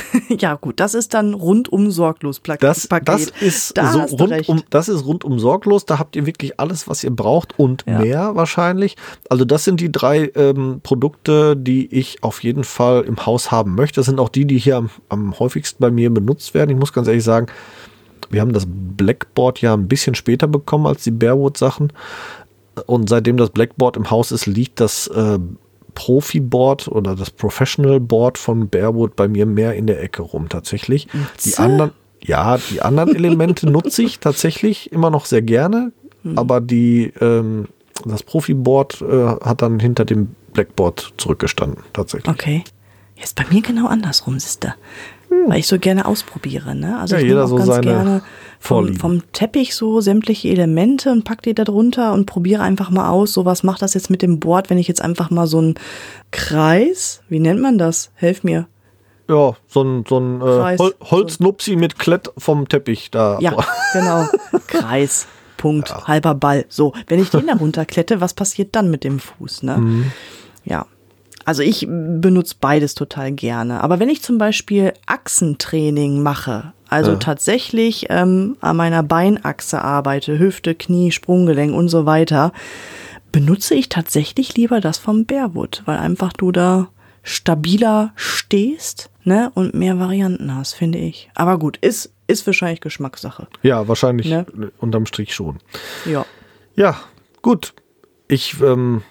ja, 0.28 0.54
gut, 0.54 0.80
das 0.80 0.94
ist 0.94 1.14
dann 1.14 1.34
rundum 1.34 1.90
sorglos 1.90 2.40
Paket. 2.40 2.62
Das, 2.62 2.88
das 3.04 3.26
ist 3.40 3.76
Da 3.76 3.92
so 3.92 4.00
rundum, 4.00 4.62
das 4.70 4.88
ist 4.88 5.04
rundum 5.04 5.38
sorglos. 5.38 5.84
Da 5.84 5.98
habt 5.98 6.16
ihr 6.16 6.26
wirklich 6.26 6.58
alles, 6.58 6.88
was 6.88 7.04
ihr 7.04 7.10
braucht 7.10 7.58
und 7.58 7.84
Ja. 7.86 7.98
mehr 7.98 8.34
wahrscheinlich. 8.34 8.96
Also 9.28 9.44
das 9.44 9.64
sind 9.64 9.80
die 9.80 9.90
drei 9.92 10.30
ähm, 10.34 10.80
Produkte, 10.82 11.56
die 11.56 11.86
ich 11.94 12.22
auf 12.22 12.42
jeden 12.42 12.64
Fall 12.64 13.02
im 13.02 13.24
Haus 13.26 13.50
haben 13.50 13.74
möchte. 13.74 14.00
Das 14.00 14.06
sind 14.06 14.20
auch 14.20 14.28
die, 14.28 14.44
die 14.46 14.58
hier 14.58 14.76
am, 14.76 14.90
am 15.08 15.38
häufigsten 15.38 15.80
bei 15.80 15.90
mir 15.90 16.12
benutzt 16.12 16.54
werden. 16.54 16.70
Ich 16.70 16.76
muss 16.76 16.92
ganz 16.92 17.08
ehrlich 17.08 17.24
sagen, 17.24 17.46
wir 18.30 18.40
haben 18.40 18.52
das 18.52 18.64
Blackboard 18.66 19.60
ja 19.60 19.74
ein 19.74 19.88
bisschen 19.88 20.14
später 20.14 20.46
bekommen 20.48 20.86
als 20.86 21.04
die 21.04 21.10
Bearwood-Sachen. 21.10 21.92
Und 22.86 23.08
seitdem 23.08 23.36
das 23.36 23.50
Blackboard 23.50 23.96
im 23.98 24.10
Haus 24.10 24.32
ist, 24.32 24.46
liegt 24.46 24.80
das 24.80 25.06
äh, 25.08 25.38
Profi-Board 25.94 26.88
oder 26.88 27.14
das 27.16 27.30
Professional-Board 27.30 28.38
von 28.38 28.68
Bearwood 28.68 29.16
bei 29.16 29.28
mir 29.28 29.46
mehr 29.46 29.74
in 29.74 29.86
der 29.86 30.02
Ecke 30.02 30.22
rum 30.22 30.48
tatsächlich. 30.48 31.08
Die 31.44 31.50
Zäh. 31.50 31.62
anderen, 31.62 31.90
ja, 32.22 32.58
die 32.58 32.82
anderen 32.82 33.14
Elemente 33.14 33.68
nutze 33.68 34.02
ich 34.02 34.18
tatsächlich 34.18 34.92
immer 34.92 35.10
noch 35.10 35.26
sehr 35.26 35.42
gerne, 35.42 35.92
aber 36.36 36.60
die, 36.60 37.12
ähm, 37.20 37.68
das 38.04 38.22
Profi-Board 38.22 39.02
äh, 39.02 39.26
hat 39.44 39.62
dann 39.62 39.80
hinter 39.80 40.04
dem 40.04 40.34
Blackboard 40.52 41.14
zurückgestanden, 41.16 41.84
tatsächlich. 41.92 42.32
Okay. 42.32 42.64
Jetzt 43.16 43.36
bei 43.36 43.44
mir 43.50 43.62
genau 43.62 43.86
andersrum, 43.86 44.38
siehste. 44.38 44.74
Weil 45.46 45.58
ich 45.58 45.66
so 45.66 45.78
gerne 45.78 46.06
ausprobiere, 46.06 46.74
ne? 46.74 46.98
Also 46.98 47.16
Ja, 47.16 47.22
ich 47.22 47.28
jeder 47.28 47.44
auch 47.44 47.48
so 47.48 47.56
ganz 47.56 47.80
gerne 47.80 48.22
vom, 48.60 48.94
vom 48.96 49.22
Teppich 49.32 49.74
so 49.74 50.00
sämtliche 50.00 50.48
Elemente 50.48 51.10
und 51.10 51.24
pack 51.24 51.42
die 51.42 51.54
da 51.54 51.64
drunter 51.64 52.12
und 52.12 52.26
probiere 52.26 52.62
einfach 52.62 52.90
mal 52.90 53.08
aus, 53.10 53.32
so 53.32 53.44
was 53.44 53.62
macht 53.62 53.82
das 53.82 53.94
jetzt 53.94 54.10
mit 54.10 54.22
dem 54.22 54.38
Board, 54.38 54.70
wenn 54.70 54.78
ich 54.78 54.88
jetzt 54.88 55.02
einfach 55.02 55.30
mal 55.30 55.46
so 55.46 55.58
einen 55.58 55.74
Kreis, 56.30 57.22
wie 57.28 57.40
nennt 57.40 57.60
man 57.60 57.78
das? 57.78 58.10
Helf 58.14 58.44
mir. 58.44 58.66
Ja, 59.28 59.56
so 59.66 59.82
ein, 59.82 60.04
so 60.08 60.18
ein 60.18 60.40
äh. 60.40 60.78
Hol 60.78 60.94
Holznupsi 61.00 61.76
mit 61.76 61.98
Klett 61.98 62.30
vom 62.36 62.68
Teppich 62.68 63.10
da. 63.10 63.38
Ja, 63.40 63.56
genau. 63.92 64.26
Kreis. 64.66 65.26
Punkt. 65.56 66.08
Halber 66.08 66.34
Ball. 66.34 66.64
So, 66.68 66.92
wenn 67.06 67.20
ich 67.20 67.30
den 67.30 67.46
da 67.46 67.54
runterklette, 67.54 68.20
was 68.20 68.34
passiert 68.34 68.74
dann 68.74 68.90
mit 68.90 69.04
dem 69.04 69.20
Fuß, 69.20 69.62
ne? 69.62 69.78
Mhm. 69.78 70.12
Ja. 70.64 70.86
Also 71.44 71.62
ich 71.62 71.86
benutze 71.88 72.56
beides 72.60 72.94
total 72.94 73.32
gerne. 73.32 73.82
Aber 73.82 73.98
wenn 73.98 74.08
ich 74.08 74.22
zum 74.22 74.38
Beispiel 74.38 74.92
Achsentraining 75.06 76.22
mache, 76.22 76.72
also 76.88 77.12
Ja. 77.12 77.16
tatsächlich 77.18 78.06
ähm, 78.10 78.56
an 78.60 78.76
meiner 78.76 79.02
Beinachse 79.02 79.82
arbeite, 79.82 80.38
Hüfte, 80.38 80.74
Knie, 80.74 81.10
Sprunggelenk 81.10 81.74
und 81.74 81.88
so 81.88 82.06
weiter, 82.06 82.52
benutze 83.32 83.74
ich 83.74 83.88
tatsächlich 83.88 84.56
lieber 84.56 84.80
das 84.80 84.98
vom 84.98 85.24
Bearwood, 85.24 85.82
weil 85.86 85.98
einfach 85.98 86.32
du 86.32 86.52
da 86.52 86.88
stabiler 87.22 88.12
stehst 88.14 89.10
ne, 89.24 89.50
und 89.54 89.74
mehr 89.74 89.98
Varianten 89.98 90.54
hast, 90.54 90.74
finde 90.74 90.98
ich. 90.98 91.30
Aber 91.34 91.58
gut, 91.58 91.76
ist, 91.78 92.12
ist 92.26 92.46
wahrscheinlich 92.46 92.80
Geschmackssache. 92.80 93.46
Ja, 93.62 93.88
wahrscheinlich 93.88 94.28
Ne? 94.28 94.44
unterm 94.78 95.06
Strich 95.06 95.34
schon. 95.34 95.58
Ja. 96.04 96.26
Ja, 96.76 96.96
gut. 97.40 97.74
Ich 98.28 98.60
ähm, 98.60 99.02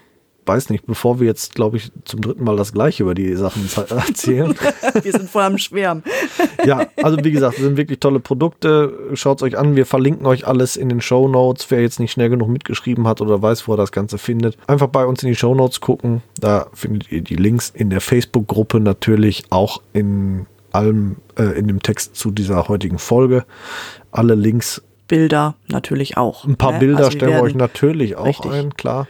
weiß 0.52 0.70
nicht, 0.70 0.86
bevor 0.86 1.20
wir 1.22 1.28
jetzt, 1.28 1.56
glaube 1.56 1.78
ich, 1.78 1.92
zum 2.04 2.20
dritten 2.22 2.44
Mal 2.44 2.58
das 2.58 2.74
gleiche 2.74 3.04
über 3.04 3.16
die 3.16 3.34
Sachen 3.36 3.70
ze- 3.70 3.88
erzählen. 3.90 4.54
Wir 5.04 5.12
sind 5.14 5.30
voll 5.30 5.44
am 5.44 5.58
Schwärmen. 5.58 6.04
ja, 6.66 6.88
also 7.02 7.18
wie 7.24 7.32
gesagt, 7.32 7.56
das 7.58 7.64
sind 7.64 7.78
wirklich 7.78 8.00
tolle 8.00 8.20
Produkte. 8.20 8.92
Schaut 9.14 9.42
euch 9.44 9.58
an. 9.58 9.76
Wir 9.78 9.86
verlinken 9.86 10.26
euch 10.26 10.46
alles 10.46 10.76
in 10.76 10.90
den 10.90 11.00
Show 11.00 11.28
Notes. 11.30 11.72
Wer 11.72 11.82
jetzt 11.82 12.00
nicht 12.00 12.12
schnell 12.12 12.30
genug 12.30 12.50
mitgeschrieben 12.50 13.08
hat 13.08 13.22
oder 13.22 13.42
weiß, 13.42 13.68
wo 13.68 13.74
er 13.74 13.78
das 13.78 13.92
Ganze 13.94 14.18
findet, 14.18 14.58
einfach 14.68 14.88
bei 14.88 15.06
uns 15.06 15.24
in 15.24 15.30
die 15.30 15.36
Show 15.36 15.56
Notes 15.56 15.80
gucken. 15.80 16.22
Da 16.40 16.68
findet 16.74 17.12
ihr 17.12 17.22
die 17.22 17.36
Links 17.38 17.70
in 17.74 17.90
der 17.90 18.02
Facebook-Gruppe 18.02 18.80
natürlich 18.82 19.46
auch 19.52 19.82
in 19.94 20.46
allem, 20.74 21.16
äh, 21.38 21.58
in 21.58 21.68
dem 21.68 21.82
Text 21.82 22.16
zu 22.16 22.32
dieser 22.32 22.68
heutigen 22.68 22.98
Folge. 23.00 23.46
Alle 24.12 24.36
Links 24.36 24.82
Bilder 25.08 25.56
natürlich 25.68 26.16
auch. 26.16 26.46
Ein 26.46 26.56
paar 26.56 26.74
ne? 26.74 26.80
Bilder 26.80 26.98
Also 27.00 27.12
stellen 27.12 27.34
wir 27.34 27.42
euch 27.42 27.56
natürlich 27.56 28.16
auch 28.16 28.26
Richtig. 28.26 28.52
ein, 28.52 28.74
klar. 28.76 29.08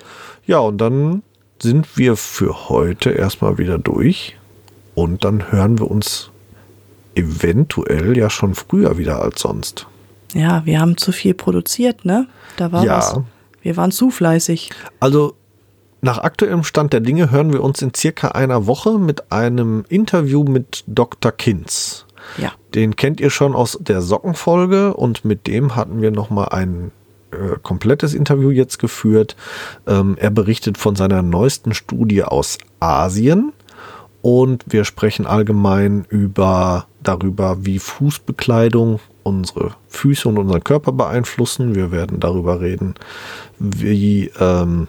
Ja, 0.47 0.57
und 0.57 0.79
dann 0.79 1.21
sind 1.61 1.97
wir 1.97 2.15
für 2.15 2.69
heute 2.69 3.11
erstmal 3.11 3.57
wieder 3.57 3.77
durch. 3.77 4.37
Und 4.95 5.23
dann 5.23 5.51
hören 5.51 5.79
wir 5.79 5.89
uns 5.89 6.31
eventuell 7.15 8.17
ja 8.17 8.29
schon 8.29 8.55
früher 8.55 8.97
wieder 8.97 9.21
als 9.21 9.41
sonst. 9.41 9.87
Ja, 10.33 10.65
wir 10.65 10.79
haben 10.79 10.97
zu 10.97 11.11
viel 11.11 11.33
produziert, 11.33 12.05
ne? 12.05 12.27
Da 12.57 12.71
war 12.71 12.85
Ja. 12.85 12.97
was. 12.97 13.19
Wir 13.61 13.77
waren 13.77 13.91
zu 13.91 14.09
fleißig. 14.11 14.71
Also 14.99 15.35
nach 16.01 16.17
aktuellem 16.17 16.63
Stand 16.63 16.93
der 16.93 16.99
Dinge 17.01 17.29
hören 17.31 17.53
wir 17.53 17.61
uns 17.63 17.81
in 17.81 17.93
circa 17.93 18.29
einer 18.29 18.65
Woche 18.65 18.97
mit 18.97 19.31
einem 19.31 19.85
Interview 19.87 20.43
mit 20.43 20.83
Dr. 20.87 21.31
Kinz. 21.31 22.05
Ja. 22.37 22.51
Den 22.73 22.95
kennt 22.95 23.19
ihr 23.19 23.29
schon 23.29 23.53
aus 23.55 23.77
der 23.81 24.01
Sockenfolge 24.01 24.93
und 24.95 25.25
mit 25.25 25.47
dem 25.47 25.75
hatten 25.75 26.01
wir 26.01 26.11
noch 26.11 26.29
mal 26.29 26.45
ein 26.45 26.91
äh, 27.31 27.57
komplettes 27.61 28.13
Interview 28.13 28.49
jetzt 28.49 28.79
geführt. 28.79 29.35
Ähm, 29.87 30.15
er 30.19 30.31
berichtet 30.31 30.77
von 30.77 30.95
seiner 30.95 31.21
neuesten 31.21 31.73
Studie 31.73 32.23
aus 32.23 32.57
Asien 32.79 33.53
und 34.21 34.63
wir 34.67 34.85
sprechen 34.85 35.25
allgemein 35.25 36.05
über 36.09 36.87
darüber, 37.01 37.65
wie 37.65 37.79
Fußbekleidung 37.79 38.99
unsere 39.23 39.75
Füße 39.87 40.27
und 40.27 40.37
unseren 40.37 40.63
Körper 40.63 40.91
beeinflussen. 40.91 41.75
Wir 41.75 41.91
werden 41.91 42.19
darüber 42.19 42.61
reden, 42.61 42.95
wie 43.59 44.31
ähm, 44.39 44.87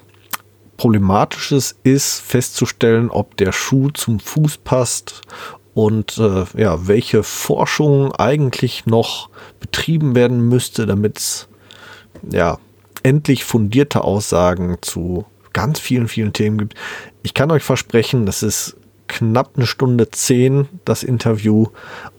problematisch 0.76 1.53
es 1.53 1.76
ist, 1.82 2.20
festzustellen, 2.20 3.11
ob 3.11 3.36
der 3.36 3.53
Schuh 3.53 3.90
zum 3.90 4.20
Fuß 4.20 4.59
passt 4.59 5.22
und 5.74 6.18
äh, 6.18 6.45
ja, 6.57 6.86
welche 6.86 7.22
Forschung 7.22 8.12
eigentlich 8.12 8.84
noch 8.86 9.30
betrieben 9.61 10.14
werden 10.14 10.49
müsste, 10.49 10.86
damit 10.86 11.18
es 11.18 11.49
ja 12.30 12.58
endlich 13.02 13.44
fundierte 13.44 14.04
Aussagen 14.04 14.78
zu 14.80 15.24
ganz 15.52 15.80
vielen, 15.80 16.08
vielen 16.08 16.32
Themen 16.32 16.58
gibt. 16.58 16.74
Ich 17.22 17.34
kann 17.34 17.50
euch 17.50 17.62
versprechen, 17.62 18.26
das 18.26 18.42
ist 18.42 18.76
knapp 19.08 19.52
eine 19.56 19.66
Stunde 19.66 20.10
zehn, 20.10 20.68
das 20.84 21.02
Interview, 21.02 21.66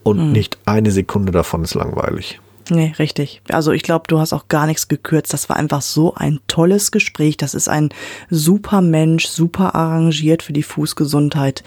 und 0.03 0.31
nicht 0.31 0.57
eine 0.65 0.91
Sekunde 0.91 1.31
davon 1.31 1.63
ist 1.63 1.73
langweilig. 1.73 2.39
Nee, 2.69 2.93
richtig. 2.97 3.41
Also 3.49 3.71
ich 3.71 3.83
glaube, 3.83 4.05
du 4.07 4.19
hast 4.19 4.33
auch 4.33 4.47
gar 4.47 4.67
nichts 4.67 4.87
gekürzt. 4.87 5.33
Das 5.33 5.49
war 5.49 5.57
einfach 5.57 5.81
so 5.81 6.13
ein 6.15 6.39
tolles 6.47 6.91
Gespräch. 6.91 7.35
Das 7.37 7.53
ist 7.53 7.67
ein 7.67 7.89
super 8.29 8.81
Mensch, 8.81 9.27
super 9.27 9.75
arrangiert 9.75 10.43
für 10.43 10.53
die 10.53 10.63
Fußgesundheit. 10.63 11.63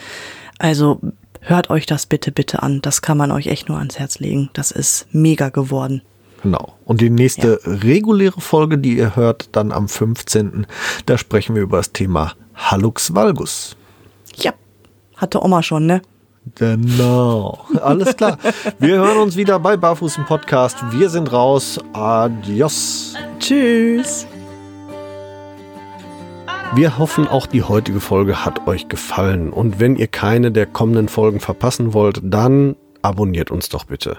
Also 0.59 1.01
hört 1.41 1.71
euch 1.71 1.87
das 1.87 2.07
bitte, 2.07 2.33
bitte 2.33 2.63
an. 2.63 2.81
Das 2.81 3.03
kann 3.03 3.19
man 3.19 3.31
euch 3.31 3.49
echt 3.49 3.69
nur 3.69 3.79
ans 3.79 3.99
Herz 3.99 4.21
legen. 4.21 4.49
Das 4.55 4.71
ist 4.71 5.07
mega 5.13 5.51
geworden. 5.51 6.03
Genau. 6.47 6.75
Und 6.85 7.01
die 7.01 7.11
nächste 7.11 7.59
reguläre 7.65 8.41
Folge, 8.41 8.79
die 8.79 8.97
ihr 8.97 9.17
hört, 9.17 9.49
dann 9.57 9.73
am 9.73 9.89
15., 9.89 10.69
da 11.05 11.19
sprechen 11.19 11.57
wir 11.57 11.63
über 11.63 11.79
das 11.79 11.91
Thema 11.91 12.35
Hallux 12.55 13.13
valgus. 13.17 13.77
Ja, 14.37 14.53
hatte 15.17 15.43
Oma 15.43 15.65
schon, 15.65 15.87
ne? 15.87 16.03
Genau. 16.55 17.67
Alles 17.83 18.17
klar. 18.17 18.39
Wir 18.79 18.99
hören 18.99 19.19
uns 19.19 19.35
wieder 19.35 19.59
bei 19.59 19.77
Barfuß 19.77 20.19
im 20.19 20.27
Podcast. 20.27 20.77
Wir 20.93 21.11
sind 21.11 21.33
raus. 21.33 21.81
Adios. 21.95 23.15
Tschüss. 23.41 24.25
Wir 26.77 26.97
hoffen, 26.97 27.27
auch 27.27 27.47
die 27.47 27.65
heutige 27.65 27.99
Folge 27.99 28.45
hat 28.45 28.69
euch 28.69 28.89
gefallen. 28.89 29.53
Und 29.53 29.81
wenn 29.81 29.97
ihr 29.97 30.07
keine 30.07 30.53
der 30.53 30.67
kommenden 30.67 31.09
Folgen 31.09 31.41
verpassen 31.41 31.93
wollt, 31.93 32.21
dann 32.23 32.77
abonniert 33.03 33.51
uns 33.51 33.69
doch 33.69 33.83
bitte. 33.83 34.19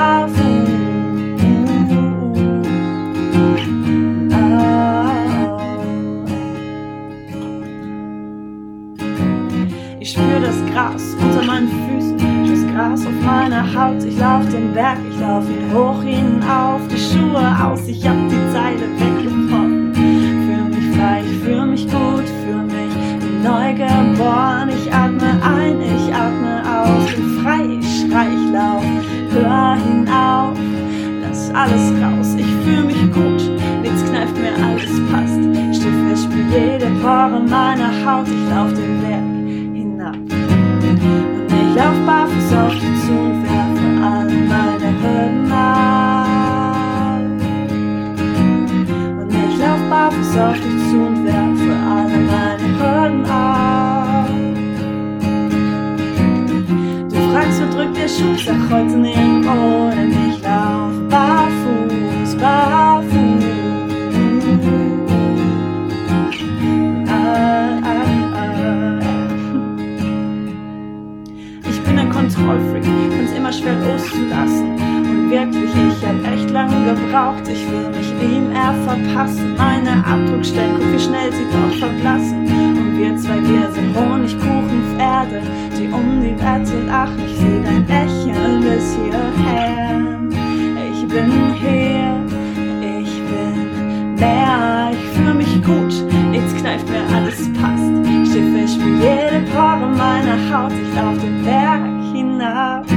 Auf 13.71 13.75
Haut. 13.75 14.03
Ich 14.03 14.17
lauf 14.17 14.47
den 14.49 14.73
Berg, 14.73 14.97
ich 15.09 15.19
lauf 15.19 15.43
ihn 15.49 15.73
hoch 15.73 16.01
hinauf, 16.03 16.81
die 16.89 16.97
Schuhe 16.97 17.55
aus, 17.63 17.87
ich 17.87 18.07
hab 18.07 18.15
die 18.29 18.53
Zeile 18.53 18.87
weggebrochen. 18.97 19.93
Fühl 19.93 20.63
mich 20.69 20.97
frei, 20.97 21.23
ich 21.25 21.37
fühl 21.43 21.65
mich 21.65 21.85
gut, 21.85 22.27
fühl 22.43 22.63
mich 22.63 22.93
neu 23.43 23.73
geboren. 23.73 24.69
Ich 24.69 24.91
atme 24.93 25.39
ein, 25.43 25.81
ich 25.81 26.13
atme 26.13 26.61
aus, 26.65 27.15
bin 27.15 27.43
frei, 27.43 27.79
ich 27.79 28.01
schrei, 28.01 28.27
ich 28.27 28.51
lauf, 28.51 28.83
hör 29.31 29.75
hinauf, 29.75 30.57
lass 31.21 31.49
alles 31.53 31.91
raus, 32.01 32.35
ich 32.37 32.53
fühl 32.63 32.83
mich 32.83 33.01
gut, 33.13 33.59
nichts 33.81 34.03
kneift 34.09 34.35
mir, 34.37 34.53
alles 34.63 34.99
passt, 35.11 35.39
steh 35.75 35.91
fest, 36.07 36.23
spür 36.25 36.45
jede 36.51 36.87
Pore 37.01 37.41
meiner 37.47 37.91
Haut, 38.05 38.27
ich 38.27 38.49
lauf 38.49 38.73
den 38.73 39.01
Berg 39.01 39.75
hinab. 39.75 40.15
Ich 41.47 41.75
lauf 41.75 41.95
barfuß 42.05 42.53
auf 42.53 42.73
dich 42.73 43.01
zu 43.05 43.50
barfuß 50.31 50.37
auf 50.37 50.53
dich 50.53 50.89
zu 50.89 50.97
und 50.97 51.25
werfe 51.25 51.75
alle 51.89 52.17
meine 52.19 52.67
Hürden 52.79 53.25
ab. 53.25 54.29
Du 57.09 57.15
fragst, 57.31 57.61
wo 57.61 57.65
drückt 57.75 57.97
der 57.97 58.07
Schuh, 58.07 58.35
sag 58.37 58.69
heute 58.69 58.97
nirgendwo, 58.97 59.89
denn 59.91 60.11
ich 60.29 60.41
lauf 60.41 60.93
barfuß, 61.09 62.35
barfuß. 62.35 63.11
Ah, 67.07 67.79
ah, 67.83 68.05
ah. 68.35 68.99
Ich 71.69 71.81
bin 71.81 71.99
ein 71.99 72.09
Kontrollfreak, 72.09 72.83
find's 72.83 73.33
immer 73.33 73.51
schwer 73.51 73.75
loszulassen. 73.75 74.90
Wirklich, 75.31 75.71
ich 75.71 76.05
hab 76.05 76.33
echt 76.33 76.49
lange 76.49 76.93
gebraucht. 76.93 77.47
Ich 77.47 77.65
will 77.71 77.87
mich 77.87 78.11
ihm 78.21 78.51
eher 78.51 78.75
verpassen. 78.85 79.55
Meine 79.55 80.05
Abdruckstellen, 80.05 80.75
guck 80.77 80.91
wie 80.91 80.99
schnell 80.99 81.31
sie 81.31 81.45
doch 81.45 81.73
verblassen. 81.79 82.41
Und 82.41 82.99
wir 82.99 83.15
zwei, 83.15 83.39
wir 83.39 83.71
sind 83.71 83.95
Honigkuchenpferde, 83.95 85.41
die 85.77 85.87
um 85.87 86.21
die 86.21 86.35
Wette 86.35 86.85
lachen. 86.85 87.17
Ich 87.25 87.37
seh 87.37 87.63
dein 87.63 87.87
Lächeln 87.87 88.59
bis 88.59 88.97
hierher. 88.97 90.01
Ich 90.91 91.07
bin 91.07 91.31
hier, 91.53 92.11
ich 92.99 93.13
bin 93.29 94.15
mehr, 94.15 94.91
ich 94.91 95.17
fühle 95.17 95.33
mich 95.33 95.63
gut, 95.63 95.93
nichts 96.29 96.53
kneift 96.55 96.89
mir, 96.89 97.03
alles 97.15 97.49
passt. 97.53 97.89
Steh 98.29 98.51
fest 98.51 98.77
wie 98.83 98.95
jede 98.95 99.45
Pore 99.53 99.87
meiner 99.95 100.37
Haut, 100.51 100.73
ich 100.73 100.93
lauf 100.93 101.17
den 101.19 101.41
Berg 101.45 101.83
hinab. 102.13 102.90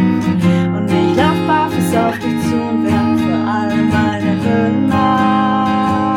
Barfuß 1.94 2.06
auf 2.06 2.18
dich 2.18 2.42
zu 2.48 2.56
und 2.56 2.84
werfe 2.84 3.32
alle 3.46 3.82
meine 3.84 4.32
Hüllen 4.42 4.92
ab. 4.92 6.10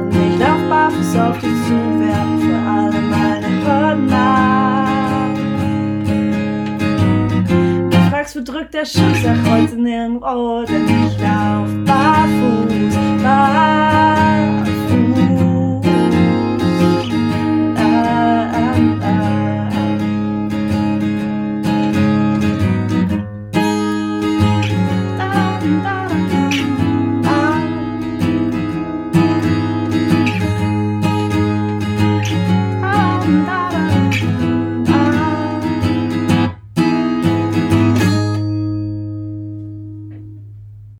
Und 0.00 0.14
ich 0.14 0.38
lauf 0.38 0.60
barfuß 0.68 1.16
auf 1.16 1.38
dich 1.38 1.66
zu 1.66 1.74
und 1.74 2.00
werfe 2.00 2.54
alle 2.68 3.00
meine 3.00 3.48
Hüllen 3.64 4.12
ab. 4.12 5.30
Du 7.90 7.98
fragst, 8.10 8.36
wo 8.36 8.40
drückt 8.42 8.74
der 8.74 8.84
Schuh, 8.84 9.14
sag 9.22 9.38
heute 9.50 9.76
nirgendwo, 9.76 10.64
denn 10.64 10.84
ich 10.84 11.18
lauf 11.18 11.70
barfuß, 11.86 12.94
barfuß. 13.22 13.81